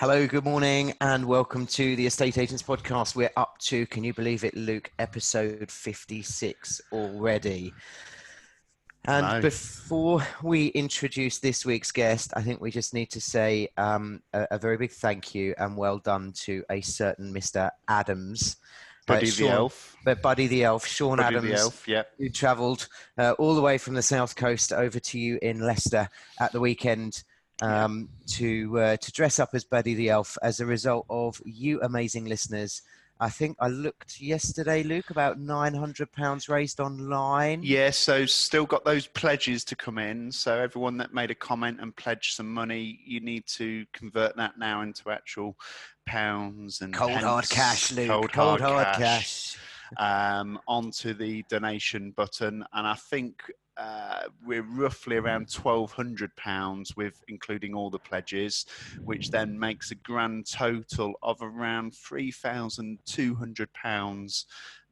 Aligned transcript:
Hello, 0.00 0.26
good 0.26 0.44
morning, 0.44 0.94
and 1.02 1.26
welcome 1.26 1.66
to 1.66 1.94
the 1.94 2.06
Estate 2.06 2.38
Agents 2.38 2.62
Podcast. 2.62 3.14
We're 3.14 3.32
up 3.36 3.58
to, 3.58 3.84
can 3.84 4.02
you 4.02 4.14
believe 4.14 4.44
it, 4.44 4.56
Luke, 4.56 4.90
episode 4.98 5.70
56 5.70 6.80
already. 6.90 7.74
And 9.04 9.26
Nice. 9.26 9.42
before 9.42 10.26
we 10.42 10.68
introduce 10.68 11.36
this 11.36 11.66
week's 11.66 11.92
guest, 11.92 12.32
I 12.34 12.40
think 12.40 12.62
we 12.62 12.70
just 12.70 12.94
need 12.94 13.10
to 13.10 13.20
say 13.20 13.68
um, 13.76 14.22
a, 14.32 14.46
a 14.52 14.58
very 14.58 14.78
big 14.78 14.90
thank 14.90 15.34
you 15.34 15.54
and 15.58 15.76
well 15.76 15.98
done 15.98 16.32
to 16.44 16.64
a 16.70 16.80
certain 16.80 17.34
Mr. 17.34 17.68
Adams. 17.86 18.56
Uh, 19.06 19.16
Buddy 19.16 19.28
the 19.28 19.48
Elf. 19.48 19.96
But 20.02 20.22
Buddy 20.22 20.46
the 20.46 20.64
Elf, 20.64 20.86
Sean 20.86 21.18
Buddy 21.18 21.36
Adams, 21.36 21.60
Elf, 21.60 21.86
yeah. 21.86 22.04
who 22.16 22.30
travelled 22.30 22.88
uh, 23.18 23.32
all 23.32 23.54
the 23.54 23.60
way 23.60 23.76
from 23.76 23.92
the 23.92 24.02
south 24.02 24.34
coast 24.34 24.72
over 24.72 24.98
to 24.98 25.18
you 25.18 25.38
in 25.42 25.60
Leicester 25.60 26.08
at 26.40 26.52
the 26.52 26.60
weekend 26.60 27.22
um, 27.62 28.08
to 28.28 28.78
uh, 28.78 28.96
to 28.96 29.12
dress 29.12 29.38
up 29.38 29.50
as 29.52 29.64
Buddy 29.64 29.94
the 29.94 30.10
Elf 30.10 30.38
as 30.42 30.60
a 30.60 30.66
result 30.66 31.06
of 31.10 31.40
you 31.44 31.80
amazing 31.82 32.24
listeners. 32.24 32.82
I 33.22 33.28
think 33.28 33.58
I 33.60 33.68
looked 33.68 34.18
yesterday, 34.18 34.82
Luke, 34.82 35.10
about 35.10 35.38
nine 35.38 35.74
hundred 35.74 36.10
pounds 36.10 36.48
raised 36.48 36.80
online. 36.80 37.60
Yeah, 37.62 37.90
so 37.90 38.24
still 38.24 38.64
got 38.64 38.82
those 38.86 39.06
pledges 39.06 39.62
to 39.66 39.76
come 39.76 39.98
in. 39.98 40.32
So 40.32 40.58
everyone 40.58 40.96
that 40.98 41.12
made 41.12 41.30
a 41.30 41.34
comment 41.34 41.80
and 41.82 41.94
pledged 41.94 42.34
some 42.34 42.50
money, 42.50 42.98
you 43.04 43.20
need 43.20 43.46
to 43.48 43.84
convert 43.92 44.36
that 44.36 44.58
now 44.58 44.80
into 44.80 45.10
actual 45.10 45.56
pounds 46.06 46.80
and 46.80 46.94
cold 46.94 47.12
hard 47.12 47.48
cash, 47.50 47.92
Luke. 47.92 48.08
Cold, 48.08 48.32
Cold, 48.32 48.60
hard, 48.62 48.84
hard 48.86 48.96
cash, 48.96 49.58
cash. 49.98 50.40
um, 50.40 50.58
onto 50.66 51.12
the 51.12 51.44
donation 51.50 52.12
button, 52.12 52.64
and 52.72 52.86
I 52.86 52.94
think 52.94 53.42
uh, 53.80 54.24
we're 54.44 54.62
roughly 54.62 55.16
around 55.16 55.50
twelve 55.50 55.90
hundred 55.92 56.34
pounds 56.36 56.96
with 56.96 57.24
including 57.28 57.74
all 57.74 57.90
the 57.90 57.98
pledges, 57.98 58.66
which 59.04 59.30
then 59.30 59.58
makes 59.58 59.90
a 59.90 59.94
grand 59.94 60.46
total 60.50 61.14
of 61.22 61.38
around 61.40 61.94
three 61.94 62.30
thousand 62.30 62.98
two 63.06 63.34
hundred 63.34 63.72
pounds 63.72 64.46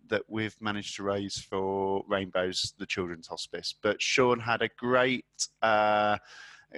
that 0.09 0.23
we've 0.27 0.57
managed 0.61 0.97
to 0.97 1.03
raise 1.03 1.39
for 1.39 2.03
Rainbows, 2.09 2.73
the 2.79 2.87
Children's 2.87 3.27
Hospice. 3.27 3.75
But 3.83 4.01
Sean 4.01 4.41
had 4.41 4.63
a 4.63 4.71
great. 4.79 5.27
Uh, 5.61 6.17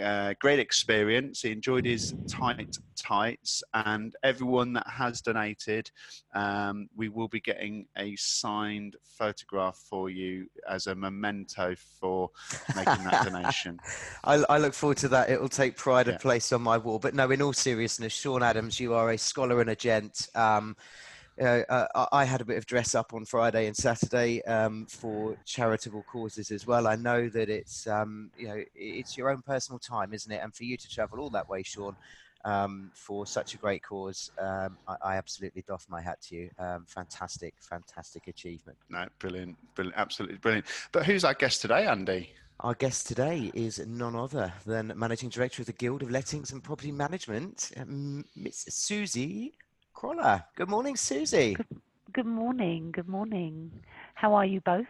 uh, 0.01 0.35
great 0.39 0.59
experience. 0.59 1.43
He 1.43 1.51
enjoyed 1.51 1.85
his 1.85 2.15
tight 2.29 2.77
tights, 2.97 3.63
and 3.75 4.15
everyone 4.23 4.73
that 4.75 4.87
has 4.87 5.21
donated, 5.21 5.91
um, 6.35 6.89
we 6.95 7.09
will 7.09 7.29
be 7.29 7.41
getting 7.41 7.87
a 7.97 8.15
signed 8.17 8.97
photograph 9.03 9.77
for 9.89 10.11
you 10.11 10.47
as 10.69 10.87
a 10.87 10.95
memento 10.95 11.75
for 12.01 12.31
making 12.77 13.05
that 13.05 13.25
donation. 13.25 13.79
I, 14.25 14.45
I 14.49 14.59
look 14.59 14.75
forward 14.75 14.99
to 14.99 15.09
that. 15.09 15.31
It 15.31 15.41
will 15.41 15.49
take 15.49 15.77
pride 15.77 16.07
Yeah. 16.07 16.15
of 16.15 16.21
place 16.21 16.53
on 16.53 16.63
my 16.63 16.79
wall. 16.79 16.99
But 16.99 17.15
no, 17.15 17.31
in 17.31 17.43
all 17.43 17.53
seriousness, 17.53 18.13
Sean 18.13 18.43
Adams, 18.43 18.79
you 18.79 18.95
are 18.95 19.11
a 19.11 19.19
scholar 19.19 19.61
and 19.61 19.71
a 19.71 19.77
gent. 19.77 20.29
Um, 20.35 20.77
uh, 21.41 21.63
uh, 21.69 21.87
I 21.95 22.21
I 22.21 22.25
had 22.25 22.41
a 22.41 22.45
bit 22.45 22.59
of 22.59 22.67
dress 22.67 22.95
up 22.95 23.15
on 23.15 23.25
Friday 23.25 23.67
and 23.67 23.77
Saturday 23.77 24.43
um, 24.45 24.87
for 24.87 25.37
charitable 25.45 26.05
causes 26.11 26.51
as 26.51 26.67
well. 26.67 26.87
I 26.87 26.97
know 26.97 27.29
that 27.29 27.49
it's 27.49 27.87
um, 27.87 28.31
you 28.37 28.49
know 28.49 28.63
it's 28.75 29.17
your 29.17 29.31
own 29.31 29.43
personal 29.43 29.79
time, 29.79 30.13
isn't 30.13 30.31
it? 30.31 30.41
And 30.43 30.55
for 30.55 30.65
you 30.65 30.77
to 30.77 30.89
travel 30.89 31.21
all 31.21 31.31
that 31.31 31.49
way, 31.49 31.63
Sean, 31.63 31.97
um, 32.45 32.91
for 32.95 33.27
such 33.27 33.55
a 33.55 33.57
great 33.57 33.83
cause, 33.83 34.31
um, 34.39 34.77
I, 34.87 34.97
I 35.03 35.17
absolutely 35.17 35.63
doff 35.67 35.87
my 35.89 36.01
hat 36.01 36.21
to 36.29 36.37
you. 36.37 36.51
Um, 36.59 36.85
fantastic, 36.87 37.55
fantastic 37.61 38.29
achievement. 38.29 38.77
No, 38.89 39.07
brilliant, 39.19 39.57
brilliant, 39.75 39.97
absolutely 39.99 40.39
brilliant. 40.39 40.67
But 40.93 41.07
who's 41.07 41.25
our 41.25 41.35
guest 41.35 41.63
today, 41.63 41.87
Andy? 41.87 42.33
Our 42.61 42.75
guest 42.75 43.07
today 43.07 43.51
is 43.55 43.79
none 43.79 44.15
other 44.15 44.53
than 44.67 44.93
Managing 44.95 45.31
Director 45.31 45.63
of 45.63 45.67
the 45.67 45.73
Guild 45.73 46.03
of 46.03 46.11
Lettings 46.11 46.53
and 46.53 46.63
Property 46.63 46.93
Management, 46.93 47.73
um, 47.79 48.27
Miss 48.37 48.67
Susie 48.69 49.55
Crolla. 50.05 50.47
Good 50.57 50.71
morning, 50.71 50.97
Susie. 50.97 51.59
Good 52.15 52.25
morning. 52.25 52.91
Good 52.91 53.07
morning. 53.07 53.71
How 54.15 54.33
are 54.33 54.47
you 54.47 54.63
both? 54.63 54.87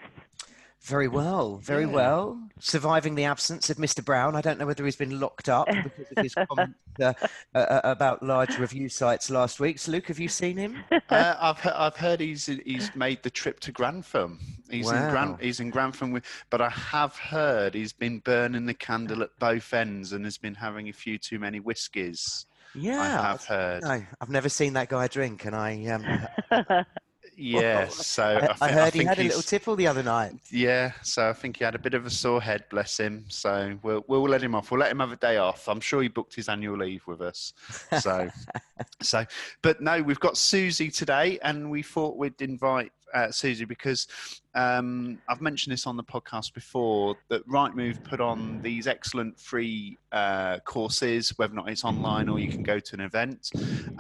Very 0.82 1.08
well, 1.08 1.56
very 1.56 1.82
Yeah. 1.84 1.88
well. 1.90 2.48
Surviving 2.60 3.16
the 3.16 3.24
absence 3.24 3.68
of 3.70 3.76
Mr. 3.76 4.04
Brown. 4.04 4.36
I 4.36 4.40
don't 4.40 4.56
know 4.56 4.66
whether 4.66 4.84
he's 4.84 4.94
been 4.94 5.18
locked 5.18 5.48
up 5.48 5.66
because 5.66 6.06
of 6.16 6.22
his 6.22 6.34
comment 6.48 6.76
uh, 7.02 7.12
uh, 7.56 7.80
about 7.82 8.22
large 8.22 8.56
review 8.56 8.88
sites 8.88 9.30
last 9.30 9.58
week. 9.58 9.80
So, 9.80 9.90
Luke, 9.90 10.06
have 10.06 10.20
you 10.20 10.28
seen 10.28 10.56
him? 10.56 10.76
uh, 10.92 11.34
I've 11.40 11.60
he- 11.60 11.70
I've 11.70 11.96
heard 11.96 12.20
he's 12.20 12.46
he's 12.46 12.94
made 12.94 13.24
the 13.24 13.30
trip 13.30 13.58
to 13.60 13.72
Grantham. 13.72 14.38
He's 14.70 14.88
in 14.88 14.94
Wow. 14.96 15.10
Gran, 15.10 15.38
he's 15.40 15.58
in 15.58 15.70
Grantham 15.70 16.12
with, 16.12 16.24
but 16.50 16.60
I 16.60 16.68
have 16.70 17.16
heard 17.16 17.74
he's 17.74 17.92
been 17.92 18.20
burning 18.20 18.64
the 18.66 18.74
candle 18.74 19.24
at 19.24 19.36
both 19.40 19.74
ends 19.74 20.12
and 20.12 20.24
has 20.24 20.38
been 20.38 20.54
having 20.54 20.88
a 20.88 20.92
few 20.92 21.18
too 21.18 21.40
many 21.40 21.58
whiskies. 21.58 22.46
Yeah, 22.74 23.00
I 23.00 23.06
have 23.06 23.44
heard. 23.44 23.82
No, 23.82 24.02
I've 24.20 24.30
never 24.30 24.48
seen 24.48 24.74
that 24.74 24.88
guy 24.88 25.08
drink, 25.08 25.44
and 25.44 25.56
I 25.56 25.86
um, 25.86 26.84
Yeah, 27.40 27.88
so 27.90 28.22
I, 28.22 28.46
I, 28.60 28.68
I 28.68 28.72
heard 28.72 28.92
he 28.92 29.00
think 29.00 29.08
had 29.08 29.18
a 29.18 29.22
little 29.22 29.42
tipple 29.42 29.74
the 29.74 29.86
other 29.86 30.02
night. 30.02 30.34
Yeah, 30.50 30.92
so 31.02 31.30
I 31.30 31.32
think 31.32 31.56
he 31.56 31.64
had 31.64 31.74
a 31.74 31.78
bit 31.78 31.94
of 31.94 32.04
a 32.04 32.10
sore 32.10 32.40
head, 32.40 32.64
bless 32.70 33.00
him. 33.00 33.24
So 33.28 33.78
we'll 33.82 34.04
we'll 34.06 34.22
let 34.22 34.42
him 34.42 34.54
off. 34.54 34.70
We'll 34.70 34.80
let 34.80 34.92
him 34.92 35.00
have 35.00 35.12
a 35.12 35.16
day 35.16 35.38
off. 35.38 35.66
I'm 35.68 35.80
sure 35.80 36.02
he 36.02 36.08
booked 36.08 36.34
his 36.34 36.48
annual 36.48 36.76
leave 36.76 37.06
with 37.06 37.22
us. 37.22 37.54
So, 37.98 38.28
so, 39.02 39.24
but 39.62 39.80
no, 39.80 40.02
we've 40.02 40.20
got 40.20 40.36
Susie 40.36 40.90
today, 40.90 41.38
and 41.42 41.70
we 41.70 41.82
thought 41.82 42.18
we'd 42.18 42.40
invite 42.42 42.92
uh, 43.14 43.30
Susie 43.30 43.64
because 43.64 44.06
um, 44.54 45.18
I've 45.28 45.40
mentioned 45.40 45.72
this 45.72 45.86
on 45.86 45.96
the 45.96 46.02
podcast 46.02 46.54
before 46.54 47.16
that 47.28 47.46
Rightmove 47.48 48.02
put 48.02 48.20
on 48.20 48.60
these 48.62 48.86
excellent 48.86 49.38
free 49.38 49.96
uh, 50.10 50.58
courses, 50.60 51.30
whether 51.38 51.52
or 51.52 51.56
not 51.56 51.70
it's 51.70 51.84
online 51.84 52.28
or 52.28 52.38
you 52.38 52.48
can 52.48 52.62
go 52.62 52.80
to 52.80 52.94
an 52.94 53.00
event, 53.00 53.50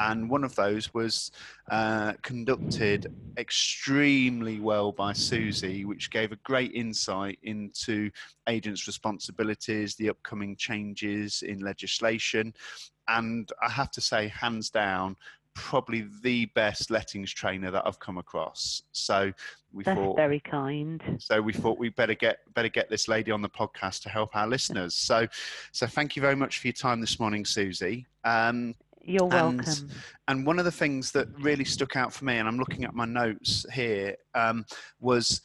and 0.00 0.28
one 0.28 0.42
of 0.42 0.54
those 0.56 0.92
was 0.92 1.30
uh, 1.70 2.14
conducted 2.22 3.12
extremely 3.38 4.58
well 4.58 4.90
by 4.90 5.12
Susie, 5.12 5.84
which 5.84 6.10
gave 6.10 6.32
a 6.32 6.36
great 6.36 6.72
insight 6.72 7.38
into 7.44 8.10
agents' 8.48 8.88
responsibilities, 8.88 9.94
the 9.94 10.10
upcoming 10.10 10.56
changes 10.56 11.42
in 11.42 11.60
legislation, 11.60 12.52
and 13.06 13.50
I 13.62 13.70
have 13.70 13.90
to 13.92 14.00
say, 14.00 14.28
hands 14.28 14.70
down, 14.70 15.16
probably 15.60 16.06
the 16.22 16.46
best 16.54 16.90
lettings 16.90 17.30
trainer 17.32 17.70
that 17.70 17.86
I've 17.86 17.98
come 18.00 18.18
across. 18.18 18.82
So 18.92 19.32
we 19.72 19.84
That's 19.84 19.98
thought. 19.98 20.16
very 20.16 20.40
kind. 20.40 21.02
So 21.20 21.40
we 21.40 21.52
thought 21.52 21.78
we 21.78 21.90
better 21.90 22.14
get 22.14 22.38
better 22.54 22.68
get 22.68 22.88
this 22.90 23.06
lady 23.08 23.30
on 23.30 23.42
the 23.42 23.48
podcast 23.48 24.02
to 24.02 24.08
help 24.08 24.34
our 24.34 24.48
listeners. 24.48 24.94
So, 24.96 25.26
so 25.72 25.86
thank 25.86 26.16
you 26.16 26.22
very 26.22 26.34
much 26.36 26.58
for 26.60 26.66
your 26.68 26.72
time 26.74 27.00
this 27.00 27.20
morning, 27.20 27.44
Susie. 27.44 28.06
Um, 28.24 28.74
You're 29.02 29.32
And- 29.34 29.58
welcome. 29.58 29.88
and 30.28 30.46
one 30.46 30.58
of 30.58 30.64
the 30.64 30.72
things 30.72 31.12
that 31.12 31.28
really 31.38 31.64
stuck 31.64 31.94
out 31.96 32.12
for 32.12 32.24
me, 32.24 32.38
and 32.38 32.48
I'm 32.48 32.58
looking 32.58 32.84
at 32.84 32.94
my 32.94 33.04
notes 33.06 33.64
here, 33.72 34.16
um, 34.34 34.64
was 34.98 35.40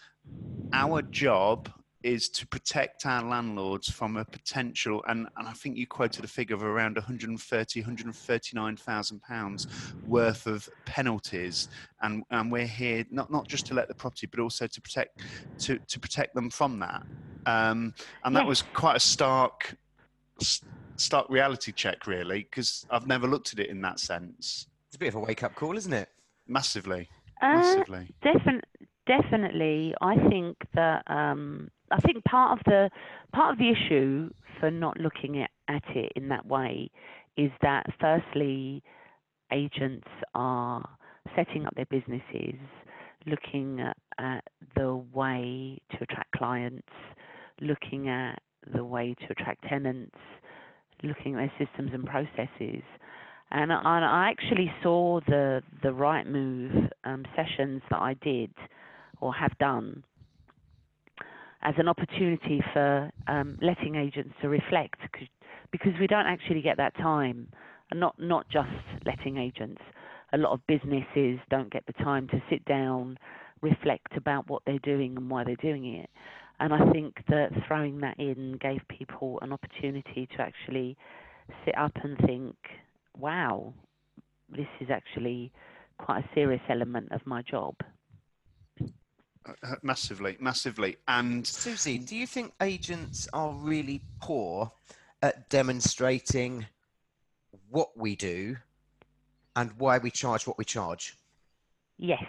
our 0.74 1.02
job 1.04 1.70
is 2.06 2.30
to 2.30 2.46
protect 2.48 3.08
our 3.08 3.24
landlords 3.24 3.90
from 3.90 4.16
a 4.16 4.24
potential, 4.26 5.04
and, 5.08 5.28
and 5.38 5.48
I 5.48 5.54
think 5.54 5.76
you 5.76 5.88
quoted 5.88 6.24
a 6.24 6.28
figure 6.28 6.56
of 6.56 6.64
around 6.64 6.96
130, 6.98 7.80
139,000 7.82 9.22
pounds 9.24 9.68
worth 10.06 10.46
of 10.46 10.70
penalties, 10.86 11.68
and, 12.04 12.24
and 12.30 12.52
we're 12.52 12.68
here 12.68 13.06
not, 13.10 13.32
not 13.32 13.48
just 13.48 13.66
to 13.68 13.74
let 13.74 13.88
the 13.88 13.96
property, 13.96 14.28
but 14.28 14.40
also 14.40 14.68
to 14.68 14.82
protect 14.82 15.20
to, 15.58 15.80
to 15.88 16.00
protect 16.00 16.36
them 16.36 16.52
from 16.52 16.78
that. 16.80 17.02
Um, 17.48 17.96
and 18.24 18.36
that 18.36 18.42
Yes. 18.44 18.50
was 18.50 18.62
quite 18.62 18.96
a 18.98 19.00
stark 19.00 19.76
stark 20.98 21.28
reality 21.30 21.72
check, 21.72 22.06
really, 22.06 22.44
because 22.44 22.86
I've 22.92 23.08
never 23.08 23.28
looked 23.28 23.52
at 23.52 23.60
it 23.60 23.70
in 23.70 23.82
that 23.82 24.00
sense. 24.00 24.68
It's 24.88 24.96
a 24.96 25.00
bit 25.00 25.08
of 25.10 25.16
a 25.16 25.20
wake 25.22 25.42
up 25.42 25.56
call, 25.56 25.76
isn't 25.76 25.92
it? 25.92 26.10
Massively, 26.48 27.10
Uh, 27.42 27.48
massively. 27.56 28.14
defin- 28.24 28.62
definitely, 29.08 29.96
I 30.02 30.16
think 30.30 30.58
that 30.76 31.04
um, 31.08 31.70
I 31.92 32.00
think 32.00 32.24
part 32.24 32.58
of 32.58 32.64
the 32.66 32.90
part 33.34 33.54
of 33.54 33.60
the 33.60 33.70
issue 33.70 34.30
for 34.60 34.72
not 34.72 34.98
looking 35.00 35.42
at, 35.42 35.52
at 35.68 35.84
it 35.96 36.12
in 36.16 36.30
that 36.30 36.46
way 36.46 36.90
is 37.38 37.52
that 37.62 37.86
firstly, 38.00 38.82
agents 39.52 40.08
are 40.34 40.88
setting 41.36 41.66
up 41.66 41.76
their 41.76 41.86
businesses, 41.86 42.60
looking 43.26 43.82
at, 43.82 43.98
at 44.18 44.44
the 44.76 44.96
way 45.14 45.78
to 45.92 45.98
attract 46.02 46.32
clients, 46.32 46.88
looking 47.62 48.10
at 48.10 48.40
the 48.74 48.84
way 48.84 49.16
to 49.20 49.26
attract 49.32 49.64
tenants, 49.68 50.16
looking 51.04 51.36
at 51.36 51.38
their 51.38 51.68
systems 51.68 51.92
and 51.94 52.06
processes. 52.06 52.84
And 53.52 53.72
I, 53.72 54.32
actually 54.32 54.74
saw 54.82 55.20
the 55.28 55.62
the 55.84 55.90
Rightmove 55.90 56.90
um, 57.04 57.26
sessions 57.36 57.82
that 57.92 58.00
I 58.02 58.16
did 58.16 58.52
or 59.22 59.34
have 59.34 59.56
done 59.60 60.04
as 61.66 61.74
an 61.78 61.88
opportunity 61.88 62.64
for 62.74 63.12
um, 63.28 63.58
letting 63.62 63.96
agents 63.96 64.34
to 64.42 64.48
reflect, 64.50 65.00
'cause- 65.12 65.34
because 65.72 65.94
we 66.00 66.08
don't 66.08 66.28
actually 66.28 66.62
get 66.62 66.78
that 66.78 66.94
time, 66.96 67.48
and 67.90 68.00
not 68.00 68.16
not 68.20 68.48
just 68.50 68.70
letting 69.06 69.38
agents. 69.38 69.82
A 70.32 70.38
lot 70.38 70.52
of 70.54 70.66
businesses 70.68 71.40
don't 71.50 71.72
get 71.76 71.86
the 71.88 71.94
time 71.94 72.28
to 72.30 72.42
sit 72.50 72.64
down, 72.66 73.18
reflect 73.62 74.16
about 74.16 74.48
what 74.48 74.62
they're 74.66 74.80
doing 74.94 75.18
and 75.18 75.30
why 75.30 75.44
they're 75.44 75.68
doing 75.70 75.86
it. 76.02 76.10
And 76.60 76.74
I 76.74 76.82
think 76.92 77.12
that 77.28 77.50
throwing 77.68 78.00
that 78.00 78.18
in 78.20 78.54
gave 78.68 78.82
people 78.88 79.40
an 79.42 79.52
opportunity 79.52 80.28
to 80.28 80.42
actually 80.42 80.98
sit 81.64 81.76
up 81.78 81.96
and 82.04 82.18
think, 82.20 82.56
wow, 83.18 83.74
this 84.50 84.68
is 84.80 84.90
actually 84.90 85.52
quite 85.98 86.24
a 86.26 86.30
serious 86.34 86.62
element 86.70 87.12
of 87.12 87.26
my 87.26 87.42
job. 87.42 87.76
Uh, 89.46 89.76
massively, 89.84 90.38
massively. 90.40 90.98
And 91.08 91.46
Susie, 91.46 92.00
do 92.00 92.16
you 92.16 92.26
think 92.26 92.54
agents 92.62 93.28
are 93.32 93.52
really 93.52 94.02
poor 94.20 94.72
at 95.22 95.50
demonstrating 95.50 96.66
what 97.70 97.96
we 97.96 98.16
do 98.16 98.58
and 99.56 99.72
why 99.78 100.00
we 100.00 100.10
charge 100.10 100.48
what 100.48 100.58
we 100.58 100.66
charge? 100.66 101.16
Yes, 101.98 102.24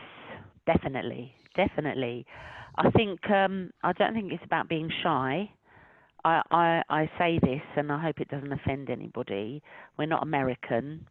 definitely, 0.67 1.35
definitely. 1.55 2.27
I 2.77 2.91
think 2.91 3.31
um, 3.31 3.71
I 3.83 3.93
don't 3.93 4.13
think 4.13 4.33
it's 4.33 4.45
about 4.45 4.69
being 4.69 4.91
shy. 5.03 5.51
I, 6.25 6.43
I 6.51 6.83
I 6.91 7.11
say 7.19 7.39
this, 7.39 7.63
and 7.77 7.91
I 7.91 8.01
hope 8.01 8.21
it 8.21 8.29
doesn't 8.29 8.53
offend 8.53 8.91
anybody. 8.91 9.63
We're 9.97 10.07
not 10.07 10.23
American. 10.23 11.07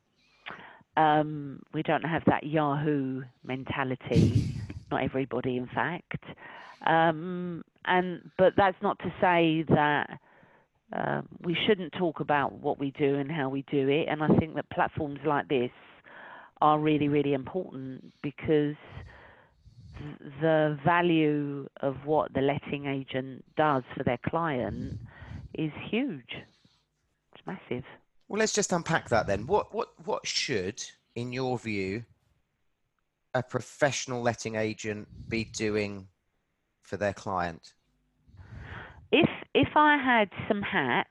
Um, 0.98 1.62
we 1.74 1.82
don't 1.82 2.06
have 2.06 2.24
that 2.28 2.44
Yahoo 2.44 3.24
mentality. 3.44 4.55
Not 4.92 5.04
everybody, 5.04 5.58
in 5.58 5.68
fact. 5.68 6.24
Um, 6.86 7.64
and 7.86 8.30
but 8.38 8.54
that's 8.58 8.78
not 8.82 9.00
to 9.00 9.14
say 9.22 9.64
that 9.70 10.20
uh, 10.96 11.22
we 11.44 11.58
shouldn't 11.68 11.94
talk 11.94 12.20
about 12.20 12.54
what 12.54 12.80
we 12.80 12.92
do 12.92 13.16
and 13.16 13.32
how 13.32 13.50
we 13.50 13.64
do 13.72 13.90
it. 13.90 14.08
And 14.08 14.24
I 14.24 14.28
think 14.40 14.56
that 14.56 14.70
platforms 14.70 15.20
like 15.26 15.48
this 15.48 15.72
are 16.62 16.80
really, 16.80 17.08
really 17.08 17.34
important 17.34 18.14
because 18.22 18.76
the 20.42 20.78
value 20.86 21.68
of 21.82 21.96
what 22.06 22.34
the 22.34 22.42
letting 22.42 22.86
agent 22.86 23.44
does 23.58 23.84
for 23.96 24.04
their 24.04 24.20
client 24.28 25.00
is 25.54 25.72
huge. 25.90 26.36
It's 27.34 27.46
massive. 27.46 27.84
Well, 28.28 28.40
let's 28.40 28.54
just 28.54 28.72
unpack 28.72 29.10
that 29.10 29.28
then. 29.28 29.46
What 29.48 29.74
what 29.74 29.90
what 30.06 30.26
should, 30.26 30.84
in 31.16 31.32
your 31.32 31.58
view, 31.60 32.04
a 33.36 33.44
professional 33.44 34.22
letting 34.22 34.56
agent 34.56 35.10
be 35.30 35.52
doing 35.56 36.08
for 36.82 36.98
their 36.98 37.14
client? 37.14 37.74
If 39.12 39.30
if 39.54 39.68
I 39.76 39.98
had 39.98 40.30
some 40.48 40.62
hats 40.62 41.10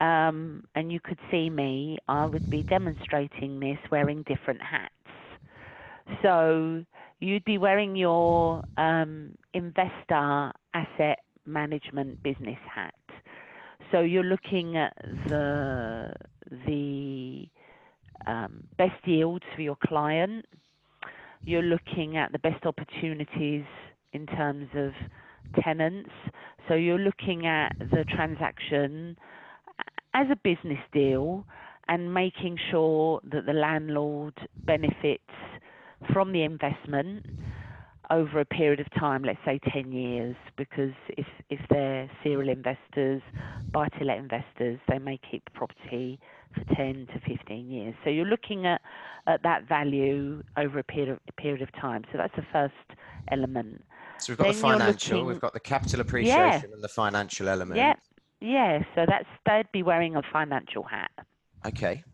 um, 0.00 0.64
and 0.74 0.90
you 0.90 1.00
could 1.00 1.18
see 1.30 1.50
me, 1.50 1.98
I 2.08 2.26
would 2.26 2.48
be 2.50 2.64
demonstrating 2.64 3.60
this 3.60 3.78
wearing 3.90 4.24
different 4.24 4.60
hats. 4.62 4.92
So 6.22 6.84
you'd 7.20 7.44
be 7.44 7.58
wearing 7.58 7.96
your 7.96 8.62
um, 8.76 9.34
investor 9.52 10.52
asset 10.72 11.18
management 11.46 12.22
business 12.22 12.58
hat. 12.74 12.94
So 13.92 14.00
you're 14.00 14.24
looking 14.24 14.76
at 14.76 14.94
the 15.28 16.12
the 16.66 17.46
um, 18.26 18.64
best 18.78 19.06
yields 19.06 19.44
for 19.54 19.62
your 19.62 19.76
client. 19.84 20.46
You're 21.44 21.62
looking 21.62 22.16
at 22.16 22.32
the 22.32 22.38
best 22.38 22.64
opportunities 22.64 23.64
in 24.12 24.26
terms 24.26 24.68
of 24.74 24.92
tenants. 25.62 26.10
So 26.68 26.74
you're 26.74 26.98
looking 26.98 27.46
at 27.46 27.76
the 27.78 28.04
transaction 28.08 29.16
as 30.14 30.26
a 30.30 30.36
business 30.36 30.78
deal 30.92 31.44
and 31.88 32.14
making 32.14 32.58
sure 32.70 33.20
that 33.30 33.46
the 33.46 33.52
landlord 33.52 34.34
benefits 34.64 35.22
from 36.12 36.32
the 36.32 36.42
investment 36.42 37.26
over 38.10 38.40
a 38.40 38.44
period 38.44 38.80
of 38.80 38.86
time, 38.98 39.22
let's 39.22 39.38
say 39.44 39.58
10 39.72 39.92
years, 39.92 40.36
because 40.56 40.92
if, 41.10 41.26
if 41.50 41.60
they're 41.70 42.10
serial 42.22 42.48
investors, 42.48 43.22
buy 43.72 43.88
to 43.98 44.04
let 44.04 44.18
investors, 44.18 44.78
they 44.88 44.98
may 44.98 45.18
keep 45.30 45.44
the 45.44 45.50
property 45.50 46.18
10 46.76 47.08
to 47.12 47.20
15 47.36 47.70
years. 47.70 47.94
So 48.04 48.10
you're 48.10 48.26
looking 48.26 48.66
at, 48.66 48.80
at 49.26 49.42
that 49.42 49.68
value 49.68 50.42
over 50.56 50.78
a 50.78 50.84
period, 50.84 51.10
of, 51.10 51.18
a 51.28 51.32
period 51.32 51.62
of 51.62 51.72
time. 51.80 52.04
So 52.12 52.18
that's 52.18 52.34
the 52.36 52.44
first 52.52 52.74
element. 53.30 53.84
So 54.18 54.32
we've 54.32 54.38
got 54.38 54.44
Then 54.44 54.54
the 54.54 54.60
financial, 54.60 55.16
looking- 55.18 55.26
we've 55.28 55.40
got 55.40 55.52
the 55.52 55.60
capital 55.60 56.00
appreciation 56.00 56.72
and 56.72 56.82
the 56.82 56.88
financial 56.88 57.48
element. 57.48 57.76
Yeah, 57.76 57.94
yeah. 58.40 58.82
So 58.94 59.04
that's 59.06 59.26
they'd 59.46 59.70
be 59.72 59.82
wearing 59.82 60.16
a 60.16 60.22
financial 60.32 60.82
hat. 60.84 61.10
Okay. 61.66 62.04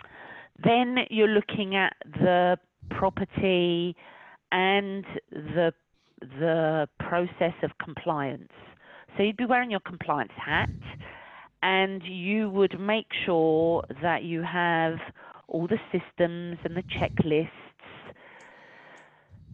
Then 0.63 0.99
you're 1.11 1.29
looking 1.29 1.77
at 1.77 1.95
the 2.05 2.59
property 2.91 3.97
and 4.53 5.05
the 5.31 5.73
the 6.21 6.89
process 6.99 7.55
of 7.63 7.71
compliance. 7.83 8.53
So 9.17 9.23
you'd 9.23 9.37
be 9.39 9.47
wearing 9.47 9.71
your 9.71 9.81
compliance 9.81 10.33
hat 10.37 10.69
and 11.63 12.03
you 12.05 12.51
would 12.51 12.79
make 12.81 13.09
sure 13.27 13.85
that 14.03 14.23
you 14.23 14.43
have 14.43 14.99
all 15.49 15.67
the 15.67 15.81
systems 15.93 16.59
and 16.65 16.77
the 16.77 16.83
checklists 16.83 17.49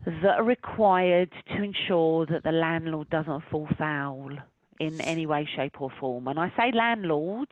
that 0.07 0.39
are 0.39 0.45
required 0.45 1.31
to 1.49 1.63
ensure 1.63 2.27
that 2.27 2.45
the 2.45 2.53
landlord 2.53 3.11
doesn't 3.11 3.43
fall 3.51 3.69
foul 3.77 4.31
in 4.79 5.01
any 5.01 5.27
way, 5.27 5.49
shape, 5.57 5.81
or 5.81 5.91
form. 5.99 6.29
And 6.29 6.39
I 6.39 6.53
say 6.57 6.71
landlord 6.73 7.49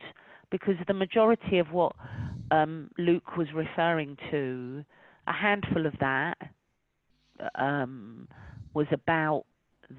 because 0.51 0.75
the 0.87 0.93
majority 0.93 1.59
of 1.59 1.71
what 1.71 1.93
um, 2.51 2.89
Luke 2.97 3.35
was 3.35 3.47
referring 3.53 4.17
to, 4.31 4.85
a 5.27 5.33
handful 5.33 5.85
of 5.85 5.93
that 5.99 6.37
um, 7.55 8.27
was 8.73 8.87
about 8.91 9.45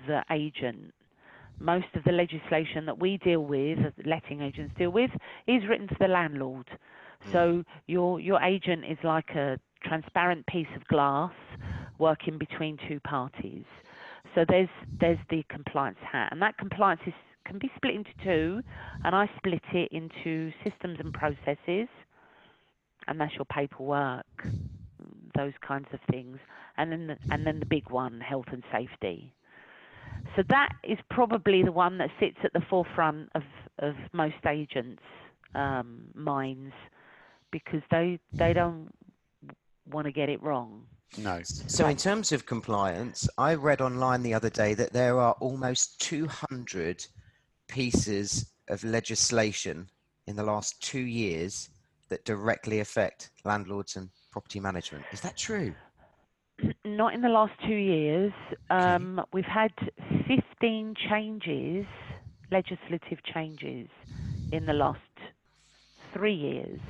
the 0.07 0.23
agent. 0.31 0.95
Most 1.59 1.87
of 1.95 2.05
the 2.05 2.13
legislation 2.13 2.87
that 2.87 2.99
we 2.99 3.19
deal 3.19 3.45
with, 3.45 3.79
letting 4.05 4.43
agents 4.43 4.75
deal 4.77 4.91
with, 4.91 5.11
is 5.47 5.63
written 5.69 5.89
to 5.89 5.97
the 5.99 6.09
landlord. 6.09 6.67
Hmm. 7.23 7.33
So 7.33 7.65
your 7.87 8.21
your 8.21 8.43
agent 8.43 8.85
is 8.85 8.99
like 9.03 9.31
a 9.31 9.59
transparent 9.83 10.47
piece 10.47 10.69
of 10.77 10.87
glass 10.89 11.33
working 11.99 12.39
between 12.39 12.79
two 12.89 13.01
parties. 13.01 13.65
So 14.35 14.45
there's 14.49 14.69
there's 15.01 15.19
the 15.31 15.45
compliance 15.49 15.99
hat, 16.01 16.29
and 16.31 16.43
that 16.43 16.59
compliance 16.59 17.01
is, 17.07 17.15
can 17.47 17.59
be 17.59 17.71
split 17.77 17.95
into 17.95 18.11
two, 18.23 18.63
and 19.05 19.15
I 19.15 19.31
split 19.37 19.63
it 19.73 19.91
into 19.93 20.53
systems 20.63 20.99
and 21.01 21.13
processes, 21.13 21.89
and 23.09 23.21
that's 23.21 23.35
your 23.35 23.47
paperwork, 23.47 24.27
those 25.35 25.55
kinds 25.67 25.87
of 25.93 26.01
things, 26.11 26.39
and 26.77 26.93
then 26.93 27.07
the, 27.07 27.17
and 27.31 27.47
then 27.47 27.61
the 27.61 27.67
big 27.67 27.89
one, 27.91 28.21
health 28.21 28.47
and 28.53 28.63
safety. 28.73 29.33
So 30.35 30.43
that 30.49 30.71
is 30.85 30.99
probably 31.11 31.63
the 31.63 31.73
one 31.73 31.99
that 31.99 32.11
sits 32.21 32.37
at 32.45 32.53
the 32.53 32.63
forefront 32.69 33.31
of, 33.35 33.43
of 33.79 33.95
most 34.13 34.45
agents' 34.47 35.03
um, 35.55 36.09
minds 36.15 36.75
because 37.51 37.83
they 37.91 38.19
they 38.39 38.53
don't 38.53 38.89
want 39.91 40.07
to 40.07 40.13
get 40.13 40.29
it 40.29 40.43
wrong. 40.43 40.83
no, 41.19 41.41
So 41.45 41.87
in 41.87 41.97
terms 41.97 42.33
of 42.33 42.45
compliance, 42.45 43.29
I 43.39 43.55
read 43.55 43.81
online 43.81 44.23
the 44.23 44.35
other 44.35 44.51
day 44.51 44.75
that 44.75 44.93
there 44.93 45.19
are 45.19 45.33
almost 45.41 46.01
200 46.01 47.07
pieces 47.69 48.53
of 48.69 48.83
legislation 48.85 49.89
in 50.27 50.37
the 50.37 50.43
last 50.43 50.83
two 50.83 51.01
years 51.01 51.71
that 52.09 52.25
directly 52.25 52.81
affect 52.81 53.31
landlords 53.45 53.97
and 53.97 54.11
property 54.31 54.61
management. 54.61 55.05
Is 55.13 55.21
that 55.21 55.37
true? 55.37 55.75
Not 56.85 57.15
in 57.15 57.21
the 57.21 57.29
last 57.29 57.53
two 57.67 57.75
years. 57.75 58.33
Um, 58.71 59.21
we've 59.33 59.45
had 59.45 59.73
15 60.27 60.95
changes, 61.11 61.87
legislative 62.51 63.19
changes, 63.35 63.89
in 64.53 64.67
the 64.67 64.73
last 64.73 65.01
three 66.15 66.35
years. 66.35 66.81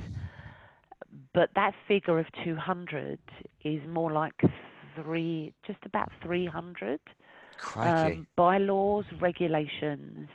But 1.34 1.50
that 1.54 1.72
figure 1.88 2.18
of 2.18 2.26
200 2.44 3.18
is 3.64 3.80
more 3.88 4.12
like 4.12 4.34
three, 4.94 5.52
just 5.66 5.78
about 5.84 6.10
300 6.22 7.00
um, 7.82 8.26
bylaws, 8.36 9.04
regulations 9.20 10.28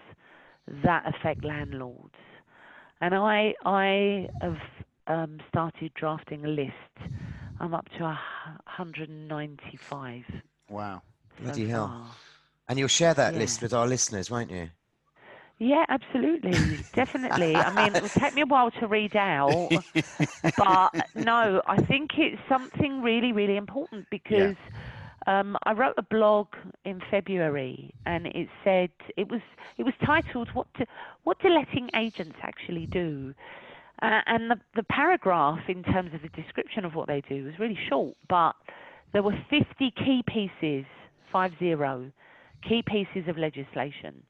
that 0.83 1.03
affect 1.07 1.43
landlords. 1.43 2.15
And 3.01 3.15
I, 3.15 3.53
I 3.65 4.27
have 4.41 4.57
um, 5.07 5.39
started 5.49 5.91
drafting 5.95 6.45
a 6.45 6.49
list. 6.49 7.11
I'm 7.61 7.75
up 7.75 7.87
to 7.99 8.05
a 8.05 8.19
195. 8.65 10.23
wow. 10.67 11.01
so 11.37 11.43
Bloody 11.43 11.67
hell. 11.67 11.87
far. 11.87 12.07
and 12.67 12.79
you'll 12.79 12.87
share 12.87 13.13
that 13.13 13.33
yeah. 13.33 13.39
list 13.39 13.61
with 13.61 13.71
our 13.71 13.85
listeners, 13.87 14.31
won't 14.31 14.49
you? 14.49 14.71
Yeah, 15.59 15.85
absolutely, 15.87 16.79
definitely. 16.95 17.55
I 17.55 17.71
mean, 17.71 17.95
it 17.95 18.01
would 18.01 18.11
take 18.13 18.33
me 18.33 18.41
a 18.41 18.47
while 18.47 18.71
to 18.71 18.87
read 18.87 19.15
out, 19.15 19.69
but 20.57 21.07
no, 21.13 21.61
I 21.67 21.77
think 21.83 22.17
it's 22.17 22.41
something 22.49 23.03
really, 23.03 23.31
really 23.31 23.57
important 23.57 24.07
because 24.09 24.55
um, 25.27 25.55
I 25.61 25.73
wrote 25.73 25.93
a 25.99 26.01
blog 26.01 26.47
in 26.83 26.99
February, 27.11 27.93
and 28.07 28.25
it 28.25 28.49
said 28.63 28.89
it 29.17 29.29
was 29.29 29.41
it 29.77 29.83
was 29.83 29.93
titled 30.03 30.49
"What 30.55 30.65
do, 30.79 30.85
What 31.25 31.37
do 31.43 31.49
letting 31.49 31.91
agents 31.95 32.37
actually 32.41 32.87
do?" 32.87 33.35
Uh, 34.01 34.21
and 34.25 34.49
the, 34.49 34.59
the 34.75 34.83
paragraph 34.83 35.59
in 35.69 35.83
terms 35.83 36.13
of 36.13 36.21
the 36.23 36.29
description 36.29 36.85
of 36.85 36.95
what 36.95 37.07
they 37.07 37.21
do 37.21 37.43
was 37.45 37.59
really 37.59 37.77
short, 37.87 38.15
but 38.27 38.53
there 39.13 39.21
were 39.21 39.37
50 39.49 39.91
key 39.91 40.23
pieces, 40.27 40.85
five 41.31 41.51
zero, 41.59 42.11
key 42.67 42.81
pieces 42.81 43.27
of 43.27 43.37
legislation. 43.37 44.23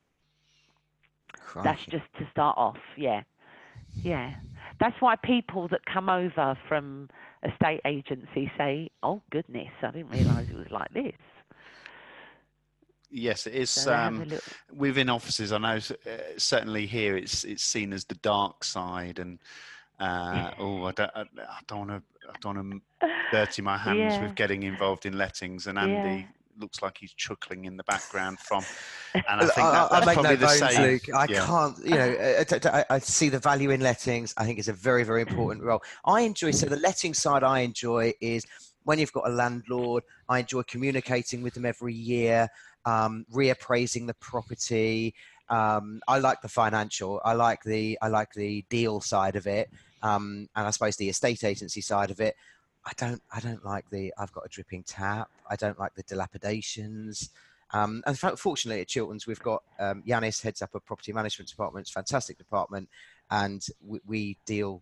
That's 1.64 1.86
just 1.86 2.06
to 2.20 2.28
start 2.32 2.58
off, 2.58 2.78
yeah. 2.98 3.24
Yeah. 4.04 4.36
that's 4.80 4.96
why 5.02 5.16
people 5.18 5.68
that 5.70 5.86
come 5.86 6.10
over 6.10 6.58
from 6.68 7.10
estate 7.44 7.82
agency 7.86 8.52
say, 8.58 8.90
"Oh 9.04 9.22
goodness, 9.32 9.70
I 9.82 9.92
didn't 9.92 10.12
realise 10.12 10.50
it 10.50 10.56
was 10.56 10.72
like 10.72 10.94
this." 10.94 11.16
Yes, 13.12 13.46
it 13.48 13.56
is. 13.56 13.70
So 13.70 13.94
Um, 13.94 14.20
little- 14.20 14.40
within 14.74 15.10
offices, 15.10 15.52
I 15.52 15.58
know 15.58 15.76
uh, 15.78 16.10
certainly 16.38 16.86
here 16.86 17.18
it's 17.18 17.44
it's 17.44 17.64
seen 17.64 17.92
as 17.94 18.06
the 18.06 18.16
dark 18.16 18.64
side, 18.64 19.20
and 19.20 19.40
uh, 20.00 20.52
oh, 20.58 20.86
I 20.86 20.92
don't, 20.94 21.12
I, 21.16 21.22
I 21.22 21.60
don't 21.68 21.88
want 21.88 21.90
to, 21.92 22.30
I 22.30 22.34
don't 22.42 22.56
want 22.58 22.82
to 23.02 23.08
dirty 23.32 23.62
my 23.62 23.78
hands 23.78 23.98
Yeah. 24.16 24.24
with 24.24 24.36
getting 24.36 24.64
involved 24.64 25.06
in 25.06 25.18
lettings. 25.18 25.68
And 25.68 25.78
Andy 25.78 26.22
Yeah. 26.22 26.26
looks 26.58 26.82
like 26.82 26.98
he's 26.98 27.14
chuckling 27.14 27.66
in 27.66 27.78
the 27.78 27.84
background 27.84 28.40
from, 28.40 28.64
and 29.14 29.24
I 29.28 29.40
think 29.46 29.58
I, 29.60 29.72
that, 29.72 29.92
I 29.92 29.96
that's 29.96 30.06
make 30.06 30.14
probably 30.16 30.30
no 30.32 30.36
the 30.38 30.46
bones, 30.46 30.76
same. 30.76 30.82
Luke. 30.82 31.02
I 31.14 31.26
yeah. 31.30 31.46
can't, 31.46 31.78
you 31.84 31.96
know, 31.96 32.36
I 32.40 32.44
t- 32.46 32.60
t- 32.60 32.70
I, 32.70 32.86
I 32.90 33.00
see 33.00 33.30
the 33.30 33.40
value 33.40 33.70
in 33.72 33.82
lettings. 33.82 34.34
I 34.38 34.46
think 34.46 34.58
it's 34.58 34.70
a 34.70 34.74
very, 34.74 35.04
very 35.04 35.22
important 35.22 35.64
role. 35.64 35.82
I 36.06 36.22
enjoy, 36.22 36.52
so 36.52 36.66
the 36.68 36.78
letting 36.78 37.14
side 37.14 37.44
I 37.44 37.60
enjoy 37.60 38.14
is 38.22 38.46
when 38.84 39.00
you've 39.00 39.12
got 39.14 39.28
a 39.28 39.32
landlord, 39.32 40.04
I 40.28 40.40
enjoy 40.40 40.64
communicating 40.64 41.42
with 41.42 41.54
them 41.54 41.66
every 41.66 41.94
year, 41.94 42.50
um, 42.86 43.26
reappraising 43.34 44.08
the 44.08 44.14
property. 44.16 45.14
Um, 45.50 46.02
I 46.08 46.20
like 46.20 46.42
the 46.42 46.50
financial. 46.50 47.22
I 47.24 47.34
like 47.34 47.64
the, 47.64 47.98
I 48.02 48.08
like 48.08 48.34
the 48.34 48.66
deal 48.70 49.02
side 49.02 49.36
of 49.36 49.48
it. 49.48 49.70
Um, 50.02 50.50
and 50.56 50.68
I 50.68 50.72
suppose 50.72 50.96
the 50.98 51.10
estate 51.10 51.44
agency 51.44 51.82
side 51.82 52.12
of 52.12 52.20
it. 52.20 52.36
I 52.86 52.92
don't, 52.98 53.22
I 53.32 53.40
don't 53.40 53.64
like 53.64 53.90
the, 53.92 54.14
I've 54.18 54.32
got 54.32 54.46
a 54.46 54.50
dripping 54.50 54.84
tap. 54.84 55.30
I 55.48 55.56
don't 55.56 55.78
like 55.78 55.94
the 55.94 56.04
dilapidations. 56.04 57.30
Um, 57.74 58.04
and 58.06 58.18
fortunately 58.18 58.82
at 58.82 58.88
Chilton's, 58.88 59.28
we've 59.28 59.40
got 59.40 59.64
um, 59.80 60.04
Yanis 60.06 60.42
heads 60.42 60.62
up 60.62 60.76
a 60.76 60.80
property 60.80 61.14
management 61.14 61.50
department, 61.50 61.84
it's 61.84 61.92
a 61.92 61.94
fantastic 61.94 62.38
department, 62.38 62.90
and 63.30 63.66
we, 63.86 64.00
we 64.06 64.38
deal 64.46 64.82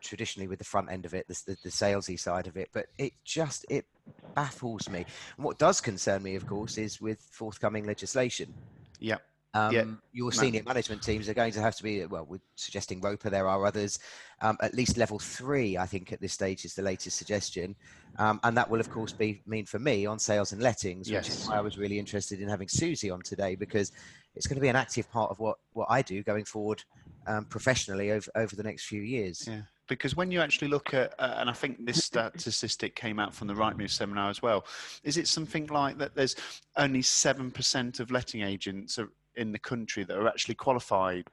traditionally 0.00 0.48
with 0.48 0.58
the 0.58 0.64
front 0.64 0.90
end 0.90 1.04
of 1.04 1.14
it, 1.14 1.26
the, 1.28 1.40
the, 1.46 1.56
the 1.64 1.68
salesy 1.70 2.18
side 2.18 2.46
of 2.46 2.56
it. 2.56 2.68
But 2.72 2.86
it 2.98 3.12
just 3.24 3.66
it 3.68 3.86
baffles 4.34 4.88
me. 4.88 5.04
And 5.36 5.44
what 5.44 5.58
does 5.58 5.80
concern 5.80 6.22
me, 6.22 6.34
of 6.34 6.46
course, 6.46 6.78
is 6.78 7.00
with 7.00 7.20
forthcoming 7.30 7.84
legislation. 7.84 8.52
Yeah. 8.98 9.18
Um, 9.54 9.74
Yeah. 9.74 9.84
Your 10.12 10.32
senior 10.32 10.62
management 10.62 11.02
teams 11.02 11.28
are 11.28 11.34
going 11.34 11.52
to 11.52 11.60
have 11.60 11.76
to 11.76 11.82
be, 11.82 12.06
well, 12.06 12.24
we're 12.26 12.40
suggesting 12.56 13.02
RoPA, 13.02 13.30
there 13.30 13.46
are 13.46 13.66
others, 13.66 13.98
um, 14.40 14.56
at 14.62 14.72
least 14.74 14.96
level 14.96 15.18
three, 15.18 15.76
I 15.76 15.84
think, 15.84 16.10
at 16.10 16.22
this 16.22 16.32
stage 16.32 16.64
is 16.64 16.74
the 16.74 16.82
latest 16.82 17.18
suggestion. 17.18 17.76
Um, 18.18 18.40
and 18.44 18.56
that 18.56 18.70
will, 18.70 18.80
of 18.80 18.88
course, 18.90 19.12
be 19.12 19.42
mean 19.46 19.66
for 19.66 19.78
me 19.78 20.06
on 20.06 20.18
sales 20.18 20.52
and 20.52 20.62
lettings, 20.62 21.10
which 21.10 21.28
is 21.28 21.46
why 21.46 21.56
I 21.56 21.60
was 21.60 21.76
really 21.76 21.98
interested 21.98 22.40
in 22.40 22.48
having 22.48 22.68
Susie 22.68 23.10
on 23.10 23.20
today 23.20 23.54
because 23.54 23.92
it's 24.34 24.46
going 24.46 24.56
to 24.56 24.62
be 24.62 24.68
an 24.68 24.76
active 24.76 25.10
part 25.10 25.30
of 25.30 25.38
what, 25.38 25.58
what 25.74 25.88
I 25.90 26.00
do 26.00 26.22
going 26.22 26.46
forward 26.46 26.82
um, 27.26 27.44
professionally 27.44 28.10
over, 28.10 28.30
over 28.34 28.56
the 28.56 28.62
next 28.62 28.86
few 28.86 29.02
years. 29.02 29.46
Yeah, 29.46 29.62
because 29.88 30.16
when 30.16 30.30
you 30.30 30.40
actually 30.40 30.68
look 30.68 30.94
at, 30.94 31.14
uh, 31.18 31.34
and 31.38 31.50
I 31.50 31.52
think 31.52 31.84
this 31.84 32.04
statistic 32.04 32.94
came 32.94 33.18
out 33.18 33.34
from 33.34 33.48
the 33.48 33.54
Rightmove 33.54 33.90
seminar 33.90 34.30
as 34.30 34.42
well, 34.42 34.64
is 35.02 35.16
it 35.16 35.28
something 35.28 35.66
like 35.66 35.98
that 35.98 36.14
there's 36.14 36.36
only 36.76 37.02
7% 37.02 38.00
of 38.00 38.10
letting 38.10 38.42
agents 38.42 38.98
in 39.36 39.52
the 39.52 39.58
country 39.58 40.04
that 40.04 40.16
are 40.16 40.28
actually 40.28 40.54
qualified 40.54 41.28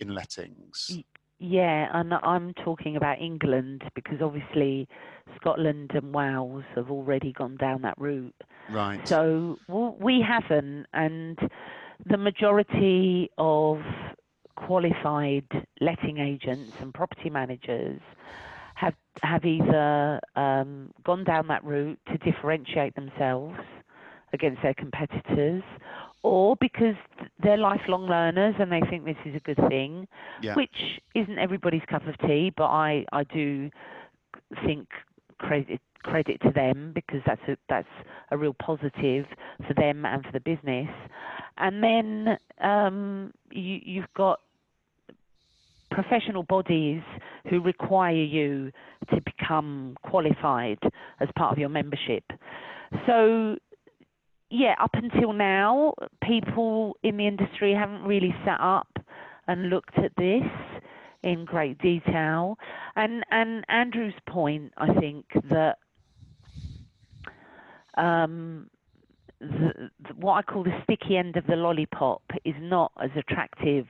in 0.00 0.14
lettings? 0.14 0.98
Yeah, 1.38 1.88
and 1.92 2.14
I'm 2.14 2.54
talking 2.64 2.96
about 2.96 3.20
England 3.20 3.82
because 3.94 4.22
obviously 4.22 4.88
Scotland 5.36 5.90
and 5.94 6.14
Wales 6.14 6.64
have 6.74 6.90
already 6.90 7.32
gone 7.32 7.56
down 7.56 7.82
that 7.82 7.94
route. 7.98 8.34
Right. 8.70 9.06
So 9.06 9.58
we 9.68 10.24
haven't, 10.26 10.86
and 10.92 11.38
the 12.06 12.16
majority 12.16 13.30
of 13.36 13.78
qualified 14.56 15.44
letting 15.80 16.18
agents 16.18 16.76
and 16.80 16.92
property 16.94 17.30
managers 17.30 18.00
have 18.74 18.94
have 19.22 19.44
either 19.44 20.20
um, 20.36 20.90
gone 21.04 21.24
down 21.24 21.46
that 21.48 21.64
route 21.64 21.98
to 22.08 22.18
differentiate 22.18 22.94
themselves 22.94 23.58
against 24.32 24.60
their 24.62 24.74
competitors, 24.74 25.62
or 26.22 26.56
because 26.60 26.96
they're 27.42 27.56
lifelong 27.56 28.06
learners 28.06 28.54
and 28.58 28.70
they 28.72 28.80
think 28.90 29.04
this 29.04 29.16
is 29.24 29.34
a 29.36 29.40
good 29.40 29.58
thing, 29.68 30.08
Yeah. 30.42 30.54
which 30.54 31.00
isn't 31.14 31.38
everybody's 31.38 31.82
cup 31.88 32.06
of 32.06 32.18
tea. 32.18 32.52
But 32.56 32.66
I 32.66 33.04
I 33.12 33.24
do 33.24 33.70
think 34.64 34.88
credit 35.38 35.80
credit 36.02 36.40
to 36.42 36.50
them 36.50 36.92
because 36.94 37.20
that's 37.26 37.40
a 37.48 37.56
that's 37.68 37.88
a 38.30 38.36
real 38.36 38.54
positive 38.54 39.26
for 39.66 39.74
them 39.74 40.04
and 40.04 40.24
for 40.24 40.32
the 40.32 40.40
business. 40.40 40.88
And 41.56 41.82
then 41.82 42.38
um, 42.60 43.32
you, 43.50 43.80
you've 43.84 44.12
got 44.16 44.40
professional 45.94 46.42
bodies 46.42 47.02
who 47.48 47.60
require 47.60 48.14
you 48.14 48.72
to 49.10 49.20
become 49.24 49.96
qualified 50.02 50.78
as 51.20 51.28
part 51.36 51.52
of 51.52 51.58
your 51.58 51.68
membership. 51.68 52.24
So, 53.06 53.56
yeah, 54.50 54.74
up 54.80 54.90
until 54.94 55.32
now, 55.32 55.94
people 56.22 56.96
in 57.02 57.16
the 57.16 57.26
industry 57.26 57.72
haven't 57.72 58.02
really 58.02 58.34
sat 58.44 58.60
up 58.60 58.88
and 59.46 59.70
looked 59.70 59.96
at 59.98 60.12
this 60.16 60.42
in 61.22 61.44
great 61.44 61.78
detail. 61.78 62.56
And 62.96 63.24
and 63.30 63.64
Andrew's 63.68 64.14
point, 64.28 64.72
I 64.76 64.92
think 64.94 65.26
that 65.50 65.78
um, 67.96 68.68
the, 69.40 69.90
the, 70.06 70.14
what 70.14 70.34
I 70.34 70.42
call 70.42 70.64
the 70.64 70.78
sticky 70.84 71.16
end 71.16 71.36
of 71.36 71.46
the 71.46 71.56
lollipop 71.56 72.22
is 72.44 72.54
not 72.60 72.92
as 73.02 73.10
attractive 73.16 73.86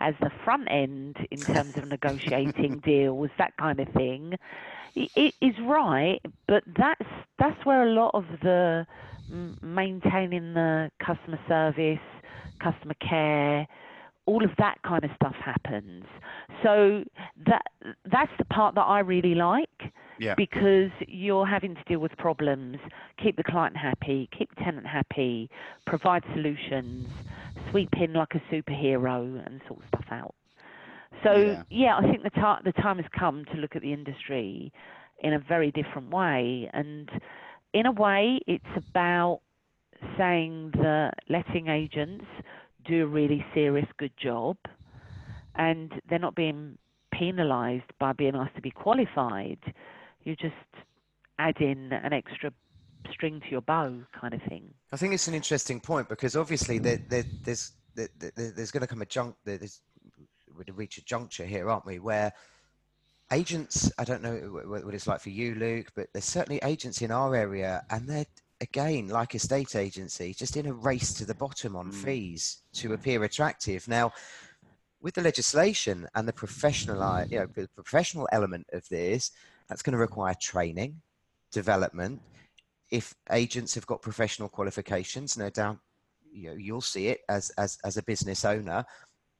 as 0.00 0.14
the 0.20 0.30
front 0.44 0.68
end 0.70 1.16
in 1.30 1.44
terms 1.44 1.74
of 1.76 1.88
negotiating 1.88 2.80
deals, 2.84 3.30
that 3.38 3.56
kind 3.56 3.80
of 3.80 3.88
thing. 3.88 4.34
It, 4.94 5.34
is 5.42 5.54
right, 5.66 6.20
but 6.48 6.62
that's 6.78 7.04
that's 7.38 7.66
where 7.66 7.82
a 7.86 7.92
lot 7.92 8.12
of 8.14 8.24
the 8.42 8.86
maintaining 9.60 10.54
the 10.54 10.90
customer 11.04 11.38
service, 11.46 11.98
customer 12.62 12.94
care, 13.06 13.66
all 14.24 14.42
of 14.42 14.50
that 14.58 14.78
kind 14.82 15.04
of 15.04 15.10
stuff 15.16 15.34
happens. 15.34 16.04
So 16.62 17.04
that 17.46 17.62
that's 18.10 18.32
the 18.38 18.44
part 18.46 18.74
that 18.76 18.82
I 18.82 19.00
really 19.00 19.34
like 19.34 19.92
Yeah. 20.18 20.34
because 20.36 20.90
you're 21.06 21.46
having 21.46 21.74
to 21.74 21.82
deal 21.84 21.98
with 21.98 22.16
problems, 22.16 22.78
keep 23.22 23.36
the 23.36 23.44
client 23.44 23.76
happy, 23.76 24.28
keep 24.36 24.54
the 24.54 24.64
tenant 24.64 24.86
happy, 24.86 25.50
provide 25.86 26.22
solutions, 26.34 27.08
sweep 27.70 27.90
in 28.00 28.12
like 28.12 28.34
a 28.34 28.54
superhero 28.54 29.44
and 29.46 29.60
sort 29.68 29.80
stuff 29.88 30.06
out. 30.10 30.34
So 31.22 31.32
Yeah. 31.36 31.62
yeah, 31.70 31.96
I 31.98 32.02
think 32.02 32.22
the 32.22 32.30
time 32.30 32.62
the 32.64 32.72
time 32.72 32.96
has 32.96 33.06
come 33.18 33.44
to 33.46 33.56
look 33.58 33.76
at 33.76 33.82
the 33.82 33.92
industry 33.92 34.72
in 35.20 35.32
a 35.32 35.38
very 35.38 35.70
different 35.70 36.10
way, 36.10 36.68
and 36.72 37.10
in 37.72 37.86
a 37.86 37.92
way, 37.92 38.40
it's 38.46 38.64
about 38.76 39.40
saying 40.18 40.70
that 40.74 41.14
letting 41.28 41.68
agents 41.68 42.24
do 42.84 43.04
a 43.04 43.06
really 43.06 43.44
serious 43.54 43.86
good 43.98 44.12
job, 44.16 44.56
and 45.54 45.92
they're 46.08 46.18
not 46.18 46.34
being 46.34 46.76
penalised 47.12 47.90
by 47.98 48.12
being 48.12 48.34
asked 48.36 48.54
to 48.56 48.62
be 48.62 48.70
qualified. 48.70 49.58
You 50.26 50.34
just 50.34 50.54
add 51.38 51.56
in 51.60 51.92
an 51.92 52.12
extra 52.12 52.50
string 53.12 53.40
to 53.40 53.48
your 53.48 53.60
bow, 53.60 54.00
kind 54.20 54.34
of 54.34 54.42
thing. 54.48 54.74
I 54.92 54.96
think 54.96 55.14
it's 55.14 55.28
an 55.28 55.34
interesting 55.34 55.78
point 55.80 56.08
because 56.08 56.34
obviously 56.34 56.78
there, 56.80 56.98
there, 57.08 57.24
there's 57.44 57.72
there, 57.94 58.08
there- 58.18 58.32
there's 58.50 58.72
going 58.72 58.80
to 58.80 58.88
come 58.88 59.02
a 59.02 59.06
junk 59.06 59.36
there's 59.44 59.80
we're 60.54 60.64
to 60.64 60.72
reach 60.72 60.98
a 60.98 61.04
juncture 61.04 61.44
here, 61.44 61.70
aren't 61.70 61.86
we? 61.86 62.00
Where 62.00 62.32
agents, 63.30 63.92
I 63.98 64.04
don't 64.04 64.22
know 64.22 64.36
wh- 64.38 64.64
wh- 64.64 64.84
what 64.84 64.94
it's 64.94 65.06
like 65.06 65.20
for 65.20 65.30
you, 65.30 65.54
Luke, 65.54 65.92
but 65.94 66.08
there's 66.12 66.24
certainly 66.24 66.58
agents 66.64 67.02
in 67.02 67.12
our 67.12 67.36
area, 67.36 67.84
and 67.90 68.08
they're 68.08 68.26
again 68.60 69.06
like 69.08 69.34
estate 69.36 69.76
agency, 69.76 70.34
just 70.34 70.56
in 70.56 70.66
a 70.66 70.72
race 70.72 71.14
to 71.14 71.24
the 71.24 71.34
bottom 71.34 71.76
on 71.76 71.92
Mm. 71.92 71.94
fees 72.04 72.62
to 72.72 72.94
appear 72.94 73.22
attractive. 73.22 73.86
Now, 73.86 74.12
with 75.00 75.14
the 75.14 75.22
legislation 75.22 76.08
and 76.16 76.26
the 76.26 76.32
professional, 76.32 77.24
you 77.30 77.38
know, 77.38 77.46
the 77.54 77.68
professional 77.76 78.28
element 78.32 78.66
of 78.72 78.88
this, 78.88 79.30
that's 79.68 79.82
going 79.82 79.92
to 79.92 79.98
require 79.98 80.34
training, 80.40 81.00
development. 81.52 82.20
If 82.90 83.14
agents 83.30 83.74
have 83.74 83.86
got 83.86 84.02
professional 84.02 84.48
qualifications, 84.48 85.36
no 85.36 85.50
doubt, 85.50 85.78
you 86.32 86.50
know, 86.50 86.56
you'll 86.56 86.80
see 86.80 87.08
it 87.08 87.20
as 87.28 87.50
as 87.58 87.78
as 87.84 87.96
a 87.96 88.02
business 88.02 88.44
owner. 88.44 88.84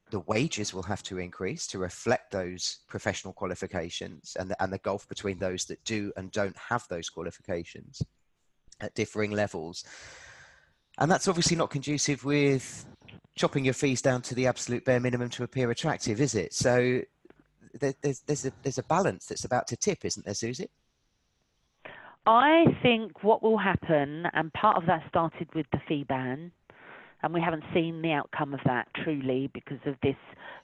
The 0.09 0.21
wages 0.21 0.73
will 0.73 0.83
have 0.83 1.03
to 1.03 1.17
increase 1.17 1.67
to 1.67 1.79
reflect 1.79 2.31
those 2.31 2.79
professional 2.87 3.33
qualifications 3.33 4.37
and 4.39 4.49
the, 4.49 4.63
and 4.63 4.71
the 4.71 4.77
gulf 4.77 5.07
between 5.09 5.37
those 5.37 5.65
that 5.65 5.83
do 5.83 6.13
and 6.15 6.31
don't 6.31 6.55
have 6.57 6.85
those 6.89 7.09
qualifications 7.09 8.01
at 8.79 8.95
differing 8.95 9.31
levels. 9.31 9.83
And 10.97 11.11
that's 11.11 11.27
obviously 11.27 11.57
not 11.57 11.69
conducive 11.69 12.23
with 12.23 12.85
chopping 13.35 13.65
your 13.65 13.73
fees 13.73 14.01
down 14.01 14.21
to 14.23 14.35
the 14.35 14.47
absolute 14.47 14.83
bare 14.83 14.99
minimum 14.99 15.29
to 15.29 15.43
appear 15.43 15.69
attractive, 15.71 16.19
is 16.19 16.35
it? 16.35 16.53
So 16.53 17.01
there's 17.77 18.19
there's 18.21 18.45
a 18.45 18.51
there's 18.63 18.77
a 18.77 18.83
balance 18.83 19.25
that's 19.27 19.45
about 19.45 19.67
to 19.67 19.77
tip, 19.77 20.03
isn't 20.03 20.25
there, 20.25 20.35
Susie? 20.35 20.69
I 22.25 22.65
think 22.83 23.23
what 23.23 23.41
will 23.41 23.57
happen, 23.57 24.25
and 24.33 24.51
part 24.53 24.75
of 24.75 24.85
that 24.87 25.07
started 25.07 25.47
with 25.55 25.65
the 25.71 25.79
fee 25.87 26.03
ban, 26.03 26.51
and 27.23 27.33
we 27.33 27.39
haven't 27.39 27.63
seen 27.73 28.01
the 28.01 28.11
outcome 28.11 28.53
of 28.53 28.59
that 28.65 28.87
truly 29.03 29.49
because 29.53 29.79
of 29.85 29.95
this 30.03 30.17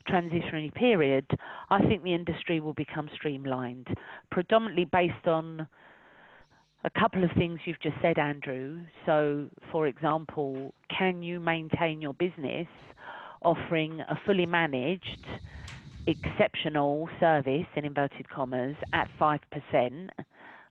transitionary 0.09 0.73
period, 0.73 1.25
I 1.69 1.79
think 1.81 2.03
the 2.03 2.13
industry 2.13 2.59
will 2.59 2.73
become 2.73 3.09
streamlined, 3.15 3.87
predominantly 4.29 4.85
based 4.85 5.25
on 5.25 5.67
a 6.83 6.89
couple 6.99 7.23
of 7.23 7.31
things 7.37 7.59
you've 7.65 7.79
just 7.79 7.95
said, 8.01 8.19
Andrew. 8.19 8.81
So, 9.05 9.47
for 9.71 9.87
example, 9.87 10.73
can 10.89 11.23
you 11.23 11.39
maintain 11.39 12.01
your 12.01 12.13
business 12.13 12.67
offering 13.41 14.01
a 14.01 14.19
fully 14.25 14.45
managed, 14.45 15.25
exceptional 16.07 17.09
service, 17.19 17.65
in 17.75 17.85
inverted 17.85 18.29
commas, 18.29 18.75
at 18.93 19.09
5%? 19.19 20.09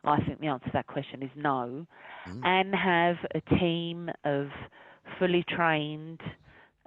I 0.04 0.20
think 0.22 0.40
the 0.40 0.48
answer 0.48 0.66
to 0.66 0.72
that 0.72 0.86
question 0.86 1.22
is 1.22 1.30
no. 1.36 1.86
Mm. 2.28 2.44
And 2.44 2.74
have 2.74 3.16
a 3.34 3.40
team 3.56 4.10
of 4.24 4.48
fully 5.18 5.44
trained 5.48 6.20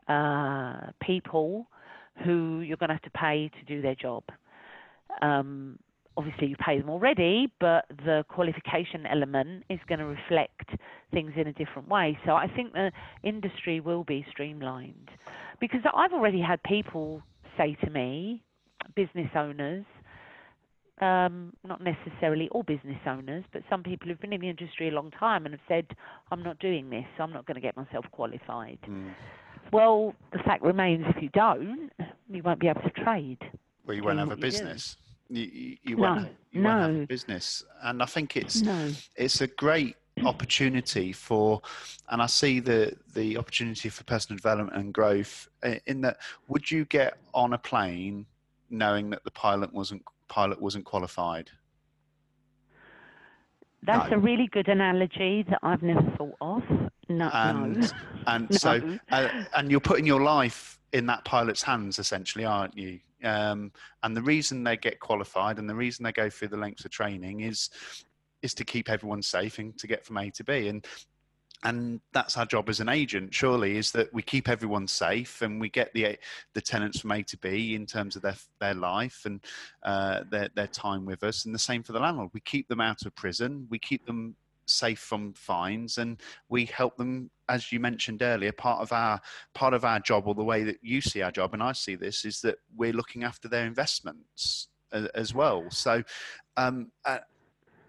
uh, 0.07 0.91
people 1.01 1.67
who 2.23 2.61
you're 2.61 2.77
going 2.77 2.89
to 2.89 2.95
have 2.95 3.01
to 3.03 3.09
pay 3.11 3.49
to 3.59 3.65
do 3.65 3.81
their 3.81 3.95
job. 3.95 4.23
Um, 5.21 5.79
obviously, 6.17 6.47
you 6.47 6.55
pay 6.57 6.79
them 6.79 6.89
already, 6.89 7.51
but 7.59 7.85
the 7.89 8.25
qualification 8.29 9.05
element 9.05 9.63
is 9.69 9.79
going 9.87 9.99
to 9.99 10.05
reflect 10.05 10.69
things 11.11 11.33
in 11.35 11.47
a 11.47 11.53
different 11.53 11.87
way. 11.87 12.17
So 12.25 12.33
I 12.33 12.47
think 12.47 12.73
the 12.73 12.91
industry 13.23 13.79
will 13.79 14.03
be 14.03 14.25
streamlined 14.29 15.09
because 15.59 15.81
I've 15.93 16.13
already 16.13 16.41
had 16.41 16.61
people 16.63 17.21
say 17.57 17.77
to 17.83 17.89
me, 17.89 18.43
business 18.95 19.29
owners, 19.35 19.85
um, 21.01 21.53
not 21.65 21.81
necessarily 21.81 22.47
all 22.51 22.63
business 22.63 22.99
owners, 23.05 23.43
but 23.51 23.63
some 23.69 23.83
people 23.83 24.07
who've 24.07 24.19
been 24.19 24.33
in 24.33 24.41
the 24.41 24.49
industry 24.49 24.87
a 24.87 24.91
long 24.91 25.11
time 25.11 25.45
and 25.45 25.53
have 25.53 25.61
said, 25.67 25.85
I'm 26.31 26.41
not 26.41 26.59
doing 26.59 26.89
this, 26.89 27.05
so 27.17 27.23
I'm 27.23 27.33
not 27.33 27.45
going 27.45 27.55
to 27.55 27.61
get 27.61 27.75
myself 27.75 28.05
qualified. 28.11 28.79
Mm. 28.87 29.13
Well, 29.73 30.13
the 30.31 30.39
fact 30.39 30.63
remains 30.63 31.05
if 31.09 31.21
you 31.21 31.29
don't, 31.29 31.91
you 32.29 32.43
won't 32.43 32.59
be 32.59 32.67
able 32.67 32.81
to 32.81 32.91
trade. 32.91 33.39
Well, 33.85 33.95
you 33.95 34.03
won't 34.03 34.19
have 34.19 34.31
a 34.31 34.37
business. 34.37 34.95
You, 35.29 35.43
you, 35.43 35.77
you, 35.83 35.97
won't, 35.97 36.29
you 36.51 36.61
no. 36.61 36.69
won't 36.69 36.93
have 36.93 37.03
a 37.03 37.07
business. 37.07 37.63
And 37.83 38.01
I 38.01 38.05
think 38.05 38.37
it's, 38.37 38.61
no. 38.61 38.91
it's 39.15 39.41
a 39.41 39.47
great 39.47 39.97
opportunity 40.23 41.11
for 41.11 41.61
and 42.09 42.21
i 42.21 42.25
see 42.25 42.61
the 42.61 42.95
the 43.13 43.37
opportunity 43.37 43.89
for 43.89 44.05
personal 44.05 44.37
development 44.37 44.77
and 44.77 44.93
growth 44.93 45.49
in 45.87 45.99
that 45.99 46.15
would 46.47 46.71
you 46.71 46.85
get 46.85 47.17
on 47.33 47.51
a 47.51 47.57
plane 47.57 48.25
knowing 48.69 49.09
that 49.09 49.23
the 49.23 49.31
pilot 49.31 49.73
wasn't 49.73 50.01
pilot 50.27 50.61
wasn't 50.61 50.85
qualified? 50.85 51.49
That's 53.83 54.09
no. 54.09 54.17
a 54.17 54.19
really 54.19 54.47
good 54.47 54.67
analogy 54.67 55.45
that 55.49 55.59
I've 55.61 55.83
never 55.83 56.01
thought 56.17 56.35
of. 56.41 56.63
No, 57.07 57.29
and 57.33 57.77
no. 57.77 57.87
and 58.27 58.49
no. 58.51 58.57
so 58.57 58.97
uh, 59.11 59.29
and 59.55 59.69
you're 59.69 59.79
putting 59.79 60.05
your 60.05 60.21
life 60.21 60.79
in 60.91 61.05
that 61.07 61.23
pilot's 61.25 61.61
hands, 61.61 61.99
essentially, 61.99 62.45
aren't 62.45 62.75
you? 62.77 62.99
Um, 63.23 63.71
and 64.03 64.15
the 64.15 64.21
reason 64.21 64.63
they 64.63 64.77
get 64.77 64.99
qualified 64.99 65.57
and 65.57 65.69
the 65.69 65.75
reason 65.75 66.03
they 66.03 66.11
go 66.11 66.29
through 66.29 66.49
the 66.49 66.57
lengths 66.57 66.85
of 66.85 66.91
training 66.91 67.41
is 67.41 67.69
is 68.45 68.53
to 68.53 68.63
keep 68.63 68.89
everyone 68.89 69.21
safe 69.21 69.59
and 69.59 69.77
to 69.77 69.87
get 69.87 70.05
from 70.05 70.17
A 70.17 70.31
to 70.31 70.43
B. 70.43 70.69
And 70.69 70.85
and 71.63 71.99
that's 72.13 72.37
our 72.37 72.45
job 72.45 72.69
as 72.69 72.79
an 72.79 72.89
agent 72.89 73.33
surely 73.33 73.77
is 73.77 73.91
that 73.91 74.13
we 74.13 74.21
keep 74.21 74.49
everyone 74.49 74.87
safe 74.87 75.41
and 75.41 75.59
we 75.59 75.69
get 75.69 75.91
the 75.93 76.15
the 76.53 76.61
tenants 76.61 76.99
from 76.99 77.11
a 77.11 77.23
to 77.23 77.37
b 77.37 77.73
in 77.73 77.85
terms 77.85 78.15
of 78.15 78.21
their 78.21 78.35
their 78.59 78.75
life 78.75 79.23
and 79.25 79.43
uh, 79.83 80.21
their 80.29 80.49
their 80.55 80.67
time 80.67 81.05
with 81.05 81.23
us. 81.23 81.45
And 81.45 81.55
the 81.55 81.59
same 81.59 81.81
for 81.81 81.93
the 81.93 81.99
landlord. 81.99 82.29
We 82.33 82.41
keep 82.41 82.67
them 82.67 82.81
out 82.81 83.05
of 83.05 83.15
prison. 83.15 83.67
We 83.69 83.79
keep 83.79 84.05
them 84.05 84.35
safe 84.67 84.99
from 84.99 85.33
fines 85.33 85.97
and 85.97 86.19
we 86.49 86.65
help 86.65 86.97
them 86.97 87.29
as 87.49 87.71
you 87.71 87.79
mentioned 87.79 88.23
earlier 88.23 88.51
part 88.51 88.81
of 88.81 88.91
our 88.91 89.21
part 89.53 89.75
of 89.75 89.85
our 89.85 89.99
job 89.99 90.27
or 90.27 90.33
the 90.33 90.43
way 90.43 90.63
that 90.63 90.79
you 90.81 91.01
see 91.01 91.21
our 91.21 91.29
job 91.29 91.53
and 91.53 91.61
i 91.61 91.71
see 91.71 91.93
this 91.93 92.25
is 92.25 92.41
that 92.41 92.55
we're 92.75 92.91
looking 92.91 93.23
after 93.23 93.47
their 93.47 93.67
investments 93.67 94.69
as, 94.95 95.05
as 95.07 95.33
well. 95.33 95.65
So 95.69 96.03
um, 96.57 96.91
uh, 97.03 97.19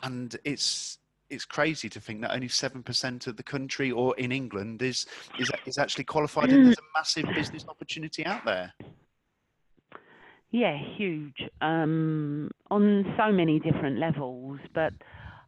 and 0.02 0.36
it's 0.44 0.98
it's 1.28 1.44
crazy 1.44 1.88
to 1.88 2.00
think 2.00 2.20
that 2.20 2.32
only 2.32 2.48
seven 2.48 2.82
percent 2.82 3.26
of 3.26 3.36
the 3.36 3.42
country, 3.42 3.90
or 3.90 4.16
in 4.16 4.32
England, 4.32 4.82
is 4.82 5.06
is 5.38 5.50
is 5.66 5.78
actually 5.78 6.04
qualified, 6.04 6.50
and 6.50 6.66
there's 6.66 6.78
a 6.78 6.98
massive 6.98 7.26
business 7.34 7.64
opportunity 7.68 8.24
out 8.24 8.44
there. 8.44 8.72
Yeah, 10.50 10.78
huge 10.96 11.36
um, 11.60 12.50
on 12.70 13.04
so 13.18 13.32
many 13.32 13.58
different 13.58 13.98
levels. 13.98 14.58
But 14.74 14.92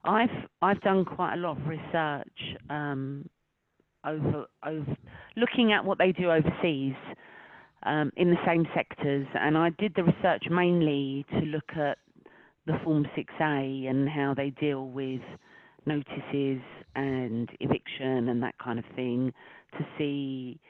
I've 0.05 0.49
I've 0.61 0.81
done 0.81 1.05
quite 1.05 1.35
a 1.35 1.37
lot 1.37 1.59
of 1.59 1.67
research 1.67 2.57
um, 2.69 3.29
over 4.05 4.47
over 4.67 4.97
looking 5.37 5.73
at 5.73 5.85
what 5.85 5.99
they 5.99 6.13
do 6.13 6.31
overseas 6.31 6.95
um, 7.85 8.11
in 8.17 8.31
the 8.31 8.39
same 8.47 8.67
sectors, 8.75 9.27
and 9.35 9.57
I 9.57 9.71
did 9.79 9.95
the 9.95 10.05
research 10.05 10.45
mainly 10.51 11.25
to 11.31 11.41
look 11.41 11.71
at 11.77 11.99
the 12.69 12.79
Form 12.85 13.05
6A 13.17 13.91
and 13.91 14.09
how 14.09 14.35
they 14.37 14.51
deal 14.51 14.87
with 14.87 15.23
notices 15.87 16.61
and 16.95 17.51
eviction 17.59 18.29
and 18.29 18.43
that 18.43 18.55
kind 18.63 18.79
of 18.79 18.85
thing 18.95 19.33
to 19.77 19.87
see 19.97 20.61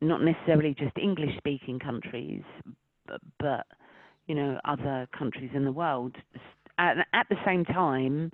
not 0.00 0.22
necessarily 0.22 0.74
just 0.78 0.96
English 0.96 1.36
speaking 1.36 1.78
countries, 1.78 2.42
but, 3.06 3.20
but, 3.38 3.66
you 4.26 4.34
know 4.34 4.58
other 4.64 5.08
countries 5.16 5.50
in 5.54 5.64
the 5.64 5.72
world. 5.72 6.16
At, 6.78 6.96
at 7.12 7.26
the 7.30 7.36
same 7.46 7.64
time, 7.64 8.30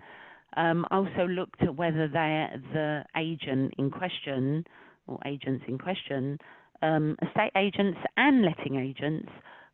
um, 0.56 0.86
I 0.90 0.96
also 0.96 1.26
looked 1.28 1.62
at 1.62 1.76
whether 1.76 2.08
the 2.08 3.04
agent 3.16 3.74
in 3.78 3.90
question 3.90 4.64
or 5.06 5.18
agents 5.26 5.64
in 5.68 5.78
question, 5.78 6.38
um, 6.82 7.16
estate 7.22 7.52
agents 7.56 7.98
and 8.16 8.44
letting 8.44 8.76
agents, 8.76 9.30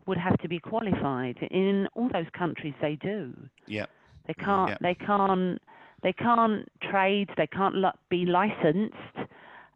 would 0.08 0.18
have 0.18 0.38
to 0.38 0.48
be 0.48 0.58
qualified. 0.58 1.36
In 1.50 1.86
all 1.94 2.08
those 2.12 2.26
countries, 2.36 2.74
they 2.82 2.96
do. 2.96 3.32
Yeah. 3.66 3.86
They 4.26 4.34
mm, 4.34 4.44
can't. 4.44 4.82
They 4.82 4.94
can't 4.94 5.60
they 6.02 6.12
can't 6.12 6.68
trade, 6.90 7.28
they 7.36 7.46
can't 7.48 7.74
be 8.08 8.24
licensed 8.24 8.94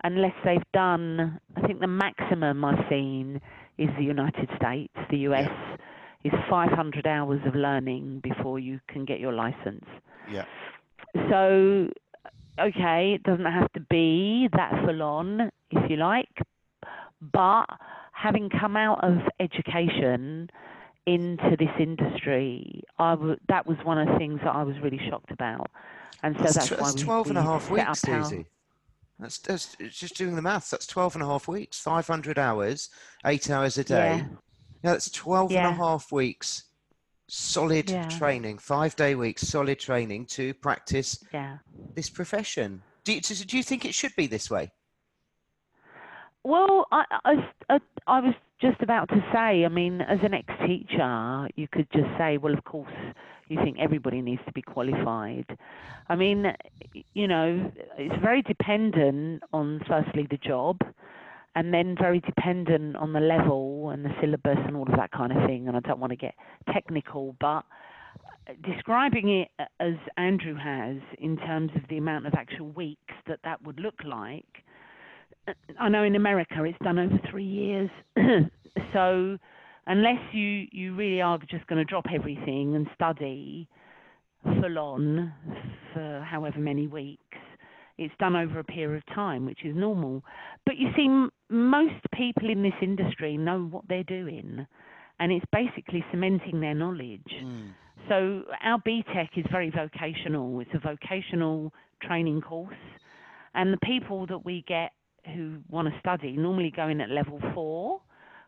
unless 0.05 0.35
they've 0.45 0.73
done, 0.73 1.41
I 1.57 1.67
think 1.67 1.81
the 1.81 1.87
maximum 1.87 2.65
I've 2.65 2.85
seen 2.89 3.41
is 3.79 3.89
the 3.97 4.05
United 4.05 4.49
States, 4.57 4.95
the 5.11 5.19
US, 5.19 5.49
yeah. 6.25 6.33
is 6.33 6.33
500 6.51 7.07
hours 7.07 7.41
of 7.47 7.55
learning 7.55 8.21
before 8.23 8.59
you 8.59 8.81
can 8.89 9.05
get 9.05 9.21
your 9.21 9.33
license. 9.33 9.85
Yeah. 10.31 10.45
So, 11.31 11.89
okay, 12.59 13.15
it 13.15 13.23
doesn't 13.23 13.45
have 13.45 13.73
to 13.73 13.81
be 13.91 14.49
that 14.53 14.73
full 14.85 15.03
on, 15.03 15.51
if 15.71 15.91
you 15.91 15.97
like, 15.97 16.43
but 17.33 17.67
having 18.23 18.49
come 18.51 18.77
out 18.77 19.03
of 19.03 19.19
education, 19.41 20.49
into 21.07 21.57
this 21.59 21.71
industry, 21.79 22.83
I 22.99 23.13
w- 23.13 23.37
that 23.49 23.67
was 23.67 23.77
one 23.83 23.99
of 23.99 24.09
the 24.09 24.17
things 24.19 24.41
that 24.45 24.55
I 24.55 24.63
was 24.63 24.77
really 24.81 25.01
shocked 25.09 25.31
about. 25.31 25.71
And 26.23 26.37
so 26.37 26.45
that's, 26.45 26.55
that's, 26.55 26.69
that's 26.71 26.95
we, 26.95 27.03
12 27.03 27.29
and 27.31 27.39
a 27.39 27.43
half 27.43 27.71
weeks, 27.71 28.01
Susie. 28.01 28.47
That's, 29.19 29.39
that's 29.39 29.77
just 29.91 30.17
doing 30.17 30.37
the 30.37 30.43
maths. 30.43 30.71
That's 30.71 30.87
12 30.87 31.17
and 31.17 31.25
a 31.25 31.27
half 31.27 31.49
weeks, 31.49 31.79
500 31.81 32.39
hours, 32.39 32.91
eight 33.27 33.51
hours 33.51 33.79
a 33.79 33.85
day. 33.85 34.17
Yeah. 34.17 34.27
Now 34.85 34.93
that's 34.93 35.11
12 35.11 35.53
yeah. 35.53 35.69
and 35.69 35.75
a 35.75 35.79
half 35.79 36.11
weeks 36.13 36.65
solid 37.29 37.91
yeah. 37.91 38.09
training, 38.09 38.59
five 38.59 38.95
day 38.97 39.15
weeks, 39.15 39.43
solid 39.43 39.79
training 39.79 40.27
to 40.27 40.53
practice 40.55 41.23
yeah. 41.33 41.59
this 41.95 42.11
profession. 42.11 42.83
Do 43.05 43.15
you, 43.15 43.21
do 43.21 43.57
you 43.57 43.63
think 43.63 43.85
it 43.85 43.95
should 43.95 44.15
be 44.17 44.27
this 44.27 44.51
way? 44.51 44.71
Well, 46.45 46.87
I, 46.91 47.05
I, 47.25 47.79
I 48.07 48.21
was 48.21 48.35
just 48.61 48.81
about 48.83 49.09
to 49.11 49.25
say, 49.33 49.65
I 49.65 49.69
mean, 49.69 50.01
as 50.01 50.19
an 50.23 50.35
ex 50.35 50.47
teacher, 50.67 51.49
you 51.57 51.69
could 51.69 51.87
just 51.93 52.09
say, 52.19 52.37
well, 52.37 52.53
of 52.53 52.65
course, 52.65 52.93
you 53.49 53.59
think 53.63 53.77
everybody 53.79 54.23
needs 54.23 54.43
to 54.47 54.53
be 54.53 54.63
qualified. 54.63 55.47
I 56.09 56.17
mean, 56.17 56.47
you 57.15 57.29
know, 57.29 57.71
it's 57.97 58.21
very 58.23 58.43
dependent 58.43 59.43
on 59.53 59.81
firstly 59.87 60.27
the 60.31 60.39
job 60.39 60.81
and 61.55 61.73
then 61.73 61.95
very 61.99 62.21
dependent 62.21 62.97
on 62.97 63.13
the 63.13 63.21
level 63.21 63.91
and 63.91 64.05
the 64.05 64.11
syllabus 64.21 64.59
and 64.67 64.77
all 64.77 64.89
of 64.89 64.97
that 64.97 65.13
kind 65.13 65.33
of 65.33 65.47
thing. 65.47 65.69
And 65.69 65.77
I 65.77 65.81
don't 65.81 66.01
want 66.01 66.11
to 66.11 66.17
get 66.17 66.35
technical, 66.73 67.37
but 67.41 67.65
describing 68.65 69.29
it 69.29 69.49
as 69.79 69.95
Andrew 70.17 70.57
has 70.57 70.97
in 71.19 71.37
terms 71.37 71.71
of 71.77 71.83
the 71.89 71.99
amount 71.99 72.27
of 72.27 72.35
actual 72.35 72.71
weeks 72.71 73.15
that 73.29 73.41
that 73.45 73.63
would 73.63 73.79
look 73.79 74.03
like. 74.05 74.65
I 75.79 75.89
know 75.89 76.03
in 76.03 76.17
America 76.17 76.65
it's 76.65 76.79
done 76.83 76.99
over 76.99 77.19
three 77.31 77.45
years. 77.45 77.91
so 78.93 79.39
unless 79.87 80.21
you, 80.33 80.67
you 80.71 80.95
really 80.95 81.21
are 81.21 81.39
just 81.51 81.67
going 81.67 81.79
to 81.79 81.85
drop 81.85 82.07
everything 82.15 82.75
and 82.75 82.87
study 82.95 83.69
full 84.45 84.79
on 84.79 85.33
for 85.93 86.27
however 86.29 86.59
many 86.59 86.87
weeks, 86.87 87.37
it's 87.99 88.15
done 88.19 88.35
over 88.35 88.59
a 88.59 88.65
period 88.65 89.03
of 89.07 89.15
time, 89.15 89.47
which 89.47 89.65
is 89.65 89.77
normal. 89.77 90.25
But 90.67 90.77
you 90.77 90.89
see, 90.97 91.07
m- 91.07 91.31
most 91.51 91.95
people 92.15 92.51
in 92.51 92.63
this 92.63 92.73
industry 92.81 93.37
know 93.37 93.69
what 93.71 93.85
they're 93.89 94.03
doing, 94.03 94.67
and 95.21 95.33
it's 95.33 95.45
basically 95.53 96.05
cementing 96.11 96.61
their 96.61 96.75
knowledge. 96.75 97.21
Mm. 97.43 97.73
So 98.09 98.43
our 98.65 98.81
BTEC 98.81 99.29
is 99.37 99.45
very 99.53 99.71
vocational. 99.71 100.59
It's 100.61 100.71
a 100.75 100.81
vocational 100.81 101.73
training 102.03 102.41
course, 102.41 102.75
and 103.55 103.73
the 103.73 103.79
people 103.85 104.27
that 104.27 104.45
we 104.45 104.65
get 104.67 104.93
who 105.27 105.59
want 105.69 105.89
to 105.89 106.01
study 106.01 106.37
normally 106.37 106.73
go 106.75 106.89
in 106.89 107.01
at 107.01 107.11
level 107.11 107.41
four, 107.55 108.01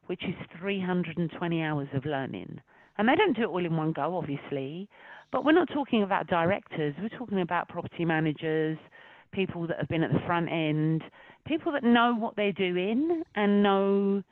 which 0.07 0.23
is 0.25 0.35
320 0.59 1.63
hours 1.63 1.89
of 1.95 2.05
learning. 2.05 2.61
And 2.97 3.09
they 3.09 3.17
don't 3.17 3.35
do 3.35 3.43
it 3.43 3.47
all 3.47 3.65
in 3.65 3.77
one 3.77 3.93
go, 3.93 4.17
obviously. 4.17 4.89
But 5.33 5.45
we're 5.45 5.53
not 5.53 5.69
talking 5.73 6.03
about 6.03 6.29
directors. 6.29 6.95
We're 7.01 7.17
talking 7.19 7.41
about 7.41 7.69
property 7.69 8.05
managers, 8.05 8.79
people 9.33 9.67
that 9.67 9.79
have 9.79 9.89
been 9.89 10.05
at 10.05 10.13
the 10.13 10.21
front 10.27 10.49
end, 10.51 11.03
people 11.47 11.73
that 11.73 11.83
know 11.83 12.15
what 12.15 12.37
they're 12.37 12.53
doing 12.53 13.23
and 13.35 13.63
know 13.63 14.23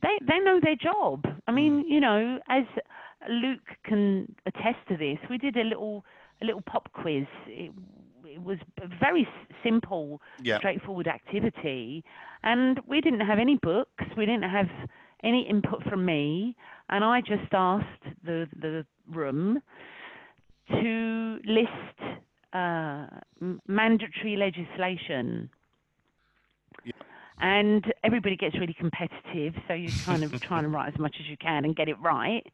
they 0.00 0.18
they 0.26 0.38
know 0.38 0.60
their 0.62 0.76
job. 0.76 1.24
I 1.46 1.52
mean, 1.52 1.84
mm. 1.84 1.90
you 1.90 2.00
know, 2.00 2.38
as 2.48 2.64
Luke 3.28 3.76
can 3.84 4.34
attest 4.46 4.78
to 4.88 4.96
this, 4.96 5.18
we 5.28 5.38
did 5.38 5.56
a 5.56 5.64
little 5.64 6.04
a 6.40 6.44
little 6.44 6.62
pop 6.62 6.92
quiz. 6.92 7.26
It, 7.46 7.72
it 7.72 7.72
was 8.42 8.58
a 8.82 8.86
very 9.00 9.26
simple, 9.62 10.20
Yeah. 10.42 10.58
straightforward 10.58 11.08
activity, 11.08 12.04
and 12.42 12.80
we 12.86 13.00
didn't 13.00 13.20
have 13.20 13.38
any 13.38 13.56
books. 13.56 14.04
We 14.16 14.26
didn't 14.26 14.50
have 14.50 14.68
any 15.22 15.42
input 15.48 15.82
from 15.84 16.04
me, 16.04 16.56
and 16.88 17.04
I 17.04 17.20
just 17.20 17.52
asked 17.52 18.04
the 18.22 18.48
the 18.56 18.86
room 19.10 19.60
to 20.70 21.38
list 21.44 21.98
uh, 22.52 23.06
mandatory 23.66 24.36
legislation. 24.36 25.50
Yeah. 26.84 26.92
And 27.40 27.92
everybody 28.04 28.36
gets 28.36 28.58
really 28.58 28.74
competitive, 28.74 29.54
so 29.66 29.74
you're 29.74 29.92
kind 30.04 30.24
of 30.24 30.32
trying 30.48 30.64
to 30.64 30.68
write 30.68 30.92
as 30.92 30.98
much 30.98 31.16
as 31.20 31.26
you 31.28 31.36
can 31.36 31.64
and 31.64 31.74
get 31.76 31.88
it 31.88 31.96
right. 32.00 32.46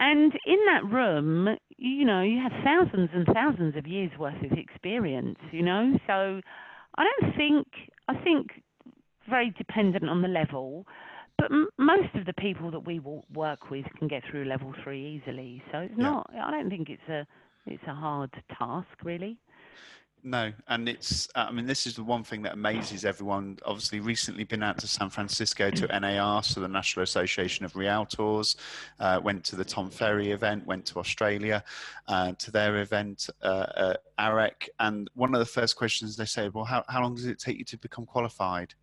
And 0.00 0.32
in 0.46 0.58
that 0.66 0.84
room, 0.84 1.56
you 1.76 2.04
know, 2.04 2.22
you 2.22 2.40
have 2.40 2.52
thousands 2.64 3.10
and 3.12 3.26
thousands 3.34 3.76
of 3.76 3.86
years 3.86 4.10
worth 4.18 4.42
of 4.44 4.52
experience, 4.56 5.38
you 5.50 5.62
know. 5.62 5.98
So 6.06 6.40
I 6.96 7.04
don't 7.04 7.36
think, 7.36 7.66
I 8.08 8.14
think 8.22 8.48
very 9.28 9.50
dependent 9.58 10.08
on 10.08 10.22
the 10.22 10.28
level, 10.28 10.86
but 11.36 11.50
m- 11.50 11.68
most 11.78 12.14
of 12.14 12.26
the 12.26 12.32
people 12.34 12.70
that 12.70 12.80
we 12.86 13.00
will 13.00 13.24
work 13.34 13.70
with 13.70 13.84
can 13.98 14.08
get 14.08 14.22
through 14.30 14.44
level 14.44 14.72
three 14.84 15.20
easily. 15.20 15.62
So 15.72 15.78
it's 15.78 15.94
Yeah. 15.96 16.04
not, 16.04 16.30
I 16.32 16.50
don't 16.50 16.70
think 16.70 16.88
it's 16.88 17.08
a, 17.08 17.26
it's 17.66 17.82
a 17.86 17.94
hard 17.94 18.30
task 18.56 18.88
really. 19.04 19.36
No, 20.24 20.52
and 20.66 20.88
it's, 20.88 21.28
uh, 21.36 21.46
I 21.48 21.52
mean, 21.52 21.66
this 21.66 21.86
is 21.86 21.94
the 21.94 22.02
one 22.02 22.24
thing 22.24 22.42
that 22.42 22.54
amazes 22.54 23.04
everyone. 23.04 23.58
Obviously, 23.64 24.00
recently 24.00 24.44
been 24.44 24.62
out 24.62 24.78
to 24.78 24.88
San 24.88 25.10
Francisco 25.10 25.70
to 25.70 26.00
NAR, 26.00 26.42
so 26.42 26.60
the 26.60 26.68
National 26.68 27.04
Association 27.04 27.64
of 27.64 27.72
Realtors, 27.74 28.56
uh, 28.98 29.20
went 29.22 29.44
to 29.44 29.56
the 29.56 29.64
Tom 29.64 29.90
Ferry 29.90 30.32
event, 30.32 30.66
went 30.66 30.84
to 30.86 30.98
Australia 30.98 31.62
uh, 32.08 32.32
to 32.32 32.50
their 32.50 32.78
event, 32.78 33.30
uh, 33.42 33.46
uh, 33.46 33.94
AREC. 34.18 34.68
And 34.80 35.08
one 35.14 35.34
of 35.34 35.38
the 35.38 35.46
first 35.46 35.76
questions 35.76 36.16
they 36.16 36.24
say, 36.24 36.48
well, 36.48 36.64
how, 36.64 36.84
how 36.88 37.00
long 37.00 37.14
does 37.14 37.26
it 37.26 37.38
take 37.38 37.58
you 37.58 37.64
to 37.66 37.78
become 37.78 38.04
qualified? 38.04 38.74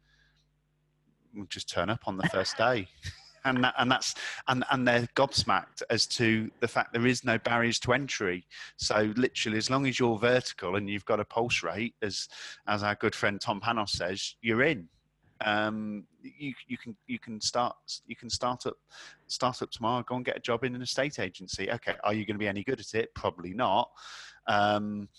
We'll 1.33 1.45
just 1.47 1.69
turn 1.69 1.89
up 1.89 2.07
on 2.07 2.15
the 2.15 2.29
first 2.29 2.57
day. 2.57 2.87
And, 3.45 3.63
that, 3.63 3.75
and 3.77 3.89
that's 3.89 4.15
and, 4.47 4.65
and 4.71 4.87
they're 4.87 5.07
gobsmacked 5.15 5.83
as 5.89 6.07
to 6.07 6.49
the 6.59 6.67
fact 6.67 6.91
there 6.93 7.07
is 7.07 7.23
no 7.23 7.37
barriers 7.37 7.79
to 7.81 7.93
entry. 7.93 8.45
So 8.77 9.13
literally, 9.15 9.57
as 9.57 9.69
long 9.69 9.85
as 9.85 9.99
you're 9.99 10.17
vertical 10.17 10.75
and 10.75 10.89
you've 10.89 11.05
got 11.05 11.19
a 11.19 11.25
pulse 11.25 11.63
rate, 11.63 11.95
as 12.01 12.27
as 12.67 12.83
our 12.83 12.95
good 12.95 13.15
friend 13.15 13.39
Tom 13.39 13.61
Panos 13.61 13.89
says, 13.89 14.35
you're 14.41 14.63
in. 14.63 14.89
Um, 15.43 16.05
you 16.23 16.53
you 16.67 16.77
can 16.77 16.95
you 17.07 17.19
can 17.19 17.39
start 17.41 17.75
you 18.07 18.15
can 18.15 18.29
start 18.29 18.65
up 18.65 18.77
start 19.27 19.61
up 19.61 19.69
tomorrow. 19.69 20.03
Go 20.07 20.15
and 20.15 20.25
get 20.25 20.37
a 20.37 20.41
job 20.41 20.63
in 20.63 20.75
an 20.75 20.81
estate 20.81 21.19
agency. 21.19 21.71
Okay, 21.71 21.93
are 22.03 22.13
you 22.13 22.25
going 22.25 22.35
to 22.35 22.39
be 22.39 22.47
any 22.47 22.63
good 22.63 22.79
at 22.79 22.93
it? 22.93 23.13
Probably 23.13 23.53
not. 23.53 23.89
Um, 24.47 25.09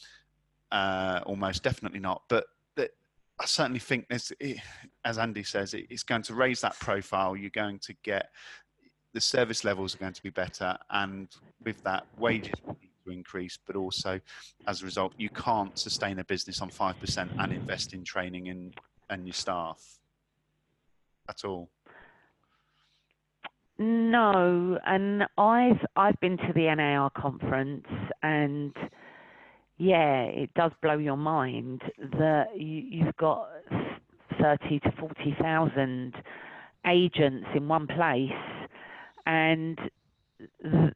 uh, 0.73 1.21
almost 1.27 1.63
definitely 1.63 2.01
not. 2.01 2.23
But 2.29 2.47
I 3.39 3.45
certainly 3.45 3.81
think 3.81 4.07
as 4.11 5.19
Andy 5.19 5.43
says, 5.43 5.75
it, 5.75 5.87
it's 5.91 6.03
going 6.03 6.23
to 6.23 6.35
raise 6.35 6.61
that 6.63 6.79
profile. 6.81 7.37
You're 7.37 7.51
going 7.51 7.79
to 7.81 7.95
get 8.03 8.31
the 9.13 9.21
service 9.21 9.65
levels 9.65 9.95
are 9.95 9.99
going 9.99 10.13
to 10.13 10.23
be 10.23 10.31
better, 10.31 10.77
and 10.91 11.29
with 11.65 11.83
that, 11.85 12.07
wages 12.19 12.55
increase. 13.07 13.59
But 13.67 13.77
also, 13.77 14.21
as 14.67 14.83
a 14.83 14.85
result, 14.85 15.15
you 15.17 15.29
can't 15.31 15.79
sustain 15.79 16.19
a 16.19 16.25
business 16.25 16.61
on 16.61 16.71
five 16.71 16.99
percent 17.01 17.31
and 17.39 17.53
invest 17.53 17.93
in 17.93 18.05
training 18.05 18.49
and 18.49 18.75
and 19.09 19.27
your 19.27 19.35
staff 19.35 19.81
at 21.29 21.45
all. 21.45 21.71
No, 23.79 24.79
and 24.87 25.27
I've 25.37 25.85
I've 25.97 26.19
been 26.21 26.39
to 26.39 26.53
the 26.55 26.75
NAR 26.75 27.11
conference, 27.11 27.87
and 28.23 28.75
yeah, 29.79 30.23
it 30.25 30.53
does 30.55 30.73
blow 30.83 30.99
your 30.99 31.17
mind 31.17 31.83
that 32.19 32.47
you, 32.57 32.83
you've 32.89 33.17
got 33.17 33.49
thirty 34.41 34.81
to 34.81 34.93
forty 34.99 35.37
thousand 35.41 36.15
agents 36.87 37.47
in 37.55 37.69
one 37.69 37.87
place, 37.87 38.31
and 39.27 39.79
th- 40.63 40.95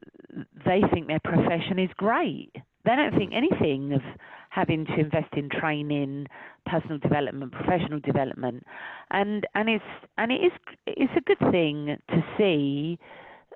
they 0.65 0.81
think 0.93 1.07
their 1.07 1.19
profession 1.23 1.79
is 1.79 1.89
great. 1.97 2.51
They 2.85 2.95
don't 2.95 3.15
think 3.15 3.33
anything 3.35 3.93
of 3.93 4.01
having 4.49 4.85
to 4.85 4.99
invest 4.99 5.33
in 5.33 5.49
training, 5.49 6.27
personal 6.65 6.97
development, 6.97 7.51
professional 7.51 7.99
development, 7.99 8.63
and 9.11 9.45
and 9.53 9.69
it's 9.69 9.83
and 10.17 10.31
it 10.31 10.41
is 10.41 10.51
it's 10.87 11.13
a 11.15 11.21
good 11.21 11.51
thing 11.51 11.97
to 12.09 12.23
see 12.37 12.97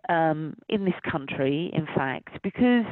um, 0.09 0.55
in 0.69 0.85
this 0.85 0.93
country, 1.09 1.71
in 1.73 1.87
fact, 1.87 2.41
because 2.43 2.85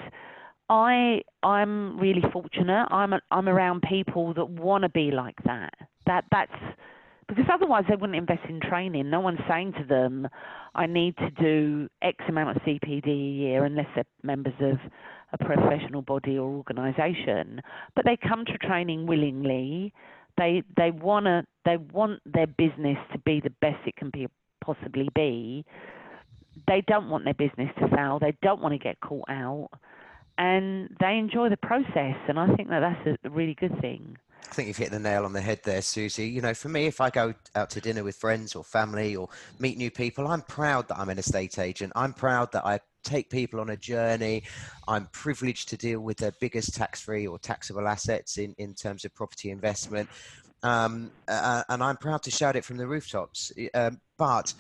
I 0.70 1.22
I'm 1.42 2.00
really 2.00 2.24
fortunate. 2.32 2.88
I'm 2.90 3.14
a, 3.14 3.20
I'm 3.32 3.50
around 3.50 3.84
people 3.88 4.34
that 4.36 4.50
want 4.50 4.84
to 4.84 4.90
be 4.90 5.12
like 5.12 5.36
that. 5.46 5.74
That 6.06 6.26
that's 6.32 6.52
because 7.28 7.46
otherwise 7.52 7.84
they 7.90 7.96
wouldn't 7.96 8.18
invest 8.18 8.42
in 8.50 8.60
training. 8.60 9.10
No 9.10 9.20
one's 9.20 9.40
saying 9.48 9.74
to 9.80 9.86
them, 9.86 10.28
I 10.76 10.86
need 10.86 11.16
to 11.18 11.30
do 11.32 11.88
X 12.02 12.18
amount 12.28 12.56
of 12.56 12.64
CPD 12.64 13.08
a 13.08 13.12
year 13.12 13.66
unless 13.66 13.88
they're 13.96 14.06
members 14.24 14.54
of 14.60 14.78
a 15.34 15.38
professional 15.38 16.02
body 16.02 16.38
or 16.38 16.50
organisation. 16.50 17.62
But 17.96 18.06
they 18.06 18.18
come 18.18 18.46
to 18.46 18.58
training 18.60 19.06
willingly. 19.06 19.94
They 20.38 20.64
they 20.78 20.92
wanna 20.92 21.46
they 21.66 21.78
want 21.78 22.20
their 22.26 22.48
business 22.48 22.98
to 23.12 23.20
be 23.20 23.40
the 23.40 23.54
best 23.62 23.86
it 23.86 23.96
can 23.96 24.10
be 24.10 24.28
possibly 24.64 25.10
be. 25.16 25.66
They 26.68 26.84
don't 26.88 27.10
want 27.10 27.26
their 27.26 27.34
business 27.34 27.70
to 27.80 27.88
fail. 27.90 28.20
They 28.20 28.36
don't 28.42 28.62
want 28.62 28.74
to 28.74 28.78
get 28.78 29.00
caught 29.02 29.30
out, 29.30 29.70
and 30.38 30.96
they 31.00 31.18
enjoy 31.18 31.50
the 31.50 31.58
process. 31.58 32.16
And 32.28 32.40
I 32.40 32.54
think 32.56 32.70
that 32.70 32.80
that's 32.80 33.18
a 33.24 33.30
really 33.30 33.56
good 33.56 33.80
thing. 33.82 34.18
I 34.50 34.54
think 34.56 34.68
you've 34.68 34.78
hit 34.78 34.92
the 34.92 35.00
nail 35.00 35.26
on 35.26 35.34
the 35.34 35.42
head 35.42 35.62
there, 35.64 35.82
Susie. 35.82 36.28
You 36.28 36.42
know, 36.42 36.54
for 36.54 36.70
me, 36.70 36.86
if 36.86 37.02
I 37.02 37.10
go 37.10 37.34
out 37.56 37.70
to 37.72 37.82
dinner 37.82 38.04
with 38.04 38.16
friends 38.16 38.56
or 38.56 38.64
family 38.64 39.16
or 39.16 39.30
meet 39.58 39.78
new 39.78 39.90
people, 39.90 40.28
I'm 40.28 40.42
proud 40.42 40.88
that 40.90 41.00
I'm 41.00 41.10
an 41.10 41.18
estate 41.18 41.58
agent. 41.58 41.94
I'm 41.96 42.14
proud 42.14 42.52
that 42.52 42.66
I 42.66 42.80
take 43.04 43.30
people 43.30 43.60
on 43.60 43.70
a 43.70 43.78
journey. 43.78 44.44
I'm 44.88 45.08
privileged 45.08 45.70
to 45.70 45.78
deal 45.78 46.02
with 46.02 46.18
their 46.18 46.34
biggest 46.40 46.76
tax 46.76 47.02
free 47.02 47.26
or 47.26 47.40
taxable 47.40 47.88
assets 47.88 48.38
in, 48.38 48.54
in 48.58 48.74
terms 48.74 49.06
of 49.06 49.14
property 49.16 49.50
investment. 49.50 50.10
Um, 50.62 51.12
uh, 51.28 51.64
and 51.70 51.84
I'm 51.84 51.98
proud 51.98 52.24
to 52.24 52.32
shout 52.32 52.56
it 52.56 52.64
from 52.64 52.78
the 52.78 52.88
rooftops. 52.88 53.52
Um, 53.74 54.00
but 54.18 54.54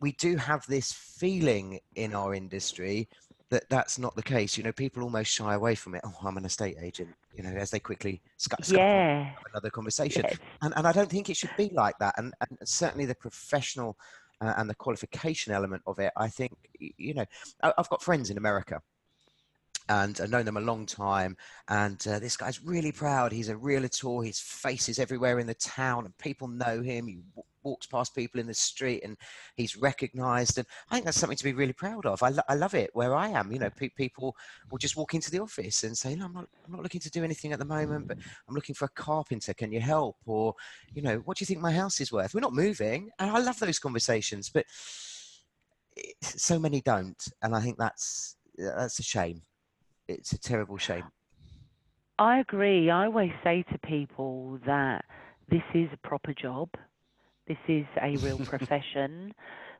we 0.00 0.12
do 0.12 0.36
have 0.36 0.66
this 0.66 0.92
feeling 0.92 1.80
in 1.94 2.14
our 2.14 2.34
industry 2.34 3.08
that 3.52 3.68
that's 3.68 3.98
not 3.98 4.16
the 4.16 4.22
case. 4.22 4.56
You 4.56 4.64
know, 4.64 4.72
people 4.72 5.02
almost 5.02 5.30
shy 5.30 5.52
away 5.52 5.74
from 5.74 5.94
it. 5.94 6.00
Oh, 6.04 6.14
I'm 6.24 6.38
an 6.38 6.46
estate 6.46 6.76
agent, 6.80 7.10
you 7.34 7.42
know, 7.42 7.50
as 7.50 7.70
they 7.70 7.78
quickly 7.78 8.22
scut, 8.38 8.64
scut 8.64 8.78
Yeah. 8.78 9.30
another 9.52 9.68
conversation. 9.68 10.24
Yes. 10.24 10.38
And, 10.62 10.72
and 10.74 10.86
I 10.86 10.92
don't 10.92 11.10
think 11.10 11.28
it 11.28 11.36
should 11.36 11.54
be 11.58 11.70
like 11.74 11.98
that. 11.98 12.14
And, 12.16 12.32
and 12.40 12.58
certainly 12.64 13.04
the 13.04 13.14
professional 13.14 13.98
uh, 14.40 14.54
and 14.56 14.70
the 14.70 14.74
qualification 14.74 15.52
element 15.52 15.82
of 15.86 15.98
it, 15.98 16.12
I 16.16 16.28
think, 16.28 16.52
you 16.78 17.12
know, 17.12 17.26
I, 17.62 17.74
I've 17.76 17.90
got 17.90 18.02
friends 18.02 18.30
in 18.30 18.38
America 18.38 18.80
and 19.90 20.18
I've 20.18 20.30
known 20.30 20.46
them 20.46 20.56
a 20.56 20.62
long 20.62 20.86
time. 20.86 21.36
And 21.68 22.02
uh, 22.08 22.20
this 22.20 22.38
guy's 22.38 22.62
really 22.62 22.92
proud. 22.92 23.32
He's 23.32 23.50
a 23.50 23.56
realtor. 23.56 24.22
His 24.22 24.40
face 24.40 24.88
is 24.88 24.98
everywhere 24.98 25.38
in 25.40 25.46
the 25.46 25.54
town, 25.54 26.06
and 26.06 26.16
people 26.16 26.48
know 26.48 26.80
him. 26.80 27.24
Walks 27.64 27.86
past 27.86 28.14
people 28.14 28.40
in 28.40 28.46
the 28.46 28.54
street, 28.54 29.02
and 29.04 29.16
he's 29.56 29.76
recognised. 29.76 30.58
And 30.58 30.66
I 30.90 30.94
think 30.94 31.04
that's 31.04 31.18
something 31.18 31.36
to 31.36 31.44
be 31.44 31.52
really 31.52 31.72
proud 31.72 32.06
of. 32.06 32.22
I, 32.22 32.30
lo- 32.30 32.42
I 32.48 32.54
love 32.54 32.74
it 32.74 32.90
where 32.94 33.14
I 33.14 33.28
am. 33.28 33.52
You 33.52 33.58
know, 33.58 33.70
pe- 33.70 33.88
people 33.90 34.36
will 34.70 34.78
just 34.78 34.96
walk 34.96 35.14
into 35.14 35.30
the 35.30 35.40
office 35.40 35.84
and 35.84 35.96
say, 35.96 36.14
"No, 36.14 36.26
I'm 36.26 36.32
not. 36.32 36.48
I'm 36.66 36.72
not 36.72 36.82
looking 36.82 37.00
to 37.00 37.10
do 37.10 37.24
anything 37.24 37.52
at 37.52 37.58
the 37.58 37.64
moment, 37.64 38.08
but 38.08 38.18
I'm 38.48 38.54
looking 38.54 38.74
for 38.74 38.86
a 38.86 38.90
carpenter. 38.90 39.54
Can 39.54 39.72
you 39.72 39.80
help?" 39.80 40.16
Or, 40.26 40.54
you 40.94 41.02
know, 41.02 41.16
what 41.24 41.36
do 41.36 41.42
you 41.42 41.46
think 41.46 41.60
my 41.60 41.72
house 41.72 42.00
is 42.00 42.12
worth? 42.12 42.34
We're 42.34 42.40
not 42.40 42.54
moving, 42.54 43.10
and 43.18 43.30
I 43.30 43.38
love 43.38 43.58
those 43.58 43.78
conversations, 43.78 44.50
but 44.50 44.66
so 46.22 46.58
many 46.58 46.80
don't, 46.80 47.22
and 47.42 47.54
I 47.54 47.60
think 47.60 47.78
that's 47.78 48.36
that's 48.56 48.98
a 48.98 49.02
shame. 49.02 49.42
It's 50.08 50.32
a 50.32 50.38
terrible 50.38 50.78
shame. 50.78 51.04
I 52.18 52.38
agree. 52.38 52.90
I 52.90 53.06
always 53.06 53.32
say 53.42 53.64
to 53.72 53.78
people 53.78 54.58
that 54.66 55.04
this 55.50 55.62
is 55.74 55.88
a 55.92 56.08
proper 56.08 56.34
job. 56.34 56.68
This 57.46 57.58
is 57.68 57.84
a 58.00 58.16
real 58.18 58.38
profession. 58.38 59.34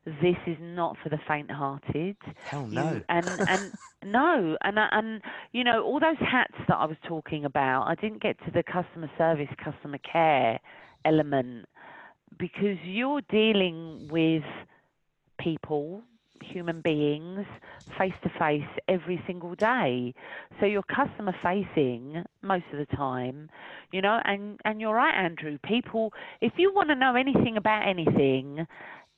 This 0.05 0.35
is 0.47 0.57
not 0.59 0.97
for 1.01 1.09
the 1.09 1.19
faint-hearted. 1.27 2.17
Hell 2.49 2.67
You- 2.69 2.75
no. 2.75 3.01
and 3.09 3.27
and 3.47 3.71
no, 4.05 4.57
and 4.63 4.77
and 4.77 5.21
you 5.53 5.63
know 5.63 5.81
all 5.83 5.99
those 5.99 6.19
hats 6.19 6.55
that 6.67 6.75
I 6.75 6.85
was 6.85 6.97
talking 7.07 7.45
about. 7.45 7.83
I 7.87 7.95
didn't 7.95 8.21
get 8.21 8.37
to 8.45 8.51
the 8.51 8.63
customer 8.63 9.09
service, 9.17 9.47
customer 9.63 9.97
care 9.99 10.59
element 11.05 11.65
because 12.37 12.77
you're 12.83 13.21
dealing 13.29 14.07
with 14.11 14.43
people, 15.39 16.01
human 16.43 16.81
beings, 16.81 17.45
face 17.97 18.13
to 18.23 18.29
face 18.39 18.67
every 18.87 19.21
single 19.25 19.55
day. 19.55 20.13
So 20.59 20.65
you're 20.65 20.83
customer 20.83 21.35
facing 21.43 22.23
most 22.41 22.65
of 22.71 22.79
the 22.79 22.95
time, 22.95 23.49
you 23.91 24.01
know, 24.01 24.19
and, 24.25 24.59
and 24.65 24.79
you're 24.79 24.95
right, 24.95 25.13
Andrew. 25.13 25.57
People, 25.65 26.13
if 26.41 26.53
you 26.57 26.73
want 26.73 26.89
to 26.89 26.95
know 26.95 27.15
anything 27.15 27.57
about 27.57 27.87
anything 27.87 28.65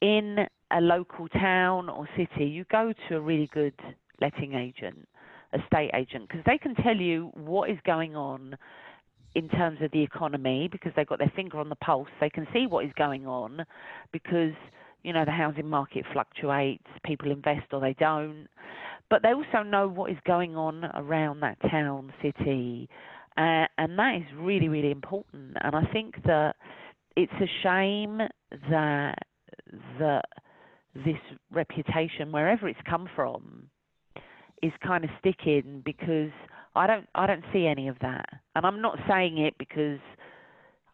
in 0.01 0.47
a 0.71 0.81
local 0.81 1.27
town 1.29 1.89
or 1.89 2.07
city, 2.17 2.45
you 2.45 2.65
go 2.71 2.93
to 3.09 3.15
a 3.15 3.21
really 3.21 3.49
good 3.53 3.73
letting 4.21 4.53
agent, 4.53 5.07
estate 5.53 5.91
agent, 5.93 6.27
because 6.27 6.43
they 6.45 6.57
can 6.57 6.75
tell 6.75 6.95
you 6.95 7.31
what 7.33 7.69
is 7.69 7.77
going 7.85 8.15
on 8.15 8.55
in 9.35 9.49
terms 9.49 9.77
of 9.81 9.91
the 9.91 10.01
economy 10.01 10.69
because 10.71 10.91
they've 10.95 11.07
got 11.07 11.19
their 11.19 11.31
finger 11.35 11.59
on 11.59 11.69
the 11.69 11.75
pulse. 11.75 12.07
They 12.19 12.29
can 12.29 12.47
see 12.53 12.67
what 12.67 12.85
is 12.85 12.91
going 12.97 13.27
on 13.27 13.65
because 14.11 14.53
you 15.05 15.13
know 15.13 15.23
the 15.23 15.31
housing 15.31 15.69
market 15.69 16.03
fluctuates, 16.11 16.83
people 17.05 17.31
invest 17.31 17.67
or 17.71 17.79
they 17.79 17.93
don't, 17.93 18.47
but 19.09 19.21
they 19.21 19.33
also 19.33 19.61
know 19.63 19.87
what 19.87 20.11
is 20.11 20.17
going 20.25 20.55
on 20.55 20.85
around 20.95 21.41
that 21.41 21.57
town, 21.69 22.11
city, 22.21 22.89
uh, 23.37 23.65
and 23.77 23.99
that 23.99 24.15
is 24.15 24.23
really 24.35 24.67
really 24.67 24.91
important. 24.91 25.55
And 25.61 25.75
I 25.75 25.83
think 25.93 26.15
that 26.25 26.55
it's 27.15 27.31
a 27.39 27.47
shame 27.61 28.19
that 28.69 29.15
that 29.99 30.25
this 30.95 31.19
reputation, 31.51 32.31
wherever 32.31 32.67
it's 32.67 32.79
come 32.89 33.07
from, 33.15 33.69
is 34.63 34.71
kind 34.83 35.03
of 35.03 35.11
sticking 35.19 35.83
because 35.85 36.31
I 36.75 36.87
don't 36.87 37.07
I 37.13 37.27
don't 37.27 37.43
see 37.53 37.67
any 37.67 37.89
of 37.89 37.97
that. 38.01 38.25
And 38.55 38.65
I'm 38.65 38.81
not 38.81 38.97
saying 39.07 39.37
it 39.37 39.53
because 39.59 39.99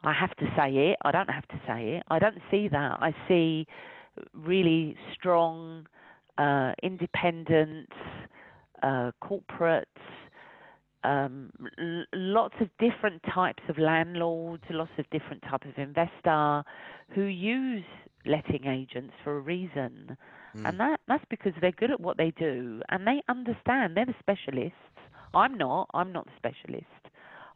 I 0.03 0.13
have 0.13 0.35
to 0.37 0.45
say 0.57 0.89
it. 0.89 0.97
I 1.03 1.11
don't 1.11 1.29
have 1.29 1.47
to 1.47 1.61
say 1.65 1.97
it. 1.97 2.03
I 2.09 2.19
don't 2.19 2.39
see 2.49 2.67
that. 2.67 2.97
I 2.99 3.15
see 3.29 3.67
really 4.33 4.95
strong 5.13 5.85
uh, 6.37 6.73
independent 6.83 7.89
uh, 8.83 9.11
corporates, 9.23 9.85
um, 11.03 11.51
l- 11.79 12.05
lots 12.13 12.55
of 12.61 12.69
different 12.79 13.21
types 13.33 13.63
of 13.69 13.77
landlords, 13.77 14.63
lots 14.69 14.91
of 14.97 15.09
different 15.11 15.41
types 15.43 15.67
of 15.67 15.77
investor 15.77 16.63
who 17.13 17.23
use 17.23 17.83
letting 18.25 18.65
agents 18.65 19.13
for 19.23 19.37
a 19.37 19.39
reason. 19.39 20.17
Mm. 20.55 20.69
And 20.69 20.79
that, 20.79 20.99
that's 21.07 21.25
because 21.29 21.53
they're 21.61 21.71
good 21.71 21.91
at 21.91 21.99
what 21.99 22.17
they 22.17 22.31
do 22.31 22.81
and 22.89 23.07
they 23.07 23.21
understand. 23.29 23.95
They're 23.95 24.05
the 24.05 24.15
specialists. 24.19 24.75
I'm 25.33 25.57
not. 25.57 25.89
I'm 25.93 26.11
not 26.11 26.25
the 26.25 26.31
specialist. 26.37 26.85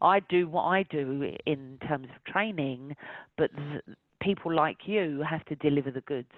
I 0.01 0.19
do 0.19 0.47
what 0.47 0.63
I 0.63 0.83
do 0.83 1.31
in 1.45 1.77
terms 1.87 2.07
of 2.15 2.31
training, 2.31 2.95
but 3.37 3.49
th- 3.55 3.97
people 4.25 4.53
like 4.53 4.77
you 4.87 5.23
have 5.29 5.45
to 5.45 5.55
deliver 5.55 5.91
the 5.91 6.01
goods. 6.01 6.33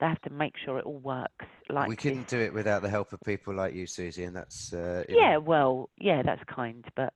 They 0.00 0.06
have 0.06 0.20
to 0.22 0.30
make 0.30 0.54
sure 0.64 0.78
it 0.78 0.84
all 0.84 0.98
works. 0.98 1.46
Like 1.68 1.88
we 1.88 1.96
couldn't 1.96 2.22
this. 2.22 2.30
do 2.30 2.40
it 2.40 2.52
without 2.52 2.82
the 2.82 2.90
help 2.90 3.12
of 3.12 3.20
people 3.20 3.54
like 3.54 3.74
you, 3.74 3.86
Susie, 3.86 4.24
and 4.24 4.34
that's 4.34 4.72
uh, 4.72 5.04
yeah. 5.08 5.34
Know. 5.34 5.40
Well, 5.40 5.90
yeah, 5.98 6.22
that's 6.22 6.42
kind, 6.44 6.84
but 6.96 7.12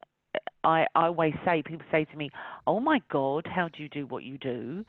I, 0.65 0.87
I 0.95 1.07
always 1.07 1.35
say 1.45 1.63
people 1.63 1.87
say 1.91 2.05
to 2.05 2.17
me, 2.17 2.31
"Oh 2.67 2.81
my 2.81 3.01
God, 3.11 3.47
how 3.47 3.69
do 3.69 3.83
you 3.83 3.89
do 3.89 4.07
what 4.07 4.23
you 4.23 4.39
do?" 4.39 4.85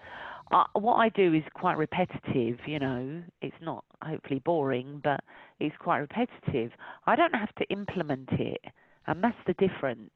Uh, 0.51 0.65
what 0.73 0.95
I 0.95 1.09
do 1.09 1.33
is 1.33 1.43
quite 1.53 1.77
repetitive. 1.77 2.59
You 2.67 2.79
know, 2.79 3.23
it's 3.41 3.55
not 3.61 3.85
hopefully 4.01 4.41
boring, 4.43 5.01
but 5.03 5.21
it's 5.59 5.75
quite 5.79 5.99
repetitive. 5.99 6.71
I 7.07 7.15
don't 7.15 7.33
have 7.35 7.53
to 7.55 7.65
implement 7.69 8.29
it, 8.33 8.61
and 9.07 9.23
that's 9.23 9.37
the 9.47 9.53
difference. 9.53 10.11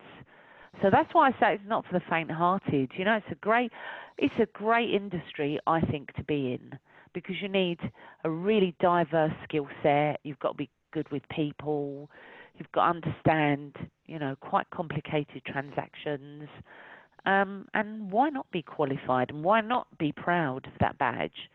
So 0.81 0.89
that's 0.91 1.13
why 1.13 1.29
I 1.29 1.31
say 1.39 1.53
it's 1.55 1.63
not 1.67 1.85
for 1.85 1.93
the 1.93 2.05
faint-hearted. 2.09 2.91
You 2.95 3.05
know, 3.05 3.15
it's 3.15 3.31
a 3.31 3.35
great, 3.35 3.71
it's 4.17 4.33
a 4.39 4.45
great 4.47 4.89
industry 4.93 5.59
I 5.67 5.81
think 5.81 6.13
to 6.15 6.23
be 6.23 6.53
in 6.53 6.77
because 7.13 7.35
you 7.41 7.49
need 7.49 7.79
a 8.23 8.29
really 8.29 8.75
diverse 8.79 9.33
skill 9.43 9.67
set. 9.83 10.19
You've 10.23 10.39
got 10.39 10.51
to 10.51 10.57
be 10.57 10.69
good 10.91 11.09
with 11.11 11.23
people. 11.29 12.09
You've 12.57 12.71
got 12.71 12.91
to 12.91 12.99
understand, 12.99 13.75
you 14.05 14.19
know, 14.19 14.35
quite 14.39 14.69
complicated 14.69 15.43
transactions. 15.45 16.47
Um, 17.25 17.67
and 17.73 18.11
why 18.11 18.29
not 18.29 18.49
be 18.51 18.61
qualified? 18.61 19.29
And 19.29 19.43
why 19.43 19.61
not 19.61 19.87
be 19.97 20.11
proud 20.11 20.67
of 20.67 20.73
that 20.79 20.97
badge? 20.97 21.49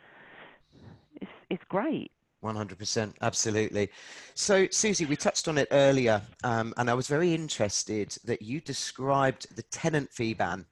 It's 1.21 1.31
it's 1.51 1.63
great. 1.69 2.11
100% 2.45 3.15
absolutely. 3.23 3.91
So 4.35 4.69
susie 4.71 5.07
we 5.07 5.17
touched 5.17 5.49
on 5.49 5.59
it 5.59 5.69
earlier 5.71 6.23
um, 6.45 6.75
and 6.77 6.91
i 6.91 6.95
was 6.95 7.07
very 7.07 7.35
interested 7.35 8.17
that 8.25 8.43
you 8.43 8.61
described 8.61 9.55
the 9.57 9.63
tenant 9.63 10.13
fee 10.13 10.35
ban 10.35 10.67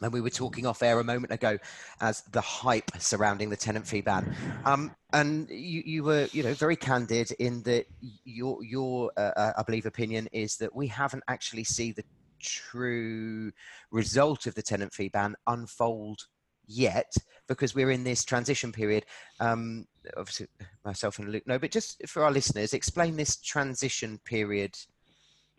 and 0.00 0.12
we 0.12 0.20
were 0.20 0.30
talking 0.30 0.66
off 0.66 0.82
air 0.82 1.00
a 1.00 1.04
moment 1.04 1.32
ago 1.32 1.58
as 2.00 2.22
the 2.32 2.40
hype 2.40 2.90
surrounding 2.98 3.50
the 3.50 3.56
tenant 3.56 3.86
fee 3.86 4.00
ban. 4.00 4.34
Um, 4.64 4.94
and 5.12 5.48
you, 5.50 5.82
you 5.84 6.04
were 6.04 6.28
you 6.32 6.42
know 6.42 6.54
very 6.54 6.76
candid 6.76 7.32
in 7.32 7.62
that 7.62 7.86
your 8.24 8.62
your 8.62 9.10
uh, 9.16 9.32
uh 9.36 9.52
i 9.56 9.62
believe 9.62 9.86
opinion 9.86 10.28
is 10.32 10.56
that 10.58 10.74
we 10.74 10.86
haven't 10.86 11.24
actually 11.28 11.64
seen 11.64 11.94
the 11.96 12.04
true 12.40 13.50
result 13.90 14.46
of 14.46 14.54
the 14.54 14.62
tenant 14.62 14.92
fee 14.92 15.08
ban 15.08 15.34
unfold 15.46 16.26
yet 16.68 17.12
because 17.48 17.74
we're 17.74 17.90
in 17.90 18.04
this 18.04 18.24
transition 18.24 18.70
period. 18.70 19.04
Um, 19.40 19.86
obviously, 20.16 20.46
myself 20.84 21.18
and 21.18 21.30
Luke 21.30 21.46
know, 21.46 21.58
but 21.58 21.72
just 21.72 22.06
for 22.06 22.22
our 22.22 22.30
listeners, 22.30 22.74
explain 22.74 23.16
this 23.16 23.36
transition 23.36 24.20
period. 24.24 24.78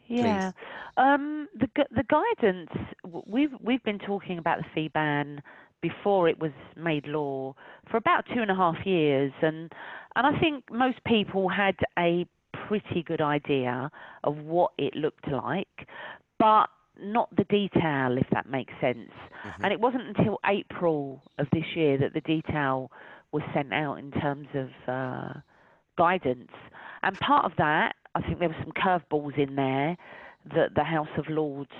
Yeah, 0.07 0.51
um, 0.97 1.47
the 1.59 1.67
the 1.91 2.03
guidance 2.03 2.69
we've 3.27 3.53
we've 3.59 3.83
been 3.83 3.99
talking 3.99 4.37
about 4.37 4.59
the 4.59 4.65
fee 4.73 4.87
ban 4.87 5.41
before 5.81 6.27
it 6.27 6.39
was 6.39 6.51
made 6.75 7.07
law 7.07 7.55
for 7.89 7.97
about 7.97 8.25
two 8.33 8.41
and 8.41 8.51
a 8.51 8.55
half 8.55 8.85
years, 8.85 9.31
and 9.41 9.71
and 10.15 10.27
I 10.27 10.39
think 10.39 10.63
most 10.71 11.03
people 11.05 11.49
had 11.49 11.75
a 11.97 12.25
pretty 12.67 13.03
good 13.03 13.21
idea 13.21 13.91
of 14.23 14.37
what 14.37 14.71
it 14.77 14.95
looked 14.95 15.27
like, 15.27 15.87
but 16.37 16.67
not 17.01 17.35
the 17.35 17.43
detail, 17.45 18.17
if 18.17 18.27
that 18.31 18.49
makes 18.49 18.73
sense. 18.81 19.11
Mm-hmm. 19.45 19.63
And 19.63 19.73
it 19.73 19.79
wasn't 19.79 20.17
until 20.17 20.39
April 20.45 21.21
of 21.37 21.47
this 21.51 21.65
year 21.75 21.97
that 21.97 22.13
the 22.13 22.21
detail 22.21 22.91
was 23.31 23.43
sent 23.53 23.73
out 23.73 23.95
in 23.95 24.11
terms 24.11 24.47
of 24.53 24.69
uh, 24.87 25.33
guidance. 25.97 26.51
And 27.03 27.17
part 27.19 27.45
of 27.45 27.53
that, 27.57 27.95
I 28.15 28.21
think 28.21 28.39
there 28.39 28.49
were 28.49 28.55
some 28.61 28.71
curveballs 28.71 29.37
in 29.37 29.55
there 29.55 29.97
that 30.55 30.75
the 30.75 30.83
House 30.83 31.09
of 31.17 31.29
Lords 31.29 31.71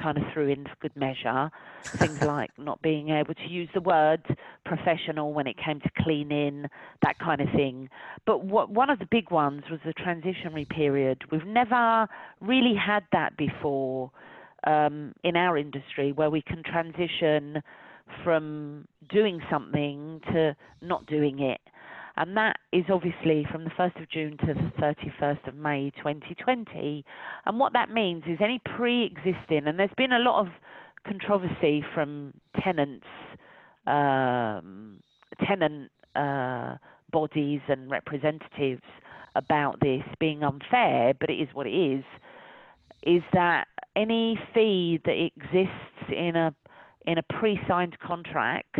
kind 0.00 0.16
of 0.16 0.24
threw 0.32 0.48
in 0.48 0.64
for 0.64 0.74
good 0.80 0.96
measure. 0.96 1.50
Things 1.82 2.22
like 2.26 2.50
not 2.58 2.80
being 2.82 3.10
able 3.10 3.34
to 3.34 3.48
use 3.48 3.68
the 3.74 3.80
word 3.80 4.22
professional 4.64 5.32
when 5.32 5.46
it 5.46 5.56
came 5.56 5.80
to 5.80 5.90
cleaning, 5.98 6.66
that 7.02 7.18
kind 7.18 7.40
of 7.40 7.48
thing. 7.50 7.88
But 8.26 8.44
what, 8.44 8.70
one 8.70 8.90
of 8.90 8.98
the 8.98 9.06
big 9.10 9.30
ones 9.30 9.64
was 9.70 9.80
the 9.84 9.94
transitionary 9.94 10.68
period. 10.68 11.24
We've 11.30 11.46
never 11.46 12.08
really 12.40 12.74
had 12.74 13.04
that 13.12 13.36
before 13.36 14.10
um, 14.64 15.14
in 15.24 15.36
our 15.36 15.56
industry 15.56 16.12
where 16.12 16.30
we 16.30 16.42
can 16.42 16.62
transition 16.62 17.62
from 18.24 18.86
doing 19.08 19.40
something 19.50 20.20
to 20.32 20.54
not 20.82 21.06
doing 21.06 21.40
it. 21.40 21.60
And 22.16 22.36
that 22.36 22.56
is 22.72 22.84
obviously 22.90 23.46
from 23.50 23.64
the 23.64 23.70
1st 23.70 24.02
of 24.02 24.10
June 24.10 24.36
to 24.38 24.46
the 24.52 24.72
31st 24.78 25.48
of 25.48 25.54
May 25.54 25.90
2020. 25.96 27.04
And 27.46 27.58
what 27.58 27.72
that 27.72 27.90
means 27.90 28.24
is 28.26 28.38
any 28.42 28.60
pre 28.64 29.04
existing, 29.04 29.66
and 29.66 29.78
there's 29.78 29.90
been 29.96 30.12
a 30.12 30.18
lot 30.18 30.40
of 30.40 30.48
controversy 31.06 31.84
from 31.94 32.34
tenants, 32.62 33.06
um, 33.86 34.98
tenant 35.46 35.90
uh, 36.14 36.76
bodies 37.10 37.60
and 37.68 37.90
representatives 37.90 38.82
about 39.34 39.80
this 39.80 40.02
being 40.18 40.42
unfair, 40.42 41.14
but 41.18 41.30
it 41.30 41.40
is 41.40 41.48
what 41.54 41.66
it 41.66 41.70
is, 41.70 42.04
is 43.02 43.22
that 43.32 43.66
any 43.96 44.38
fee 44.54 45.00
that 45.04 45.16
exists 45.16 46.12
in 46.14 46.36
a 46.36 46.54
in 47.06 47.18
a 47.18 47.22
pre-signed 47.22 47.98
contract 47.98 48.76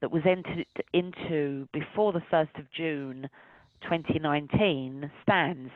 that 0.00 0.10
was 0.10 0.22
entered 0.26 0.66
into 0.92 1.66
before 1.72 2.12
the 2.12 2.20
1st 2.30 2.58
of 2.58 2.70
June 2.76 3.28
2019 3.82 5.10
stands. 5.22 5.70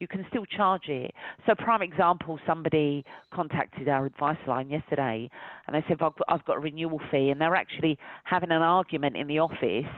You 0.00 0.06
can 0.06 0.24
still 0.28 0.44
charge 0.44 0.88
it. 0.88 1.12
So, 1.46 1.54
prime 1.56 1.82
example, 1.82 2.38
somebody 2.46 3.04
contacted 3.32 3.88
our 3.88 4.06
advice 4.06 4.38
line 4.46 4.68
yesterday 4.70 5.28
and 5.66 5.74
they 5.74 5.84
said, 5.88 5.98
I've 6.28 6.44
got 6.44 6.56
a 6.56 6.60
renewal 6.60 7.00
fee. 7.10 7.30
And 7.30 7.40
they're 7.40 7.56
actually 7.56 7.98
having 8.24 8.50
an 8.50 8.62
argument 8.62 9.16
in 9.16 9.26
the 9.26 9.40
office 9.40 9.90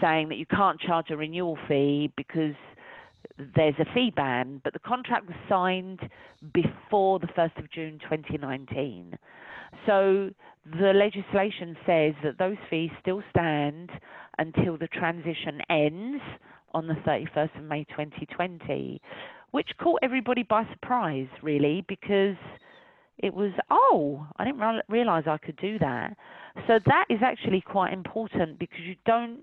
saying 0.00 0.28
that 0.28 0.36
you 0.36 0.46
can't 0.46 0.80
charge 0.80 1.10
a 1.10 1.16
renewal 1.16 1.58
fee 1.68 2.12
because 2.16 2.54
there's 3.54 3.74
a 3.78 3.94
fee 3.94 4.12
ban, 4.14 4.60
but 4.64 4.72
the 4.72 4.78
contract 4.78 5.26
was 5.26 5.36
signed 5.48 6.00
before 6.52 7.18
the 7.18 7.26
1st 7.28 7.58
of 7.58 7.70
June 7.70 7.98
2019. 8.02 9.16
So 9.86 10.30
the 10.64 10.92
legislation 10.92 11.76
says 11.86 12.14
that 12.22 12.38
those 12.38 12.56
fees 12.68 12.90
still 13.00 13.22
stand 13.30 13.90
until 14.38 14.76
the 14.76 14.88
transition 14.88 15.60
ends 15.68 16.22
on 16.72 16.86
the 16.86 16.94
31st 16.94 17.58
of 17.58 17.64
May 17.64 17.84
2020, 17.84 19.00
which 19.50 19.70
caught 19.80 20.00
everybody 20.02 20.42
by 20.42 20.66
surprise, 20.72 21.28
really, 21.42 21.84
because 21.88 22.36
it 23.18 23.34
was, 23.34 23.52
oh, 23.70 24.26
I 24.36 24.44
didn't 24.44 24.60
re- 24.60 24.82
realize 24.88 25.24
I 25.26 25.38
could 25.38 25.56
do 25.56 25.78
that. 25.78 26.16
So 26.66 26.78
that 26.86 27.04
is 27.10 27.18
actually 27.22 27.60
quite 27.60 27.92
important 27.92 28.58
because 28.58 28.80
you 28.80 28.96
don't, 29.04 29.40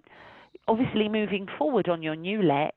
obviously, 0.67 1.09
moving 1.09 1.47
forward 1.57 1.89
on 1.89 2.01
your 2.01 2.15
new 2.15 2.41
lets 2.41 2.75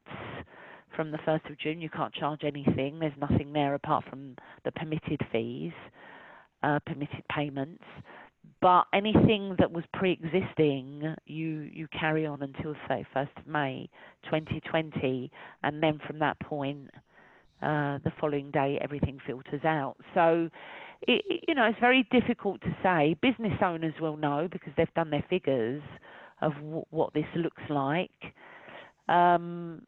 from 1.01 1.13
the 1.13 1.19
1st 1.19 1.51
of 1.51 1.59
June, 1.59 1.81
you 1.81 1.89
can't 1.89 2.13
charge 2.13 2.43
anything. 2.45 2.99
There's 2.99 3.15
nothing 3.19 3.55
there 3.55 3.73
apart 3.75 4.05
from 4.11 4.37
the 4.67 4.73
permitted 4.73 5.19
fees, 5.33 5.73
uh, 6.63 6.79
permitted 6.85 7.25
payments. 7.35 7.83
But 8.61 8.85
anything 8.93 9.57
that 9.59 9.73
was 9.73 9.83
pre-existing, 9.95 11.15
you 11.25 11.71
you 11.73 11.89
carry 11.99 12.27
on 12.27 12.43
until 12.43 12.75
say 12.87 13.07
1st 13.17 13.31
of 13.39 13.47
May 13.47 13.89
2020, 14.25 15.31
and 15.63 15.83
then 15.83 16.01
from 16.07 16.19
that 16.19 16.39
point, 16.41 16.91
uh, 17.63 17.97
the 18.05 18.13
following 18.21 18.51
day, 18.51 18.79
everything 18.83 19.19
filters 19.27 19.65
out. 19.65 19.97
So 20.13 20.51
it, 21.09 21.43
you 21.49 21.55
know, 21.55 21.65
it's 21.65 21.81
very 21.81 22.07
difficult 22.11 22.61
to 22.61 22.77
say. 22.83 23.17
Business 23.23 23.59
owners 23.63 23.95
will 24.03 24.19
know 24.19 24.49
because 24.53 24.75
they've 24.77 24.95
done 24.95 25.09
their 25.09 25.25
figures 25.31 25.83
of 26.43 26.53
w- 26.57 26.85
what 26.91 27.15
this 27.15 27.25
looks 27.35 27.63
like. 27.71 28.35
Um, 29.09 29.81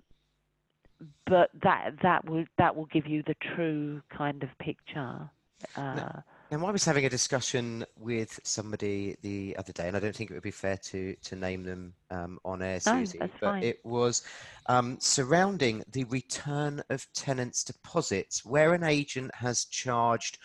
but 1.27 1.51
that 1.63 1.95
that 2.03 2.29
will 2.29 2.45
that 2.59 2.77
will 2.77 2.87
give 2.87 3.07
you 3.07 3.23
the 3.27 3.35
true 3.55 4.03
kind 4.17 4.43
of 4.43 4.49
picture. 4.59 5.31
Uh, 5.77 6.23
now, 6.51 6.67
I 6.67 6.71
was 6.71 6.85
having 6.85 7.07
a 7.07 7.09
discussion 7.09 7.85
with 7.97 8.39
somebody 8.43 9.17
the 9.23 9.57
other 9.59 9.73
day, 9.73 9.89
and 9.89 9.97
I 9.97 10.01
don't 10.01 10.15
think 10.15 10.31
it 10.31 10.35
would 10.35 10.43
be 10.43 10.51
fair 10.51 10.77
to 10.77 11.15
to 11.15 11.37
name 11.37 11.63
them 11.63 11.95
um, 12.11 12.39
on 12.45 12.61
air, 12.61 12.79
Susie, 12.79 13.19
no, 13.19 13.27
but 13.41 13.41
fine. 13.41 13.63
it 13.63 13.81
was 13.85 14.23
um, 14.67 14.99
surrounding 15.01 15.83
the 15.91 16.05
return 16.05 16.83
of 16.91 17.07
tenants' 17.15 17.65
deposits, 17.65 18.45
where 18.45 18.75
an 18.75 18.85
agent 18.85 19.35
has 19.37 19.65
charged 19.65 20.39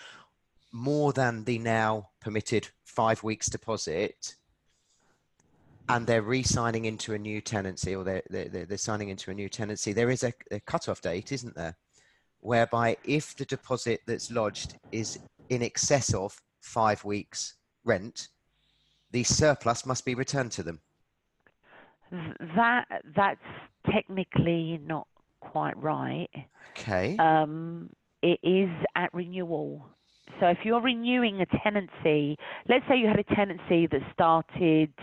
more 0.72 1.12
than 1.12 1.44
the 1.44 1.60
now 1.60 2.10
permitted 2.22 2.70
five 2.86 3.24
weeks 3.24 3.48
deposit 3.48 4.36
and 5.90 6.06
they're 6.06 6.22
re-signing 6.22 6.86
into 6.86 7.14
a 7.14 7.18
new 7.18 7.42
tenancy 7.42 7.96
or 7.96 8.04
they're, 8.04 8.24
they're, 8.30 8.66
they're 8.66 8.78
signing 8.78 9.10
into 9.10 9.32
a 9.32 9.34
new 9.34 9.50
tenancy 9.50 9.94
there 9.94 10.10
is 10.10 10.24
a, 10.24 10.34
a 10.52 10.60
cut-off 10.62 11.02
date 11.02 11.32
isn't 11.32 11.56
there? 11.56 11.76
Whereby 12.40 12.98
if 13.04 13.36
the 13.36 13.46
deposit 13.46 14.02
that's 14.06 14.32
lodged 14.32 14.78
is 14.92 15.20
in 15.50 15.64
excess 15.64 16.14
of 16.14 16.40
five 16.62 17.04
weeks 17.04 17.56
rent 17.84 18.30
the 19.12 19.24
surplus 19.24 19.86
must 19.86 20.06
be 20.06 20.16
returned 20.16 20.52
to 20.52 20.64
them. 20.64 20.80
That 22.56 22.86
that's 23.16 23.40
technically 23.92 24.80
not 24.86 25.08
quite 25.40 25.78
right. 25.82 26.30
Okay. 26.72 27.18
Um, 27.18 27.90
it 28.22 28.40
is 28.44 28.70
at 28.96 29.14
renewal. 29.14 29.86
So 30.40 30.48
if 30.48 30.60
you're 30.64 30.82
renewing 30.82 31.42
a 31.42 31.46
tenancy, 31.64 32.38
let's 32.68 32.86
say 32.88 32.98
you 32.98 33.08
had 33.08 33.20
a 33.20 33.36
tenancy 33.36 33.88
that 33.88 34.02
started 34.14 34.94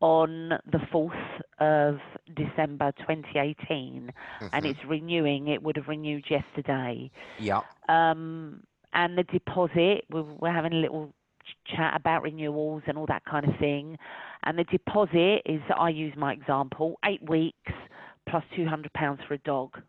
on 0.00 0.50
the 0.70 0.78
4th 0.92 1.40
of 1.58 1.98
December 2.34 2.92
2018 2.98 4.12
mm-hmm. 4.12 4.46
and 4.52 4.66
it's 4.66 4.78
renewing, 4.86 5.48
it 5.48 5.62
would 5.62 5.76
have 5.76 5.88
renewed 5.88 6.24
yesterday. 6.28 7.10
Yeah. 7.38 7.60
Um, 7.88 8.62
and 8.92 9.18
the 9.18 9.24
deposit, 9.24 10.04
we're, 10.10 10.22
we're 10.22 10.52
having 10.52 10.72
a 10.72 10.76
little 10.76 11.12
chat 11.66 11.94
about 11.96 12.22
renewals 12.22 12.82
and 12.86 12.96
all 12.96 13.06
that 13.06 13.24
kind 13.24 13.48
of 13.48 13.56
thing. 13.58 13.98
And 14.44 14.58
the 14.58 14.64
deposit 14.64 15.42
is, 15.46 15.60
I 15.76 15.88
use 15.88 16.14
my 16.16 16.32
example, 16.32 16.98
eight 17.04 17.26
weeks 17.28 17.72
plus 18.28 18.44
£200 18.56 19.26
for 19.26 19.34
a 19.34 19.38
dog. 19.38 19.80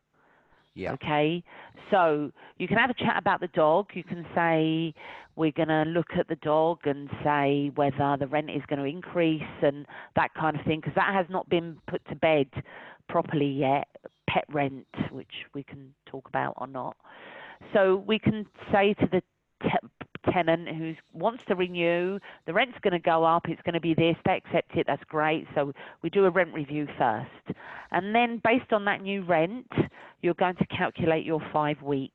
Yeah. 0.76 0.92
Okay. 0.94 1.44
So 1.90 2.32
you 2.58 2.68
can 2.68 2.78
have 2.78 2.90
a 2.90 2.94
chat 2.94 3.16
about 3.18 3.40
the 3.40 3.48
dog. 3.48 3.88
You 3.94 4.04
can 4.04 4.26
say 4.36 4.94
we're 5.36 5.52
going 5.52 5.70
to 5.70 5.84
look 5.84 6.08
at 6.18 6.28
the 6.28 6.36
dog 6.38 6.80
and 6.86 7.10
say 7.24 7.72
whether 7.76 8.18
the 8.20 8.28
rent 8.28 8.50
is 8.50 8.62
going 8.68 8.80
to 8.80 8.86
increase 8.86 9.42
and 9.62 9.86
that 10.16 10.34
kind 10.34 10.60
of 10.60 10.66
thing 10.66 10.82
because 10.82 10.96
that 10.96 11.14
has 11.14 11.26
not 11.30 11.48
been 11.50 11.78
put 11.88 12.06
to 12.10 12.16
bed 12.16 12.48
properly 13.08 13.48
yet. 13.50 13.88
Pet 14.30 14.44
rent, 14.50 14.88
which 15.12 15.46
we 15.54 15.64
can 15.64 15.94
talk 16.06 16.28
about 16.28 16.56
or 16.58 16.68
not. 16.68 16.98
So 17.74 18.04
we 18.06 18.20
can 18.20 18.46
say 18.72 18.94
to 18.96 19.08
the 19.10 19.22
te- 19.64 19.88
tenant 20.32 20.68
who 20.68 20.94
wants 21.14 21.44
to 21.48 21.56
renew, 21.56 22.20
the 22.46 22.54
rent's 22.54 22.78
going 22.82 22.94
to 22.94 23.00
go 23.00 23.24
up, 23.24 23.44
it's 23.48 23.62
going 23.64 23.74
to 23.74 23.80
be 23.80 23.94
this, 23.94 24.16
they 24.26 24.42
accept 24.46 24.76
it, 24.76 24.86
that's 24.88 25.04
great. 25.06 25.46
So 25.56 25.74
we 26.02 26.10
do 26.10 26.26
a 26.26 26.30
rent 26.30 26.54
review 26.54 26.88
first. 26.98 27.58
And 27.92 28.14
then 28.14 28.42
based 28.44 28.74
on 28.74 28.86
that 28.86 29.02
new 29.02 29.24
rent, 29.24 29.72
you're 30.22 30.34
going 30.34 30.56
to 30.56 30.66
calculate 30.68 31.26
your 31.26 31.42
five 31.54 31.82
weeks. 31.82 32.14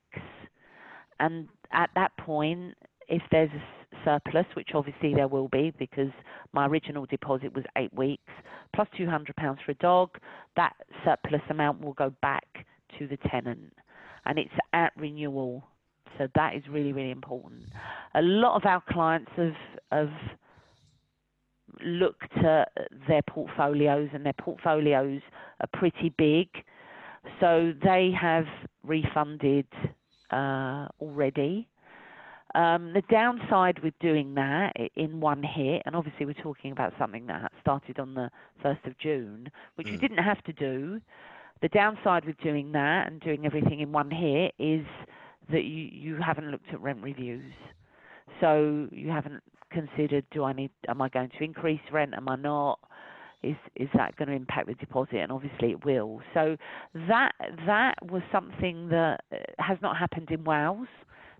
And 1.19 1.47
at 1.71 1.89
that 1.95 2.15
point, 2.17 2.75
if 3.07 3.21
there's 3.31 3.51
a 3.51 3.95
surplus, 4.05 4.45
which 4.55 4.69
obviously 4.73 5.13
there 5.13 5.27
will 5.27 5.47
be 5.49 5.73
because 5.77 6.11
my 6.53 6.65
original 6.65 7.05
deposit 7.05 7.53
was 7.53 7.63
eight 7.77 7.93
weeks, 7.93 8.31
plus 8.73 8.87
£200 8.99 9.33
for 9.37 9.71
a 9.71 9.75
dog, 9.75 10.09
that 10.55 10.73
surplus 11.05 11.41
amount 11.49 11.81
will 11.81 11.93
go 11.93 12.13
back 12.21 12.65
to 12.97 13.07
the 13.07 13.17
tenant. 13.29 13.73
And 14.25 14.37
it's 14.37 14.53
at 14.73 14.91
renewal 14.97 15.63
so 16.17 16.27
that 16.35 16.55
is 16.55 16.63
really, 16.69 16.93
really 16.93 17.11
important. 17.11 17.63
A 18.15 18.21
lot 18.21 18.55
of 18.55 18.65
our 18.65 18.83
clients 18.89 19.31
have, 19.37 19.55
have 19.91 20.11
looked 21.83 22.37
at 22.37 22.71
their 23.07 23.21
portfolios, 23.23 24.09
and 24.13 24.25
their 24.25 24.33
portfolios 24.33 25.21
are 25.59 25.67
pretty 25.73 26.13
big. 26.17 26.47
So 27.39 27.73
they 27.83 28.11
have 28.19 28.45
refunded 28.83 29.67
uh, 30.31 30.87
already. 30.99 31.67
Um, 32.53 32.91
the 32.93 33.03
downside 33.09 33.81
with 33.81 33.93
doing 33.99 34.33
that 34.35 34.73
in 34.95 35.21
one 35.21 35.41
hit, 35.41 35.83
and 35.85 35.95
obviously 35.95 36.25
we're 36.25 36.33
talking 36.33 36.71
about 36.71 36.93
something 36.99 37.25
that 37.27 37.51
started 37.61 37.97
on 37.97 38.13
the 38.13 38.29
1st 38.63 38.87
of 38.87 38.97
June, 38.97 39.49
which 39.75 39.87
mm. 39.87 39.93
you 39.93 39.97
didn't 39.97 40.17
have 40.17 40.43
to 40.43 40.53
do. 40.53 40.99
The 41.61 41.69
downside 41.69 42.25
with 42.25 42.37
doing 42.39 42.71
that 42.73 43.07
and 43.07 43.21
doing 43.21 43.45
everything 43.45 43.79
in 43.79 43.91
one 43.91 44.11
hit 44.11 44.53
is 44.59 44.85
that 45.51 45.63
you, 45.63 45.89
you 45.91 46.17
haven't 46.25 46.51
looked 46.51 46.69
at 46.71 46.81
rent 46.81 46.99
reviews. 47.01 47.53
So 48.39 48.87
you 48.91 49.09
haven't 49.09 49.41
considered 49.71 50.25
do 50.31 50.43
I 50.43 50.53
need 50.53 50.71
am 50.87 51.01
I 51.01 51.09
going 51.09 51.29
to 51.37 51.43
increase 51.43 51.79
rent, 51.91 52.13
am 52.15 52.29
I 52.29 52.35
not? 52.35 52.79
Is 53.43 53.55
is 53.75 53.89
that 53.95 54.15
going 54.17 54.29
to 54.29 54.35
impact 54.35 54.67
the 54.67 54.75
deposit? 54.75 55.17
And 55.17 55.31
obviously 55.31 55.71
it 55.71 55.83
will. 55.85 56.21
So 56.33 56.57
that 57.07 57.31
that 57.65 57.95
was 58.03 58.21
something 58.31 58.89
that 58.89 59.21
uh, 59.31 59.37
has 59.59 59.77
not 59.81 59.97
happened 59.97 60.29
in 60.31 60.43
Wales 60.43 60.87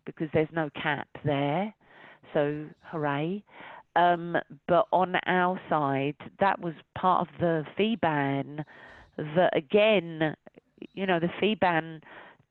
because 0.05 0.27
there's 0.33 0.49
no 0.51 0.69
cap 0.81 1.07
there. 1.23 1.73
So 2.33 2.65
hooray. 2.83 3.43
Um, 3.95 4.37
but 4.67 4.87
on 4.93 5.15
our 5.25 5.59
side, 5.69 6.15
that 6.39 6.59
was 6.59 6.73
part 6.97 7.27
of 7.27 7.39
the 7.39 7.65
fee 7.75 7.97
ban 8.01 8.63
that 9.17 9.55
again, 9.55 10.35
you 10.93 11.05
know, 11.05 11.19
the 11.19 11.29
fee 11.39 11.55
ban 11.55 12.01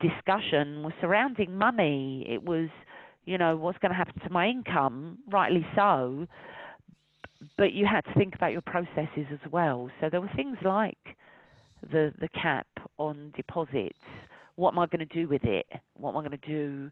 discussion 0.00 0.82
was 0.82 0.92
surrounding 1.00 1.56
money. 1.56 2.26
It 2.28 2.42
was, 2.42 2.68
you 3.24 3.38
know, 3.38 3.56
what's 3.56 3.78
going 3.78 3.90
to 3.90 3.96
happen 3.96 4.20
to 4.22 4.30
my 4.30 4.48
income, 4.48 5.18
rightly 5.30 5.66
so. 5.74 6.26
But 7.56 7.72
you 7.72 7.86
had 7.86 8.04
to 8.06 8.14
think 8.14 8.34
about 8.34 8.52
your 8.52 8.62
processes 8.62 9.26
as 9.32 9.50
well. 9.50 9.90
So 10.00 10.08
there 10.10 10.20
were 10.20 10.30
things 10.36 10.58
like 10.64 10.98
the 11.90 12.12
the 12.20 12.28
cap 12.28 12.66
on 12.98 13.32
deposits. 13.34 13.98
What 14.56 14.74
am 14.74 14.78
I 14.78 14.86
going 14.86 15.06
to 15.06 15.14
do 15.14 15.26
with 15.26 15.44
it? 15.44 15.66
What 15.94 16.10
am 16.10 16.16
I 16.18 16.20
going 16.20 16.38
to 16.38 16.46
do 16.46 16.90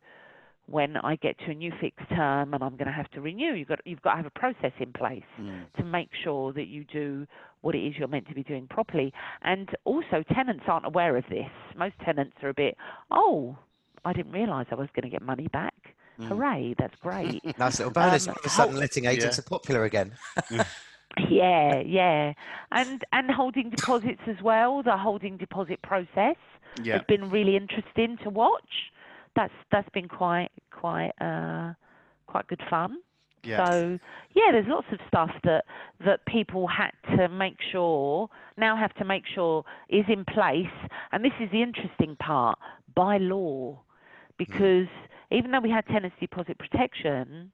when 0.69 0.97
I 0.99 1.17
get 1.17 1.39
to 1.41 1.51
a 1.51 1.55
new 1.55 1.73
fixed 1.81 2.09
term 2.11 2.55
and 2.55 2.63
I'm 2.63 2.77
going 2.77 2.87
to 2.87 2.93
have 2.93 3.11
to 3.13 3.21
renew? 3.21 3.55
You've 3.55 3.69
got 3.69 3.81
you've 3.85 4.03
got 4.03 4.13
to 4.13 4.17
have 4.19 4.27
a 4.27 4.39
process 4.39 4.73
in 4.79 4.93
place 4.93 5.23
mm. 5.41 5.65
to 5.77 5.85
make 5.85 6.11
sure 6.23 6.53
that 6.53 6.69
you 6.69 6.85
do 6.85 7.27
what 7.61 7.75
it 7.75 7.79
is 7.79 7.95
you're 7.99 8.09
meant 8.09 8.29
to 8.29 8.35
be 8.35 8.43
doing 8.43 8.67
properly. 8.69 9.13
And 9.43 9.69
also, 9.85 10.23
tenants 10.35 10.65
aren't 10.69 10.87
aware 10.87 11.17
of 11.17 11.25
this. 11.29 11.51
Most 11.77 11.95
tenants 12.05 12.37
are 12.43 12.51
a 12.51 12.55
bit, 12.55 12.77
oh, 13.11 13.57
I 14.05 14.13
didn't 14.13 14.33
realise 14.33 14.67
I 14.71 14.75
was 14.77 14.89
going 14.95 15.05
to 15.05 15.11
get 15.11 15.23
money 15.23 15.49
back. 15.49 15.75
Mm. 16.21 16.29
Hooray, 16.29 16.75
that's 16.79 16.95
great. 17.01 17.45
nice 17.59 17.79
little 17.79 17.93
bonus. 17.93 18.27
Um, 18.27 18.35
All 18.35 18.41
of 18.41 18.47
a 18.47 18.49
sudden, 18.49 18.77
letting 18.77 19.07
agents 19.07 19.39
yeah. 19.39 19.41
are 19.41 19.49
popular 19.49 19.85
again. 19.85 20.13
yeah, 21.31 21.81
yeah. 21.81 22.33
And, 22.73 23.05
and 23.13 23.31
holding 23.31 23.71
deposits 23.71 24.23
as 24.27 24.37
well, 24.43 24.83
the 24.83 24.97
holding 24.97 25.37
deposit 25.37 25.83
process 25.83 26.37
yeah. 26.83 26.95
has 26.95 27.03
been 27.09 27.31
really 27.31 27.57
interesting 27.57 28.19
to 28.23 28.31
watch. 28.31 28.93
That's 29.39 29.55
that's 29.71 29.89
been 29.91 30.09
quite 30.09 30.49
quite 30.73 31.13
uh, 31.21 31.75
quite 32.27 32.49
good 32.49 32.61
fun. 32.69 32.97
Yes. 33.45 33.69
So 33.69 33.99
yeah, 34.35 34.51
there's 34.51 34.67
lots 34.67 34.89
of 34.91 34.99
stuff 35.07 35.31
that 35.45 35.65
that 36.05 36.27
people 36.27 36.67
had 36.67 36.91
to 37.17 37.29
make 37.29 37.55
sure 37.71 38.29
now 38.57 38.77
have 38.77 38.93
to 38.95 39.05
make 39.05 39.23
sure 39.33 39.65
is 39.89 40.05
in 40.09 40.25
place, 40.25 40.67
and 41.13 41.25
this 41.25 41.33
is 41.41 41.49
the 41.53 41.63
interesting 41.63 42.17
part 42.17 42.59
by 42.97 43.19
law, 43.19 43.81
because 44.39 44.89
mm. 44.89 45.39
even 45.39 45.53
though 45.53 45.61
we 45.61 45.71
had 45.71 45.87
tenancy 45.87 46.17
deposit 46.23 46.59
protection, 46.59 47.53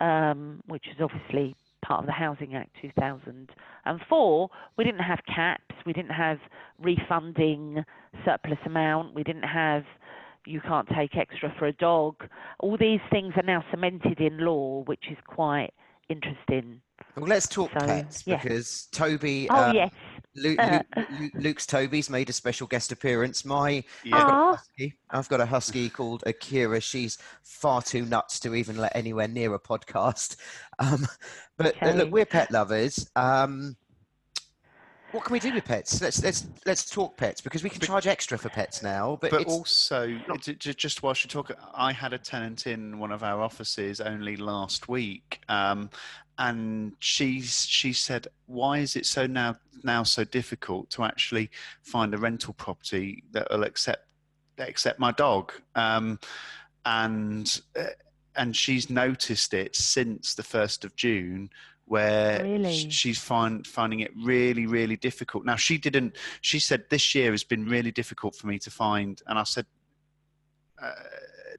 um, 0.00 0.60
which 0.66 0.84
is 0.88 0.96
obviously 1.00 1.56
part 1.80 2.00
of 2.00 2.06
the 2.06 2.12
Housing 2.12 2.54
Act 2.54 2.68
2004, 2.82 4.50
we 4.76 4.84
didn't 4.84 5.00
have 5.00 5.20
caps, 5.26 5.74
we 5.86 5.94
didn't 5.94 6.12
have 6.12 6.38
refunding 6.78 7.82
surplus 8.26 8.58
amount, 8.66 9.14
we 9.14 9.22
didn't 9.22 9.48
have 9.48 9.84
you 10.46 10.60
can't 10.60 10.88
take 10.88 11.16
extra 11.16 11.54
for 11.58 11.66
a 11.66 11.72
dog. 11.72 12.16
All 12.60 12.76
these 12.76 13.00
things 13.10 13.34
are 13.36 13.42
now 13.42 13.64
cemented 13.70 14.20
in 14.20 14.38
law, 14.38 14.82
which 14.84 15.04
is 15.10 15.18
quite 15.26 15.70
interesting. 16.08 16.80
Well, 17.16 17.26
let's 17.26 17.46
talk 17.48 17.70
So, 17.72 17.86
pets 17.86 18.24
yeah. 18.26 18.36
because 18.42 18.88
Toby, 18.92 19.48
Oh 19.50 19.54
uh, 19.68 19.72
yes, 19.72 19.90
Luke. 20.36 20.58
Luke, 20.66 20.86
Luke, 21.20 21.32
Luke's 21.34 21.66
Toby's 21.66 22.10
made 22.10 22.28
a 22.28 22.32
special 22.32 22.66
guest 22.66 22.92
appearance. 22.92 23.44
My 23.44 23.82
Yeah. 24.04 24.18
I've 24.18 24.26
got 24.26 24.34
a 24.34 24.56
husky. 24.56 24.94
I've 25.10 25.28
got 25.28 25.40
a 25.40 25.46
husky 25.46 25.88
called 25.98 26.22
Akira. 26.26 26.80
She's 26.80 27.18
far 27.42 27.82
too 27.82 28.04
nuts 28.04 28.38
to 28.40 28.54
even 28.54 28.76
let 28.76 28.94
anywhere 28.96 29.28
near 29.28 29.54
a 29.54 29.58
podcast. 29.60 30.36
Um, 30.80 31.06
but 31.56 31.66
uh, 31.76 31.86
Okay. 31.86 31.92
look, 31.98 32.10
we're 32.10 32.26
pet 32.26 32.50
lovers. 32.50 33.08
Um, 33.14 33.76
what 35.14 35.24
can 35.24 35.32
we 35.32 35.38
do 35.38 35.54
with 35.54 35.64
pets? 35.64 36.02
Let's 36.02 36.22
let's 36.24 36.46
let's 36.66 36.90
talk 36.90 37.16
pets 37.16 37.40
because 37.40 37.62
we 37.62 37.70
can 37.70 37.78
But- 37.78 37.86
charge 37.86 38.06
extra 38.08 38.36
for 38.36 38.48
pets 38.48 38.82
now. 38.82 39.16
But, 39.20 39.30
But 39.30 39.42
it's, 39.42 39.52
also, 39.52 40.08
not- 40.26 40.40
just 40.58 41.02
whilst 41.04 41.22
you 41.24 41.28
talk, 41.30 41.52
I 41.72 41.92
had 41.92 42.12
a 42.12 42.18
tenant 42.18 42.66
in 42.66 42.98
one 42.98 43.12
of 43.12 43.22
our 43.22 43.40
offices 43.40 44.00
only 44.00 44.36
last 44.36 44.88
week, 44.88 45.40
um, 45.48 45.88
and 46.36 46.94
she's 46.98 47.64
she 47.64 47.92
said, 47.92 48.26
"Why 48.46 48.78
is 48.78 48.96
it 48.96 49.06
so 49.06 49.26
now 49.26 49.56
now 49.84 50.02
so 50.02 50.24
difficult 50.24 50.90
to 50.90 51.04
actually 51.04 51.50
find 51.82 52.12
a 52.12 52.18
rental 52.18 52.54
property 52.54 53.22
that 53.30 53.46
will 53.50 53.62
accept 53.62 54.08
accept 54.58 54.98
my 54.98 55.12
dog?" 55.12 55.52
Um, 55.76 56.18
and 56.84 57.60
uh, 57.78 57.84
and 58.34 58.56
she's 58.56 58.90
noticed 58.90 59.54
it 59.54 59.76
since 59.76 60.34
the 60.34 60.42
first 60.42 60.84
of 60.84 60.96
June. 60.96 61.50
Where 61.86 62.42
Really? 62.42 62.90
she's 62.90 63.18
find, 63.18 63.66
finding 63.66 64.00
it 64.00 64.10
really, 64.22 64.66
really 64.66 64.96
difficult. 64.96 65.44
Now, 65.44 65.56
she 65.56 65.76
didn't 65.78 66.16
she 66.40 66.58
said 66.58 66.84
this 66.90 67.14
year 67.14 67.30
has 67.30 67.44
been 67.44 67.66
really 67.66 67.90
difficult 67.90 68.34
for 68.34 68.46
me 68.46 68.58
to 68.58 68.70
find 68.70 69.22
and 69.26 69.38
i 69.38 69.42
said 69.42 69.66
uh, 70.82 70.92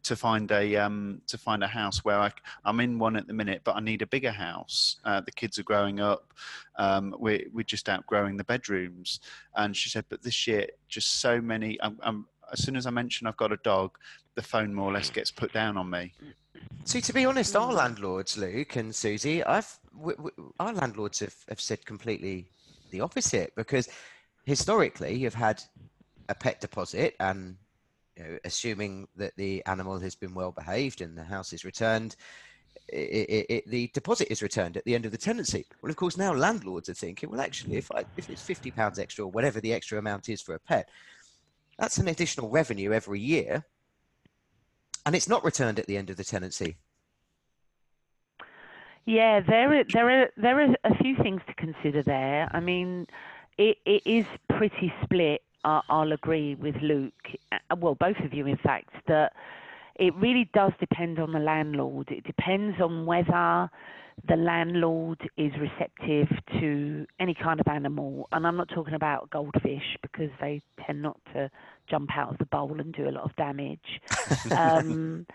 to 0.04 0.16
find 0.16 0.52
a 0.52 0.76
um, 0.76 1.22
to 1.26 1.38
find 1.38 1.64
a 1.64 1.68
house 1.68 2.04
where 2.06 2.20
I, 2.20 2.32
i'm 2.66 2.80
in 2.80 3.00
one 3.00 3.16
at 3.16 3.28
the 3.28 3.34
minute 3.34 3.62
but 3.64 3.76
i 3.76 3.80
need 3.80 4.02
a 4.02 4.08
bigger 4.08 4.32
house 4.32 4.98
uh, 5.06 5.22
the 5.22 5.32
kids 5.32 5.58
are 5.58 5.64
growing 5.64 6.00
up 6.00 6.34
um, 6.78 7.16
we're, 7.18 7.46
we're 7.54 7.64
just 7.64 7.90
outgrowing 7.90 8.38
the 8.38 8.44
bedrooms 8.44 9.20
and 9.56 9.76
she 9.76 9.90
said 9.90 10.06
but 10.10 10.22
this 10.22 10.48
year 10.48 10.68
just 10.88 11.22
so 11.22 11.42
many 11.42 11.80
I'm, 11.82 11.98
I'm, 12.04 12.28
as 12.52 12.64
soon 12.64 12.76
as 12.76 12.86
i 12.86 12.92
mention 12.92 13.26
i've 13.28 13.38
got 13.38 13.52
a 13.52 13.58
dog 13.64 13.98
the 14.36 14.42
phone 14.42 14.74
more 14.74 14.90
or 14.90 14.94
less 14.94 15.10
gets 15.10 15.32
put 15.32 15.52
down 15.54 15.78
on 15.78 15.90
me 15.90 16.14
See, 16.86 17.02
to 17.02 17.14
be 17.14 17.26
honest, 17.26 17.56
our 17.56 17.72
Mm. 17.72 17.78
landlords, 17.78 18.38
Luke 18.38 18.76
and 18.76 18.96
Susie, 18.96 19.44
I've 19.44 19.80
w- 19.92 20.18
w- 20.18 20.54
our 20.60 20.72
landlords 20.72 21.20
have, 21.20 21.36
have 21.50 21.60
said 21.60 21.84
completely 21.84 22.52
the 22.92 23.02
opposite 23.02 23.54
because 23.56 23.90
historically 24.46 25.16
you've 25.16 25.34
had 25.34 25.64
a 26.30 26.36
pet 26.36 26.62
deposit 26.62 27.16
and 27.20 27.58
you 28.16 28.24
know, 28.24 28.40
assuming 28.46 29.08
that 29.16 29.36
the 29.36 29.66
animal 29.66 30.00
has 30.00 30.16
been 30.16 30.36
well 30.36 30.52
behaved 30.52 31.02
and 31.02 31.18
the 31.18 31.24
house 31.24 31.54
is 31.54 31.66
returned, 31.66 32.16
i 32.94 32.96
i 32.96 33.46
it, 33.50 33.68
the 33.68 33.90
deposit 33.96 34.32
is 34.32 34.44
returned 34.44 34.78
at 34.78 34.86
the 34.86 34.94
end 34.94 35.06
of 35.06 35.12
the 35.12 35.18
tenancy. 35.18 35.66
Well, 35.82 35.90
of 35.90 35.96
course, 35.96 36.18
now 36.18 36.34
landlords 36.34 36.88
are 36.88 36.94
thinking, 36.94 37.32
well, 37.32 37.42
actually, 37.42 37.78
if 37.78 37.92
I, 37.92 38.06
if 38.16 38.30
it's 38.30 38.44
fifty 38.44 38.70
pounds 38.70 39.00
extra 39.00 39.26
or 39.26 39.32
whatever 39.32 39.60
the 39.60 39.74
extra 39.74 39.98
amount 39.98 40.30
is 40.30 40.42
for 40.42 40.54
a 40.54 40.60
pet, 40.60 40.88
that's 41.80 41.98
an 41.98 42.10
additional 42.10 42.50
revenue 42.50 42.94
every 42.94 43.20
year, 43.20 43.66
and 45.06 45.16
it's 45.16 45.30
not 45.30 45.44
returned 45.44 45.80
at 45.80 45.88
the 45.88 45.98
end 45.98 46.10
of 46.10 46.18
the 46.18 46.24
tenancy. 46.24 46.78
Yeah, 49.06 49.40
there 49.40 49.80
are, 49.80 49.84
there 49.94 50.10
are 50.24 50.30
there 50.36 50.60
are 50.62 50.76
a 50.84 50.96
few 50.96 51.16
things 51.18 51.42
to 51.48 51.54
consider 51.54 52.02
there. 52.02 52.50
I 52.52 52.60
mean, 52.60 53.06
it, 53.58 53.78
it 53.86 54.02
is 54.06 54.26
pretty 54.50 54.92
split. 55.04 55.42
I'll 55.64 56.12
agree 56.12 56.54
with 56.56 56.76
Luke. 56.82 57.14
uh, 57.52 57.76
Well, 57.76 57.96
both 57.96 58.20
of 58.20 58.34
you, 58.34 58.46
in 58.46 58.58
fact, 58.58 58.92
that 59.08 59.34
it 59.96 60.14
really 60.16 60.48
does 60.54 60.72
depend 60.80 61.18
on 61.20 61.32
the 61.32 61.40
landlord. 61.40 62.12
It 62.12 62.24
depends 62.24 62.80
on 62.80 63.08
whether 63.08 63.70
the 64.28 64.36
landlord 64.36 65.20
is 65.38 65.52
receptive 65.60 66.30
to 66.60 67.08
any 67.20 67.34
kind 67.34 67.60
of 67.60 67.68
animal, 67.68 68.28
and 68.32 68.46
I'm 68.46 68.58
not 68.58 68.70
talking 68.70 68.94
about 68.94 69.30
goldfish 69.32 69.98
because 70.02 70.30
they 70.40 70.62
tend 70.86 71.02
not 71.02 71.20
to 71.34 71.50
jump 71.90 72.10
out 72.16 72.32
of 72.32 72.38
the 72.38 72.46
bowl 72.46 72.80
and 72.80 72.94
do 72.94 73.08
a 73.08 73.12
lot 73.12 73.24
of 73.26 73.36
damage. 73.36 74.02
um, 74.52 75.26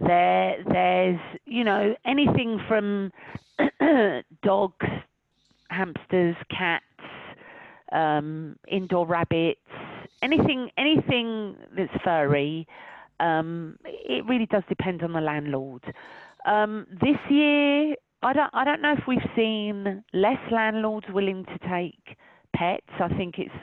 there, 0.00 0.62
there's 0.66 1.20
you 1.46 1.64
know 1.64 1.94
anything 2.04 2.60
from 2.68 3.12
dogs, 4.42 4.86
hamsters, 5.70 6.36
cats, 6.50 6.84
um, 7.92 8.56
indoor 8.68 9.06
rabbits, 9.06 9.60
anything, 10.22 10.70
anything 10.76 11.56
that's 11.76 11.92
furry. 12.04 12.66
Um, 13.20 13.78
it 13.84 14.24
really 14.26 14.46
does 14.46 14.62
depend 14.68 15.02
on 15.02 15.12
the 15.12 15.20
landlord. 15.20 15.82
Um, 16.46 16.86
this 17.00 17.18
year, 17.28 17.96
I 18.22 18.32
don't, 18.32 18.50
I 18.52 18.64
don't 18.64 18.80
know 18.80 18.94
if 18.96 19.06
we've 19.06 19.18
seen 19.34 20.04
less 20.12 20.38
landlords 20.50 21.06
willing 21.12 21.44
to 21.46 21.58
take 21.68 22.16
pets. 22.54 22.86
I 23.00 23.08
think 23.16 23.38
it's 23.38 23.54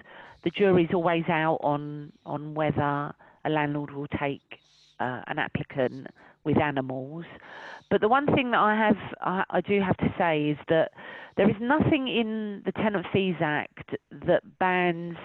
the 0.45 0.51
jury's 0.51 0.93
always 0.93 1.25
out 1.27 1.57
on 1.61 2.13
on 2.25 2.53
whether 2.53 3.13
a 3.43 3.49
landlord 3.49 3.91
will 3.91 4.07
take 4.19 4.59
uh, 4.99 5.21
an 5.27 5.39
applicant 5.39 6.07
with 6.45 6.57
animals. 6.57 7.25
But 7.89 8.01
the 8.01 8.07
one 8.07 8.27
thing 8.27 8.51
that 8.51 8.59
I 8.59 8.75
have, 8.75 8.97
I, 9.21 9.43
I 9.49 9.61
do 9.61 9.81
have 9.81 9.97
to 9.97 10.13
say, 10.17 10.49
is 10.49 10.57
that 10.69 10.91
there 11.37 11.49
is 11.49 11.55
nothing 11.59 12.07
in 12.07 12.61
the 12.65 12.71
Tenant 12.71 13.05
Fees 13.11 13.35
Act 13.41 13.95
that 14.25 14.41
bans 14.59 15.17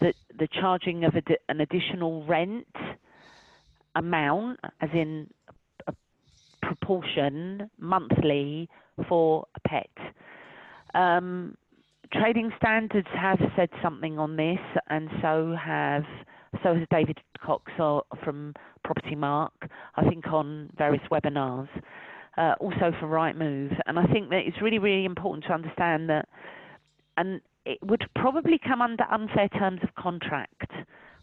the 0.00 0.12
the 0.38 0.48
charging 0.60 1.04
of 1.04 1.14
an 1.48 1.60
additional 1.60 2.24
rent 2.26 2.66
amount, 3.94 4.58
as 4.80 4.90
in 4.92 5.28
a 5.86 5.94
proportion 6.62 7.70
monthly 7.78 8.68
for 9.08 9.46
a 9.54 9.68
pet. 9.68 9.90
Um, 10.94 11.56
trading 12.12 12.50
standards 12.58 13.08
have 13.14 13.38
said 13.56 13.68
something 13.82 14.18
on 14.18 14.36
this, 14.36 14.58
and 14.88 15.08
so 15.22 15.56
have 15.62 16.04
so 16.62 16.74
has 16.74 16.86
David 16.90 17.18
Cox 17.44 17.70
uh, 17.78 18.00
from 18.24 18.54
Propertymark. 18.86 19.50
I 19.96 20.08
think 20.08 20.26
on 20.28 20.70
various 20.76 21.02
webinars, 21.10 21.68
uh, 22.38 22.54
also 22.60 22.92
for 23.00 23.06
Rightmove, 23.06 23.78
and 23.86 23.98
I 23.98 24.06
think 24.06 24.30
that 24.30 24.42
it's 24.46 24.60
really 24.62 24.78
really 24.78 25.04
important 25.04 25.44
to 25.44 25.52
understand 25.52 26.08
that, 26.10 26.28
and 27.16 27.40
it 27.64 27.78
would 27.82 28.04
probably 28.14 28.58
come 28.58 28.80
under 28.80 29.04
unfair 29.10 29.48
terms 29.48 29.80
of 29.82 29.94
contract 29.94 30.70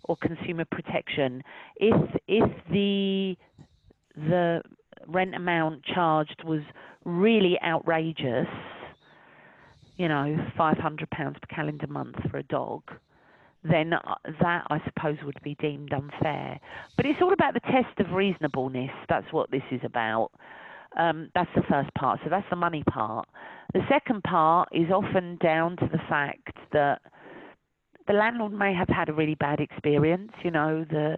or 0.05 0.17
consumer 0.17 0.65
protection 0.65 1.41
if 1.77 2.21
if 2.27 2.51
the 2.69 3.35
the 4.15 4.61
rent 5.07 5.35
amount 5.35 5.83
charged 5.83 6.43
was 6.45 6.61
really 7.05 7.57
outrageous 7.65 8.47
you 9.97 10.07
know, 10.07 10.37
five 10.57 10.77
hundred 10.77 11.09
pounds 11.11 11.37
per 11.41 11.55
calendar 11.55 11.87
month 11.87 12.15
for 12.29 12.37
a 12.37 12.43
dog, 12.43 12.81
then 13.63 13.93
uh, 13.93 14.15
that 14.41 14.65
I 14.69 14.81
suppose 14.85 15.17
would 15.23 15.41
be 15.43 15.55
deemed 15.55 15.93
unfair. 15.93 16.59
But 16.97 17.05
it's 17.05 17.21
all 17.21 17.33
about 17.33 17.53
the 17.53 17.59
test 17.61 17.99
of 17.99 18.11
reasonableness. 18.11 18.91
That's 19.09 19.31
what 19.31 19.51
this 19.51 19.63
is 19.71 19.81
about. 19.83 20.31
Um, 20.97 21.29
that's 21.33 21.49
the 21.55 21.63
first 21.69 21.93
part. 21.95 22.19
So 22.23 22.29
that's 22.29 22.49
the 22.49 22.55
money 22.55 22.83
part. 22.83 23.27
The 23.73 23.81
second 23.89 24.23
part 24.23 24.69
is 24.71 24.91
often 24.91 25.37
down 25.41 25.77
to 25.77 25.89
the 25.91 25.99
fact 26.09 26.55
that 26.71 27.01
the 28.07 28.13
landlord 28.13 28.53
may 28.53 28.73
have 28.73 28.89
had 28.89 29.09
a 29.09 29.13
really 29.13 29.35
bad 29.35 29.59
experience. 29.59 30.31
You 30.43 30.51
know, 30.51 30.85
the 30.89 31.17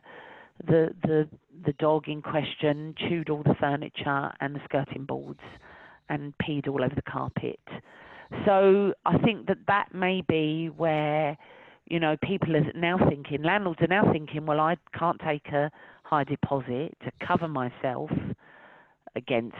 the 0.65 0.93
the 1.03 1.27
the 1.65 1.73
dog 1.73 2.07
in 2.07 2.21
question 2.21 2.93
chewed 2.97 3.29
all 3.29 3.43
the 3.43 3.55
furniture 3.59 4.31
and 4.39 4.55
the 4.55 4.61
skirting 4.65 5.05
boards 5.05 5.39
and 6.09 6.33
peed 6.37 6.67
all 6.67 6.83
over 6.83 6.95
the 6.95 7.01
carpet. 7.01 7.59
So 8.45 8.93
I 9.05 9.17
think 9.19 9.47
that 9.47 9.57
that 9.67 9.93
may 9.93 10.21
be 10.27 10.67
where, 10.75 11.37
you 11.87 11.99
know, 11.99 12.15
people 12.23 12.55
are 12.55 12.71
now 12.73 12.97
thinking, 13.09 13.43
landlords 13.43 13.81
are 13.81 13.87
now 13.87 14.11
thinking, 14.11 14.45
well, 14.45 14.59
I 14.59 14.77
can't 14.97 15.19
take 15.19 15.47
a 15.49 15.71
high 16.03 16.23
deposit 16.23 16.97
to 17.03 17.11
cover 17.25 17.47
myself 17.47 18.09
against 19.15 19.55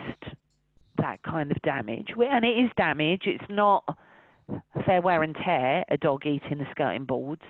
that 0.98 1.22
kind 1.24 1.52
of 1.52 1.62
damage. 1.62 2.10
And 2.18 2.46
it 2.46 2.58
is 2.58 2.70
damage. 2.78 3.24
It's 3.26 3.50
not 3.50 3.98
fair 4.86 5.02
wear 5.02 5.24
and 5.24 5.36
tear, 5.36 5.86
a 5.90 5.98
dog 5.98 6.26
eating 6.26 6.60
the 6.60 6.68
skirting 6.72 7.06
boards. 7.06 7.42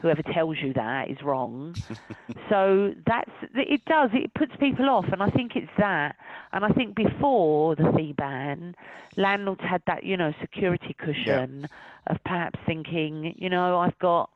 Whoever 0.00 0.22
tells 0.22 0.56
you 0.62 0.72
that 0.74 1.10
is 1.10 1.18
wrong. 1.22 1.74
so 2.48 2.94
that's 3.06 3.30
it 3.54 3.84
does 3.84 4.10
it 4.12 4.32
puts 4.34 4.52
people 4.60 4.88
off, 4.88 5.06
and 5.10 5.22
I 5.22 5.28
think 5.28 5.56
it's 5.56 5.72
that. 5.76 6.14
And 6.52 6.64
I 6.64 6.68
think 6.70 6.94
before 6.94 7.76
the 7.76 7.92
fee 7.96 8.12
ban, 8.12 8.74
landlords 9.16 9.60
had 9.62 9.82
that 9.86 10.04
you 10.04 10.16
know 10.16 10.32
security 10.40 10.94
cushion 10.98 11.68
of 12.06 12.16
perhaps 12.24 12.58
thinking, 12.66 13.34
you 13.36 13.50
know, 13.50 13.78
I've 13.78 13.98
got 13.98 14.30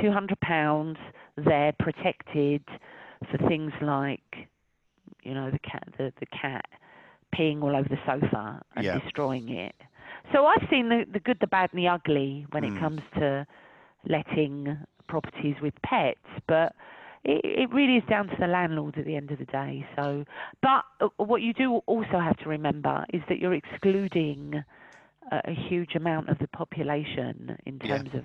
two 0.00 0.10
hundred 0.10 0.40
pounds 0.40 0.98
there 1.36 1.72
protected 1.78 2.62
for 3.30 3.38
things 3.48 3.72
like, 3.80 4.48
you 5.22 5.34
know, 5.34 5.50
the 5.50 5.58
cat 5.58 5.84
the, 5.98 6.12
the 6.20 6.26
cat 6.26 6.64
peeing 7.34 7.62
all 7.62 7.74
over 7.76 7.88
the 7.88 7.98
sofa 8.06 8.62
and 8.76 8.84
Yeah. 8.84 8.98
destroying 9.00 9.48
it. 9.50 9.74
So 10.32 10.46
I've 10.46 10.66
seen 10.70 10.88
the, 10.88 11.04
the 11.12 11.20
good, 11.20 11.38
the 11.40 11.46
bad, 11.46 11.70
and 11.72 11.78
the 11.82 11.88
ugly 11.88 12.46
when 12.52 12.62
Mm. 12.62 12.76
it 12.76 12.80
comes 12.80 13.02
to 13.18 13.46
letting 14.08 14.76
properties 15.08 15.56
with 15.60 15.74
pets, 15.82 16.18
but 16.48 16.74
it, 17.26 17.40
it 17.44 17.74
really 17.74 17.96
is 17.96 18.04
down 18.08 18.28
to 18.28 18.36
the 18.38 18.46
landlord 18.46 18.96
at 18.96 19.04
the 19.04 19.16
end 19.16 19.30
of 19.30 19.38
the 19.38 19.44
day. 19.46 19.86
So, 19.96 20.24
but 20.62 20.84
uh, 21.00 21.08
what 21.16 21.42
you 21.42 21.52
do 21.52 21.76
also 21.86 22.18
have 22.20 22.36
to 22.38 22.48
remember 22.48 23.04
is 23.12 23.22
that 23.28 23.38
you're 23.38 23.54
excluding 23.54 24.62
a, 25.32 25.40
a 25.44 25.54
huge 25.68 25.94
amount 25.96 26.28
of 26.28 26.38
the 26.38 26.48
population 26.48 27.56
in 27.66 27.80
Yeah. 27.82 27.98
terms 27.98 28.10
of 28.14 28.24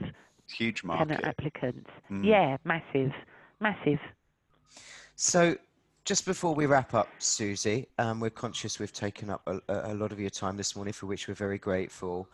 Huge 0.50 0.82
tenant 0.82 1.24
applicants. 1.24 1.90
Mm. 2.10 2.26
Yeah, 2.26 2.58
massive, 2.66 3.14
massive. 3.60 4.00
So, 5.16 5.56
just 6.04 6.26
before 6.26 6.54
we 6.54 6.66
wrap 6.66 6.94
up, 6.94 7.08
Susie, 7.20 7.88
um, 7.98 8.20
we're 8.20 8.32
conscious 8.32 8.80
we've 8.80 8.92
taken 8.92 9.30
up 9.30 9.42
a, 9.48 9.62
a 9.70 9.94
a 9.94 9.96
lot 9.96 10.12
of 10.12 10.20
your 10.20 10.30
time 10.30 10.58
this 10.58 10.76
morning, 10.76 10.94
for 10.94 11.06
which 11.06 11.28
we're 11.28 11.36
very 11.36 11.58
grateful. 11.58 12.28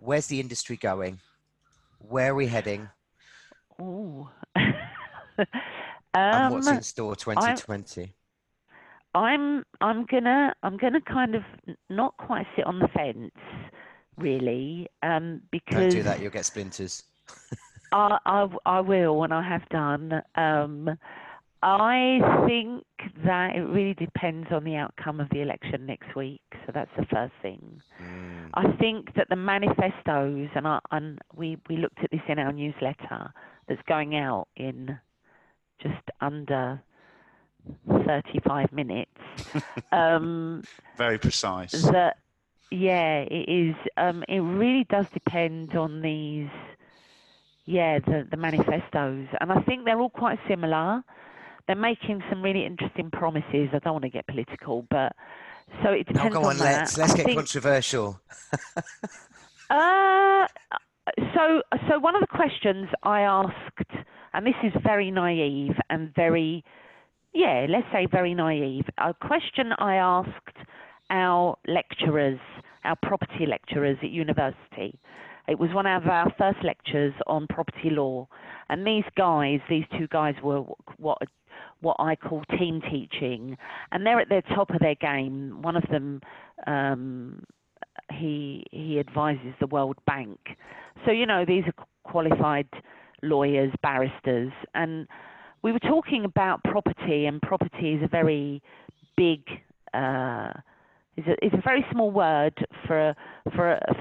Where's 0.00 0.26
the 0.26 0.40
industry 0.40 0.76
going? 0.76 1.20
Where 1.98 2.32
are 2.32 2.34
we 2.34 2.48
heading? 2.48 2.88
Ooh. 6.14 6.20
And 6.20 6.54
what's 6.54 6.68
um, 6.68 6.76
in 6.76 6.82
store 6.82 7.16
2020? 7.16 8.12
I'm 9.14 9.64
I'm 9.80 10.06
gonna 10.06 10.54
I'm 10.62 10.76
gonna 10.76 11.00
kind 11.00 11.34
of 11.34 11.42
not 11.90 12.16
quite 12.16 12.46
sit 12.56 12.64
on 12.64 12.78
the 12.78 12.88
fence, 12.88 13.30
really, 14.16 14.88
um, 15.02 15.40
Don't 15.40 15.40
because 15.50 15.94
do 15.94 16.02
that, 16.02 16.20
you'll 16.20 16.30
get 16.30 16.46
splinters. 16.46 17.04
I, 17.92 18.18
I 18.24 18.48
I 18.64 18.80
will 18.80 19.22
and 19.22 19.34
I 19.34 19.46
have 19.46 19.68
done. 19.68 20.22
Um, 20.34 20.98
I 21.62 22.18
think 22.46 22.84
that 23.24 23.54
it 23.54 23.60
really 23.60 23.94
depends 23.94 24.48
on 24.50 24.64
the 24.64 24.74
outcome 24.74 25.20
of 25.20 25.28
the 25.30 25.42
election 25.42 25.86
next 25.86 26.16
week. 26.16 26.40
So 26.66 26.72
that's 26.74 26.90
the 26.96 27.06
first 27.06 27.34
thing. 27.40 27.80
Mm, 28.02 28.50
I 28.54 28.72
think 28.78 29.14
that 29.14 29.28
the 29.28 29.36
manifestos, 29.36 30.48
and, 30.56 30.66
I, 30.66 30.80
and 30.90 31.20
we, 31.36 31.58
we 31.68 31.76
looked 31.76 32.00
at 32.02 32.10
this 32.10 32.20
in 32.28 32.40
our 32.40 32.52
newsletter 32.52 33.32
that's 33.68 33.80
going 33.86 34.16
out 34.16 34.48
in 34.56 34.98
just 35.82 36.02
under 36.20 36.82
35 38.06 38.72
minutes. 38.72 39.10
um, 39.92 40.62
Very 40.96 41.18
precise. 41.18 41.72
that, 41.82 42.18
yeah, 42.70 43.20
it 43.20 43.48
is. 43.48 43.74
Um, 43.96 44.24
it 44.28 44.40
really 44.40 44.84
does 44.88 45.06
depend 45.12 45.74
on 45.76 46.00
these, 46.02 46.48
yeah, 47.64 47.98
the, 48.00 48.26
the 48.30 48.36
manifestos. 48.36 49.28
And 49.40 49.52
I 49.52 49.60
think 49.62 49.84
they're 49.84 50.00
all 50.00 50.10
quite 50.10 50.38
similar. 50.48 51.02
They're 51.66 51.76
making 51.76 52.22
some 52.28 52.42
really 52.42 52.64
interesting 52.66 53.10
promises. 53.10 53.68
I 53.72 53.78
don't 53.78 53.92
want 53.94 54.02
to 54.04 54.10
get 54.10 54.26
political, 54.26 54.86
but 54.90 55.12
so 55.82 55.90
it 55.90 56.06
Oh, 56.10 56.12
depends 56.12 56.34
go 56.36 56.44
on, 56.44 56.58
that. 56.58 56.64
let's 56.80 56.98
let's 56.98 57.12
I 57.12 57.16
get 57.18 57.26
think- 57.26 57.38
controversial. 57.38 58.20
uh, 59.70 60.46
so, 61.34 61.62
so 61.88 61.98
one 61.98 62.14
of 62.14 62.20
the 62.20 62.26
questions 62.26 62.88
I 63.02 63.20
asked, 63.22 63.90
and 64.34 64.46
this 64.46 64.54
is 64.62 64.72
very 64.82 65.10
naive 65.10 65.76
and 65.90 66.14
very, 66.14 66.64
yeah, 67.32 67.66
let's 67.68 67.86
say 67.92 68.06
very 68.10 68.34
naive. 68.34 68.84
A 68.98 69.14
question 69.14 69.72
I 69.78 69.96
asked 69.96 70.56
our 71.10 71.56
lecturers, 71.66 72.38
our 72.84 72.96
property 73.02 73.46
lecturers 73.46 73.98
at 74.02 74.10
university. 74.10 74.98
It 75.48 75.58
was 75.58 75.70
one 75.72 75.86
of 75.86 76.06
our 76.06 76.32
first 76.38 76.58
lectures 76.64 77.12
on 77.26 77.46
property 77.48 77.90
law, 77.90 78.28
and 78.68 78.86
these 78.86 79.04
guys, 79.16 79.60
these 79.68 79.84
two 79.98 80.06
guys, 80.08 80.34
were 80.42 80.62
what 80.98 81.18
what 81.80 81.96
I 81.98 82.14
call 82.14 82.44
team 82.58 82.80
teaching, 82.90 83.56
and 83.90 84.06
they're 84.06 84.20
at 84.20 84.28
the 84.28 84.42
top 84.54 84.70
of 84.70 84.78
their 84.78 84.94
game. 84.94 85.60
One 85.62 85.76
of 85.76 85.82
them 85.90 86.20
um, 86.66 87.42
he 88.12 88.64
he 88.70 89.00
advises 89.00 89.54
the 89.60 89.66
World 89.66 89.96
Bank. 90.06 90.38
So 91.04 91.10
you 91.10 91.26
know 91.26 91.44
these 91.44 91.64
are 91.66 91.84
qualified 92.04 92.68
lawyers, 93.22 93.72
barristers, 93.82 94.52
and 94.74 95.06
we 95.62 95.72
were 95.72 95.78
talking 95.78 96.24
about 96.24 96.62
property, 96.64 97.26
and 97.26 97.40
property 97.40 97.92
is 97.94 98.02
a 98.02 98.08
very 98.08 98.62
big. 99.16 99.40
Uh, 99.94 100.52
is 101.16 101.26
a, 101.26 101.44
it's 101.44 101.54
a 101.54 101.60
very 101.62 101.84
small 101.92 102.10
word 102.10 102.54
for 102.86 103.10
a, 103.10 103.16
for 103.54 103.72
a, 103.72 103.96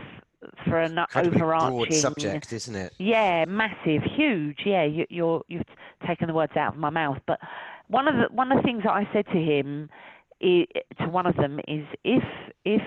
for 0.65 0.79
an 0.79 0.97
Incredibly 0.97 1.39
broad 1.39 1.93
subject, 1.93 2.53
isn't 2.53 2.75
it? 2.75 2.93
yeah, 2.97 3.45
massive, 3.45 4.01
huge. 4.15 4.59
Yeah, 4.65 4.83
you, 4.85 5.05
you're 5.09 5.43
you've 5.47 5.65
taken 6.07 6.27
the 6.27 6.33
words 6.33 6.53
out 6.55 6.73
of 6.73 6.79
my 6.79 6.89
mouth. 6.89 7.19
But 7.27 7.39
one 7.87 8.07
of 8.07 8.15
the 8.15 8.33
one 8.33 8.51
of 8.51 8.57
the 8.57 8.63
things 8.63 8.83
that 8.83 8.91
I 8.91 9.07
said 9.13 9.25
to 9.27 9.39
him, 9.39 9.89
to 10.41 11.09
one 11.09 11.25
of 11.25 11.35
them, 11.35 11.59
is 11.67 11.85
if 12.03 12.23
if 12.65 12.81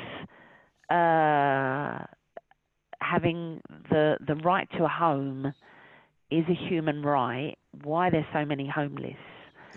uh, 0.91 2.05
having 3.01 3.61
the 3.91 4.16
the 4.26 4.37
right 4.43 4.68
to 4.78 4.85
a 4.85 4.89
home 4.89 5.53
is 6.31 6.45
a 6.49 6.55
human 6.68 7.03
right, 7.03 7.57
why 7.83 8.09
are 8.09 8.11
there 8.11 8.27
so 8.33 8.45
many 8.45 8.68
homeless? 8.68 9.16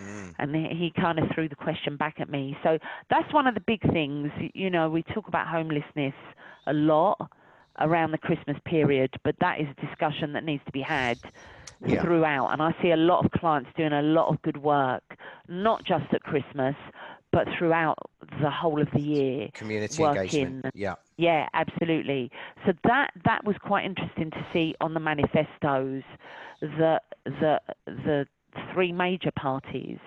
Mm. 0.00 0.34
and 0.38 0.54
he 0.54 0.68
he 0.76 0.92
kind 1.02 1.18
of 1.18 1.24
threw 1.34 1.48
the 1.48 1.56
question 1.56 1.96
back 1.96 2.20
at 2.20 2.28
me. 2.30 2.56
So 2.62 2.78
that's 3.10 3.32
one 3.34 3.48
of 3.48 3.54
the 3.54 3.60
big 3.66 3.80
things. 3.92 4.30
You 4.54 4.70
know, 4.70 4.88
we 4.88 5.02
talk 5.02 5.26
about 5.26 5.48
homelessness 5.48 6.14
a 6.68 6.72
lot 6.72 7.18
around 7.80 8.12
the 8.12 8.18
Christmas 8.18 8.56
period, 8.64 9.10
but 9.24 9.34
that 9.40 9.60
is 9.60 9.66
a 9.76 9.86
discussion 9.86 10.32
that 10.34 10.44
needs 10.44 10.62
to 10.66 10.72
be 10.72 10.82
had 10.82 11.18
Yeah. 11.84 12.02
throughout. 12.02 12.48
And 12.52 12.62
I 12.62 12.74
see 12.80 12.90
a 12.92 12.96
lot 12.96 13.24
of 13.24 13.30
clients 13.32 13.70
doing 13.76 13.92
a 13.92 14.02
lot 14.02 14.28
of 14.28 14.40
good 14.42 14.56
work, 14.56 15.02
not 15.48 15.84
just 15.84 16.12
at 16.12 16.22
Christmas, 16.22 16.76
but 17.32 17.46
throughout 17.58 17.98
the 18.42 18.50
whole 18.50 18.80
of 18.80 18.88
the 18.92 19.00
year. 19.00 19.48
Community 19.54 20.02
work 20.02 20.16
engagement. 20.16 20.66
Yeah. 20.74 20.94
Yeah, 21.16 21.46
absolutely. 21.54 22.30
So 22.66 22.72
that 22.84 23.10
that 23.24 23.44
was 23.44 23.56
quite 23.62 23.84
interesting 23.84 24.30
to 24.30 24.46
see 24.52 24.74
on 24.80 24.94
the 24.94 25.00
manifestos 25.00 26.02
that 26.60 27.02
the 27.24 27.60
the 27.86 28.26
three 28.72 28.92
major 28.92 29.30
parties, 29.32 29.98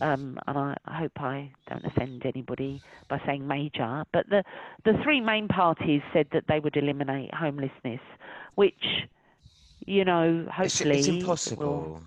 um, 0.00 0.38
and 0.46 0.58
I, 0.58 0.76
I 0.84 0.98
hope 0.98 1.12
I 1.20 1.50
don't 1.68 1.84
offend 1.84 2.24
anybody 2.26 2.82
by 3.08 3.20
saying 3.26 3.46
major, 3.46 4.04
but 4.12 4.28
the 4.28 4.44
the 4.84 4.94
three 5.02 5.20
main 5.20 5.48
parties 5.48 6.02
said 6.12 6.26
that 6.32 6.44
they 6.48 6.60
would 6.60 6.76
eliminate 6.76 7.32
homelessness, 7.34 8.00
which 8.56 9.06
you 9.86 10.04
know 10.04 10.46
hopefully 10.52 10.98
it's 10.98 11.08
will- 11.08 11.14
impossible. 11.16 11.66
will. 11.66 12.02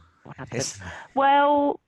It's, 0.52 0.80
Well, 1.16 1.80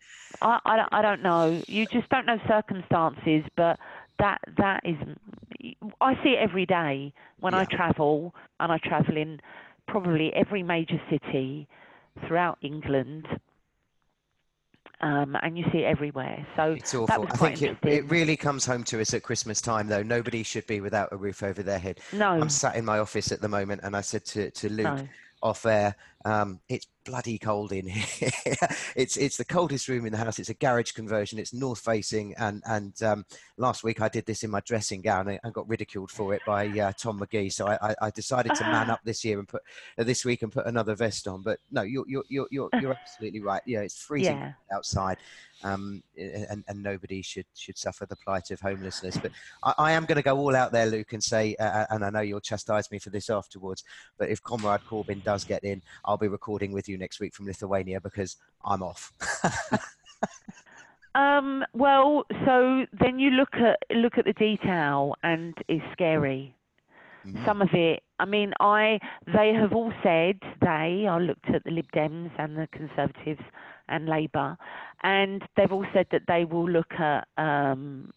I, 0.41 0.59
I, 0.65 0.75
don't- 0.77 0.93
I 0.93 1.01
don't 1.01 1.21
know. 1.23 1.61
You 1.67 1.85
just 1.87 2.09
don't 2.09 2.25
know 2.25 2.39
circumstances, 2.47 3.43
but 3.55 3.79
that 4.19 4.41
that 4.57 4.81
is. 4.85 4.95
I 6.01 6.15
see 6.23 6.31
it 6.31 6.39
every 6.39 6.65
day 6.65 7.13
when 7.39 7.53
I 7.53 7.65
travel, 7.65 8.33
and 8.59 8.71
I 8.71 8.77
travel 8.77 9.17
in 9.17 9.39
probably 9.87 10.33
every 10.33 10.63
major 10.63 11.01
city 11.09 11.67
throughout 12.27 12.57
England, 12.61 13.27
um, 15.01 15.35
and 15.41 15.57
you 15.57 15.65
see 15.71 15.79
it 15.79 15.85
everywhere. 15.85 16.45
So 16.55 16.73
it's 16.73 16.93
awful. 16.93 17.27
I 17.29 17.35
think 17.35 17.61
it, 17.61 17.77
it 17.83 18.09
really 18.09 18.37
comes 18.37 18.65
home 18.65 18.83
to 18.85 19.01
us 19.01 19.13
at 19.13 19.23
Christmas 19.23 19.61
time, 19.61 19.87
though. 19.87 20.03
Nobody 20.03 20.43
should 20.43 20.67
be 20.67 20.79
without 20.79 21.09
a 21.11 21.17
roof 21.17 21.43
over 21.43 21.63
their 21.63 21.79
head. 21.79 21.99
no, 22.13 22.29
I'm 22.29 22.49
sat 22.49 22.75
in 22.75 22.85
my 22.85 22.99
office 22.99 23.31
at 23.31 23.41
the 23.41 23.49
moment, 23.49 23.81
and 23.83 23.95
I 23.95 24.01
said 24.01 24.25
to, 24.25 24.51
to 24.51 24.69
Luke 24.69 24.85
no, 24.85 25.07
off 25.41 25.65
air, 25.65 25.95
um, 26.25 26.59
it's 26.69 26.87
bloody 27.05 27.37
cold 27.37 27.71
in 27.71 27.87
here. 27.87 28.31
it's 28.95 29.17
it's 29.17 29.37
the 29.37 29.45
coldest 29.45 29.87
room 29.87 30.05
in 30.05 30.11
the 30.11 30.17
house. 30.17 30.39
It's 30.39 30.49
a 30.49 30.53
garage 30.53 30.91
conversion. 30.91 31.39
It's 31.39 31.53
north 31.53 31.79
facing, 31.79 32.33
and 32.35 32.61
and 32.65 33.01
um, 33.03 33.25
last 33.57 33.83
week 33.83 34.01
I 34.01 34.09
did 34.09 34.25
this 34.25 34.43
in 34.43 34.49
my 34.51 34.61
dressing 34.61 35.01
gown 35.01 35.27
and, 35.27 35.53
got 35.53 35.69
ridiculed 35.69 36.09
for 36.09 36.33
it 36.33 36.41
by 36.47 36.67
uh, 36.67 36.91
Tom 36.97 37.19
McGee. 37.19 37.51
So 37.51 37.67
I, 37.67 37.89
I, 37.89 37.95
I 38.03 38.09
decided 38.09 38.55
to 38.55 38.63
man 38.63 38.89
up 38.89 39.01
this 39.03 39.23
year 39.23 39.37
and 39.37 39.47
put 39.47 39.61
uh, 39.97 40.03
this 40.03 40.25
week 40.25 40.41
and 40.41 40.51
put 40.51 40.65
another 40.65 40.95
vest 40.95 41.27
on. 41.27 41.41
But 41.43 41.59
no, 41.71 41.81
you're 41.81 42.05
you're 42.07 42.23
you're 42.29 42.47
you're, 42.51 42.69
you're 42.81 42.93
absolutely 42.93 43.41
right. 43.41 43.61
Yeah, 43.65 43.81
it's 43.81 44.01
freezing 44.01 44.37
yeah. 44.37 44.53
outside, 44.73 45.17
um, 45.63 46.01
and, 46.17 46.63
and 46.67 46.83
nobody 46.83 47.21
should 47.21 47.45
should 47.55 47.77
suffer 47.77 48.05
the 48.05 48.15
plight 48.15 48.51
of 48.51 48.59
homelessness. 48.59 49.17
But 49.17 49.31
I, 49.63 49.73
I 49.77 49.91
am 49.91 50.05
going 50.05 50.15
to 50.15 50.23
go 50.23 50.37
all 50.37 50.55
out 50.55 50.71
there, 50.71 50.85
Luke, 50.87 51.13
and 51.13 51.23
say, 51.23 51.55
uh, 51.55 51.85
and 51.89 52.03
I 52.03 52.09
know 52.09 52.21
you'll 52.21 52.39
chastise 52.39 52.89
me 52.91 52.99
for 52.99 53.09
this 53.09 53.29
afterwards. 53.29 53.83
But 54.17 54.29
if 54.29 54.41
Comrade 54.41 54.81
Corbyn 54.89 55.23
does 55.23 55.43
get 55.43 55.63
in, 55.63 55.81
I'll 56.05 56.12
be 56.17 56.27
recording 56.27 56.71
with 56.71 56.87
you 56.89 56.97
next 56.97 57.19
week 57.19 57.33
from 57.33 57.45
Lithuania 57.47 57.99
because 58.01 58.37
I'm 58.63 58.81
off. 58.83 59.11
Um, 61.15 61.63
well, 61.73 62.23
so 62.45 62.85
then 62.99 63.19
you 63.19 63.29
look 63.29 63.53
at 63.53 63.77
look 63.95 64.17
at 64.17 64.25
the 64.25 64.33
detail, 64.33 65.15
and 65.21 65.53
it's 65.67 65.83
scary. 65.93 66.55
Mhm. 67.25 67.45
some 67.45 67.61
of 67.61 67.69
it. 67.73 68.03
I 68.19 68.25
mean, 68.25 68.51
I 68.59 68.99
they 69.27 69.53
have 69.53 69.73
all 69.73 69.93
said 70.01 70.39
they. 70.59 71.05
I 71.07 71.17
looked 71.19 71.49
at 71.49 71.63
the 71.65 71.71
Lib 71.71 71.85
Dems 71.95 72.31
and 72.39 72.57
the 72.57 72.67
Conservatives 72.71 73.41
and 73.87 74.07
Labour, 74.09 74.57
and 75.03 75.41
they've 75.55 75.71
all 75.71 75.85
said 75.93 76.07
that 76.11 76.23
they 76.27 76.45
will 76.45 76.67
look 76.67 76.91
at 76.93 77.27
um, 77.37 78.11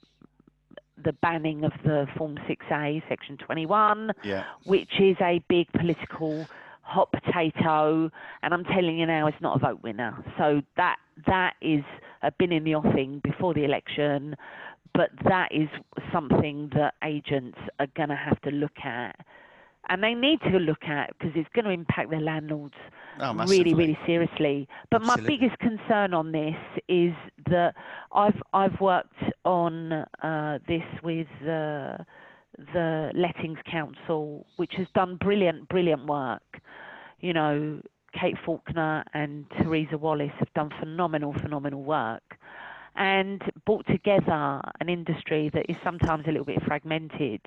the 1.04 1.12
banning 1.12 1.64
of 1.64 1.72
the 1.84 2.06
Form 2.16 2.36
6A, 2.48 3.02
Section 3.08 3.36
21, 3.36 4.10
Yeah. 4.24 4.44
which 4.64 4.98
is 4.98 5.16
a 5.20 5.40
big 5.48 5.70
political 5.72 6.48
hot 6.86 7.10
potato. 7.12 8.10
And 8.42 8.54
I'm 8.54 8.64
telling 8.64 8.98
you 8.98 9.06
now, 9.06 9.26
it's 9.26 9.40
not 9.40 9.56
a 9.56 9.58
vote 9.58 9.82
winner. 9.82 10.24
So 10.38 10.62
that 10.76 10.96
that 11.26 11.54
is 11.60 11.82
uh, 12.22 12.30
been 12.38 12.52
in 12.52 12.64
the 12.64 12.74
offing 12.74 13.20
before 13.22 13.54
the 13.54 13.64
election, 13.64 14.36
but 14.94 15.10
that 15.24 15.48
is 15.52 15.68
something 16.12 16.70
that 16.74 16.94
agents 17.04 17.58
are 17.80 17.86
going 17.96 18.08
to 18.10 18.16
have 18.16 18.40
to 18.42 18.50
look 18.50 18.78
at 18.84 19.16
and 19.88 20.02
they 20.02 20.14
need 20.14 20.40
to 20.42 20.58
look 20.58 20.84
at 20.84 21.10
because 21.18 21.32
it's 21.36 21.48
going 21.54 21.64
to 21.64 21.70
impact 21.70 22.10
their 22.10 22.20
landlords 22.20 22.74
Oh, 23.20 23.32
really, 23.46 23.72
really 23.74 23.98
seriously. 24.04 24.68
But 24.90 25.02
my 25.02 25.16
biggest 25.26 25.58
concern 25.58 26.12
on 26.12 26.32
this 26.32 26.56
is 26.88 27.12
that 27.48 27.74
I've 28.12 28.42
I've 28.52 28.78
worked 28.80 29.22
on 29.44 29.92
uh, 29.92 30.58
this 30.68 30.82
with 31.02 31.28
uh, 31.48 31.98
the 32.72 33.10
Lettings 33.14 33.58
Council, 33.70 34.46
which 34.56 34.72
has 34.76 34.86
done 34.94 35.16
brilliant, 35.16 35.68
brilliant 35.68 36.06
work. 36.06 36.42
You 37.20 37.32
know, 37.32 37.80
Kate 38.18 38.36
Faulkner 38.44 39.04
and 39.14 39.44
Theresa 39.58 39.98
Wallace 39.98 40.32
have 40.38 40.52
done 40.54 40.70
phenomenal, 40.80 41.34
phenomenal 41.34 41.82
work. 41.82 42.22
And 42.98 43.42
brought 43.66 43.86
together 43.86 44.62
an 44.80 44.88
industry 44.88 45.50
that 45.52 45.66
is 45.68 45.76
sometimes 45.84 46.24
a 46.26 46.30
little 46.30 46.46
bit 46.46 46.62
fragmented, 46.66 47.42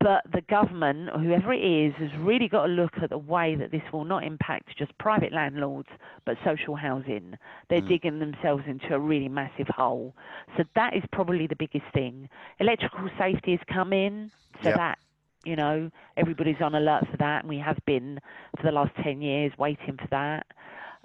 but 0.00 0.22
the 0.32 0.40
government 0.42 1.10
or 1.12 1.18
whoever 1.20 1.52
it 1.52 1.58
is 1.62 1.94
has 1.98 2.10
really 2.20 2.48
got 2.48 2.66
to 2.66 2.72
look 2.72 2.92
at 3.02 3.10
the 3.10 3.18
way 3.18 3.54
that 3.54 3.70
this 3.70 3.82
will 3.92 4.04
not 4.04 4.24
impact 4.24 4.76
just 4.78 4.96
private 4.98 5.32
landlords 5.32 5.88
but 6.24 6.36
social 6.44 6.74
housing. 6.76 7.36
They're 7.68 7.82
Mm. 7.82 7.88
digging 7.88 8.18
themselves 8.18 8.64
into 8.66 8.94
a 8.94 8.98
really 8.98 9.28
massive 9.28 9.68
hole. 9.68 10.14
So 10.56 10.64
that 10.74 10.94
is 10.96 11.02
probably 11.12 11.46
the 11.46 11.56
biggest 11.56 11.86
thing. 11.92 12.28
Electrical 12.58 13.08
safety 13.18 13.52
has 13.52 13.60
come 13.72 13.92
in, 13.92 14.30
so 14.64 14.70
Yep. 14.70 14.76
that 14.76 14.98
you 15.44 15.56
know 15.56 15.90
everybody's 16.16 16.60
on 16.60 16.74
alert 16.74 17.04
for 17.10 17.16
that, 17.18 17.40
and 17.42 17.48
we 17.48 17.58
have 17.58 17.78
been 17.86 18.18
for 18.56 18.62
the 18.64 18.72
last 18.72 18.94
ten 19.02 19.20
years 19.22 19.52
waiting 19.58 19.96
for 19.98 20.08
that. 20.10 20.46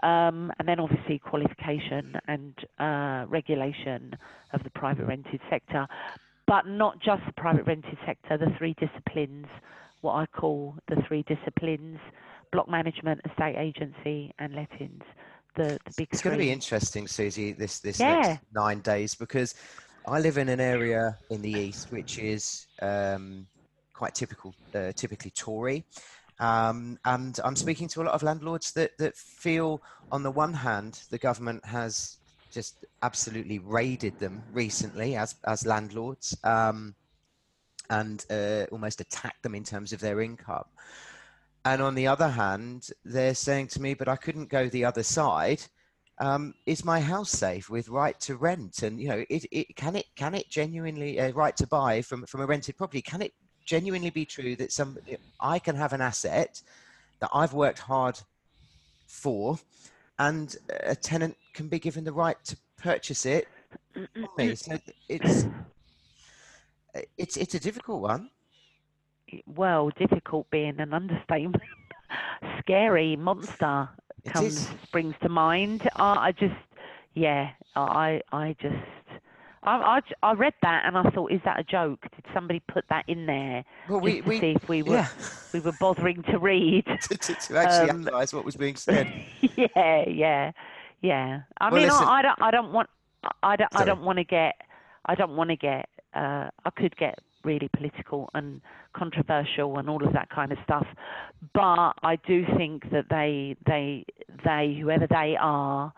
Um, 0.04 0.52
and 0.60 0.68
then 0.68 0.80
obviously 0.80 1.20
qualification 1.20 2.20
and 2.28 2.54
uh, 2.80 3.26
regulation 3.30 4.14
of 4.54 4.62
the 4.64 4.70
private 4.72 5.06
rented 5.06 5.40
sector 5.50 5.88
but 6.48 6.68
not 6.68 7.00
just 7.02 7.24
the 7.26 7.34
private 7.34 7.66
rented 7.66 7.98
sector, 8.06 8.38
the 8.38 8.54
three 8.58 8.76
disciplines, 8.80 9.48
what 10.02 10.14
I 10.14 10.26
call 10.28 10.76
the 10.88 10.98
three 11.08 11.24
disciplines 11.24 12.00
block 12.52 12.70
management, 12.70 13.22
estate 13.30 13.58
agency, 13.58 14.32
and 14.39 14.56
lettings. 14.56 15.04
The, 15.58 15.78
the 15.86 15.93
big 15.98 16.08
It's 16.12 16.22
three. 16.22 16.32
going 16.32 16.38
to 16.38 16.43
be 16.46 16.52
interesting, 16.52 17.08
Susie, 17.08 17.54
this 17.54 17.80
this 17.80 18.00
Yeah. 18.00 18.38
next 18.38 18.39
nine 18.54 18.82
days 18.82 19.16
because 19.16 19.56
I 20.08 20.20
live 20.20 20.38
in 20.38 20.50
an 20.50 20.60
area 20.60 21.18
in 21.30 21.41
the 21.41 21.50
east 21.50 21.91
which 21.91 22.18
is 22.20 22.68
um, 22.82 23.48
quite 23.93 24.14
typical, 24.14 24.56
uh, 24.76 24.91
typically 24.96 25.32
Tory, 25.32 25.86
um, 26.39 26.98
and 27.06 27.39
I'm 27.43 27.56
speaking 27.56 27.88
to 27.89 28.02
a 28.02 28.06
lot 28.06 28.14
of 28.14 28.24
landlords 28.24 28.72
that 28.74 28.91
that 29.00 29.16
feel, 29.16 29.82
on 30.12 30.24
the 30.24 30.32
one 30.32 30.54
hand, 30.54 31.02
the 31.10 31.18
government 31.18 31.66
has 31.66 32.18
just 32.56 32.86
absolutely 33.03 33.60
raided 33.60 34.18
them 34.18 34.41
recently 34.51 35.16
as 35.16 35.36
as 35.45 35.66
landlords. 35.66 36.36
Um, 36.43 36.95
and 37.89 38.26
uh, 38.32 38.66
almost 38.72 38.99
attacked 38.99 39.43
them 39.43 39.53
in 39.53 39.64
terms 39.64 39.93
of 39.93 39.99
their 39.99 40.22
income. 40.22 40.66
And 41.66 41.82
on 41.82 41.93
the 41.93 42.08
other 42.08 42.30
hand, 42.30 42.89
they're 43.03 43.36
saying 43.36 43.68
to 43.70 43.82
me, 43.82 43.93
but 43.93 44.08
I 44.08 44.16
couldn't 44.16 44.49
go 44.49 44.70
the 44.70 44.86
other 44.86 45.03
side. 45.03 45.62
Um, 46.20 46.53
is 46.66 46.86
my 46.86 46.99
house 46.99 47.30
safe 47.30 47.70
with 47.70 47.89
right 47.89 48.20
to 48.22 48.38
rent? 48.38 48.84
And 48.84 48.99
you 48.99 49.10
know, 49.10 49.26
it, 49.30 49.45
it 49.51 49.76
can 49.76 49.95
it 49.95 50.06
can 50.16 50.34
it 50.34 50.49
genuinely 50.49 51.20
uh, 51.20 51.32
right 51.34 51.56
to 51.58 51.68
buy 51.68 52.01
from 52.01 52.26
from 52.26 52.41
a 52.41 52.45
rented 52.45 52.78
property? 52.78 53.01
Can 53.01 53.22
it 53.22 53.34
genuinely 53.66 54.12
be 54.12 54.26
true 54.26 54.56
that 54.56 54.72
some 54.72 54.97
I 55.41 55.60
can 55.60 55.76
have 55.76 55.93
an 55.93 56.01
asset 56.01 56.62
that 57.20 57.30
I've 57.34 57.53
worked 57.53 57.80
hard 57.80 58.20
for, 59.08 59.60
and 60.20 60.55
a 60.84 60.95
tenant 60.95 61.36
can 61.53 61.68
be 61.68 61.80
given 61.80 62.03
the 62.03 62.13
right 62.13 62.38
to 62.45 62.57
purchase 62.78 63.26
it 63.26 63.47
me? 64.38 64.55
So 64.55 64.78
it's 65.09 65.47
it's 67.18 67.38
it's 67.38 67.53
a 67.55 67.59
difficult 67.59 68.01
one. 68.01 68.30
well, 69.47 69.89
difficult 69.97 70.49
being 70.49 70.80
an 70.80 70.93
understatement. 70.93 71.61
Scary 72.59 73.16
monster 73.16 73.89
It 74.24 74.34
comes 74.34 74.53
is. 74.57 74.70
springs 74.84 75.16
to 75.22 75.30
mind. 75.30 75.88
I, 75.95 76.28
I 76.28 76.32
just, 76.32 76.55
yeah, 77.13 77.49
I, 77.76 78.22
I 78.32 78.55
just, 78.61 78.76
I, 79.66 79.99
I, 80.24 80.30
I 80.30 80.34
read 80.34 80.53
that 80.61 80.84
and 80.86 80.97
I 80.97 81.09
thought, 81.11 81.32
is 81.32 81.41
that 81.45 81.59
a 81.59 81.63
joke? 81.63 82.01
Did 82.16 82.26
somebody 82.34 82.61
put 82.68 82.86
that 82.89 83.03
in 83.07 83.26
there 83.26 83.63
Well, 83.89 83.99
we 83.99 84.22
to 84.22 84.28
we 84.30 84.39
see 84.39 84.51
if 84.61 84.70
we 84.70 84.84
were 84.84 84.95
yeah 84.95 85.07
we 85.53 85.59
were 85.59 85.74
bothering 85.80 86.24
to 86.24 86.38
read? 86.39 86.86
to, 87.01 87.18
to, 87.18 87.36
to 87.36 87.57
actually 87.57 87.89
Um, 87.89 88.01
analyse 88.01 88.34
what 88.34 88.45
was 88.45 88.55
being 88.55 88.76
said. 88.76 89.07
yeah, 89.57 90.03
yeah, 90.07 90.51
yeah. 91.01 91.41
I 91.59 91.70
Well, 91.72 91.80
mean, 91.82 91.89
listen- 91.89 92.05
I, 92.07 92.20
I 92.20 92.22
don't, 92.22 92.41
I 92.41 92.51
don't 92.51 92.72
want, 92.74 92.89
I 93.43 93.55
don't, 93.55 93.70
I 93.76 93.86
don't 93.86 94.01
want 94.01 94.18
to 94.18 94.24
get, 94.24 94.55
I 95.05 95.16
don't 95.16 95.36
want 95.36 95.49
to 95.49 95.55
get, 95.55 95.89
uh, 96.13 96.49
I 96.66 96.70
could 96.76 96.95
get 96.97 97.20
really 97.43 97.70
political 97.70 98.30
and 98.34 98.61
controversial 98.93 99.78
and 99.78 99.89
all 99.89 100.03
of 100.05 100.13
that 100.13 100.30
kind 100.30 100.51
of 100.51 100.57
stuff, 100.63 100.88
but 101.53 101.93
I 102.03 102.18
do 102.28 102.43
think 102.57 102.89
that 102.91 103.05
they, 103.09 103.55
they, 103.68 104.05
they, 104.43 104.78
whoever 104.82 105.05
they 105.07 105.36
are, 105.39 105.93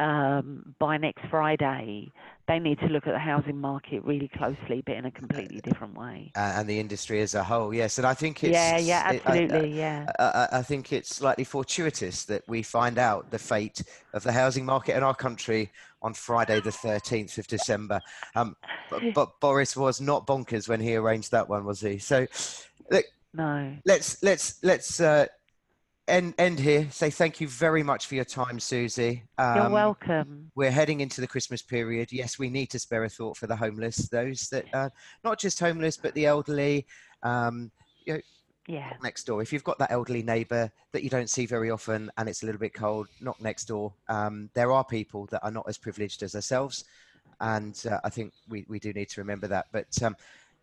um, 0.00 0.74
by 0.78 0.96
next 0.96 1.22
Friday, 1.30 2.12
they 2.48 2.58
need 2.58 2.78
to 2.78 2.86
look 2.86 3.06
at 3.06 3.12
the 3.12 3.18
housing 3.18 3.60
market 3.60 4.04
really 4.04 4.28
closely, 4.28 4.82
but 4.86 4.94
in 4.96 5.04
a 5.04 5.10
completely 5.10 5.60
different 5.60 5.94
way. 5.98 6.30
uh, 6.36 6.54
and 6.56 6.68
the 6.68 6.78
industry 6.78 7.20
as 7.20 7.34
a 7.34 7.42
whole. 7.42 7.74
Yes, 7.74 7.98
and 7.98 8.06
I 8.06 8.14
think 8.14 8.44
it's 8.44 8.52
yeah, 8.52 8.78
yeah, 8.78 9.12
it- 9.12 9.22
I- 9.26 9.38
absolutely, 9.40 9.76
yeah. 9.78 10.06
I, 10.18 10.48
I, 10.52 10.62
think 10.62 10.92
it's 10.92 11.14
slightly 11.16 11.44
fortuitous 11.44 12.24
that 12.26 12.42
we 12.46 12.62
find 12.62 12.98
out 12.98 13.30
the 13.30 13.38
fate 13.38 13.82
of 14.12 14.22
the 14.22 14.32
housing 14.32 14.64
market 14.64 14.96
in 14.96 15.02
our 15.02 15.14
country 15.14 15.72
on 16.02 16.14
Friday, 16.14 16.60
the 16.60 16.70
13th 16.70 17.38
of 17.38 17.46
December. 17.48 18.00
Um, 18.36 18.54
but, 18.90 19.02
but 19.14 19.40
Boris 19.40 19.76
was 19.76 20.00
not 20.00 20.26
bonkers 20.26 20.68
when 20.68 20.80
he 20.80 20.94
arranged 20.94 21.32
that 21.32 21.48
one, 21.48 21.64
was 21.64 21.80
he? 21.80 21.98
So, 21.98 22.26
look, 22.90 23.04
No. 23.34 23.76
let's 23.84 24.22
let's 24.22 24.62
let's 24.62 25.00
uh, 25.00 25.26
end 26.08 26.34
end 26.38 26.58
here. 26.60 26.88
Say 26.90 27.10
thank 27.10 27.40
you 27.40 27.48
very 27.48 27.82
much 27.82 28.06
for 28.06 28.14
your 28.14 28.24
time, 28.24 28.60
Susie. 28.60 29.24
You're 29.38 29.64
Um, 29.64 29.72
welcome. 29.72 30.50
we're 30.54 30.70
heading 30.70 31.00
into 31.00 31.20
the 31.20 31.26
Christmas 31.26 31.62
period. 31.62 32.12
Yes, 32.12 32.38
we 32.38 32.48
need 32.48 32.70
to 32.70 32.78
spare 32.78 33.04
a 33.04 33.08
thought 33.08 33.36
for 33.36 33.46
the 33.46 33.56
homeless, 33.56 34.08
those 34.08 34.48
that 34.48 34.66
are 34.72 34.90
not 35.24 35.38
just 35.38 35.60
homeless, 35.60 35.96
but 35.96 36.14
the 36.14 36.26
elderly. 36.26 36.86
Um, 37.22 37.70
Yeah. 38.68 38.94
next 39.00 39.24
door. 39.24 39.42
If 39.42 39.52
you've 39.52 39.62
got 39.62 39.78
that 39.78 39.92
elderly 39.92 40.22
neighbour 40.22 40.70
that 40.92 41.04
you 41.04 41.10
don't 41.10 41.30
see 41.30 41.46
very 41.46 41.70
often 41.70 42.10
and 42.18 42.28
it's 42.28 42.42
a 42.42 42.46
little 42.46 42.58
bit 42.58 42.74
cold, 42.74 43.06
knock 43.20 43.40
next 43.40 43.66
door. 43.66 43.94
Um, 44.08 44.50
there 44.54 44.72
are 44.72 44.84
people 44.84 45.26
that 45.26 45.44
are 45.44 45.52
not 45.52 45.66
as 45.68 45.78
privileged 45.78 46.22
as 46.24 46.34
ourselves, 46.34 46.84
and 47.40 47.80
uh, 47.88 48.00
I 48.02 48.10
think 48.10 48.32
we, 48.48 48.64
we 48.68 48.80
do 48.80 48.92
need 48.92 49.08
to 49.10 49.20
remember 49.20 49.46
that. 49.48 49.66
But 49.72 50.02
um, 50.02 50.16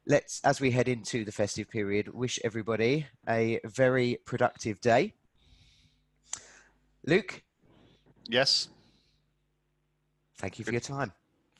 let's, 0.06 0.42
as 0.44 0.60
we 0.60 0.70
head 0.72 0.90
into 0.90 1.24
the 1.24 1.32
festive 1.32 1.70
period, 1.70 2.14
wish 2.14 2.40
everybody 2.44 3.06
a 3.30 3.62
very 3.66 4.18
productive 4.26 4.82
day. 4.82 5.14
Luke, 7.06 7.44
Yes. 8.30 8.70
thank 10.38 10.60
you 10.60 10.66
for 10.66 10.72
your 10.72 10.82
time. 10.82 11.12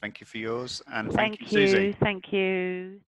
Thank 0.02 0.22
you 0.22 0.26
for 0.28 0.38
yours, 0.38 0.82
and 0.88 1.12
Thank 1.12 1.40
thank, 1.40 1.42
you, 1.42 1.48
Susie. 1.48 1.88
you. 1.88 1.94
Thank 2.00 2.32
you. 2.34 3.02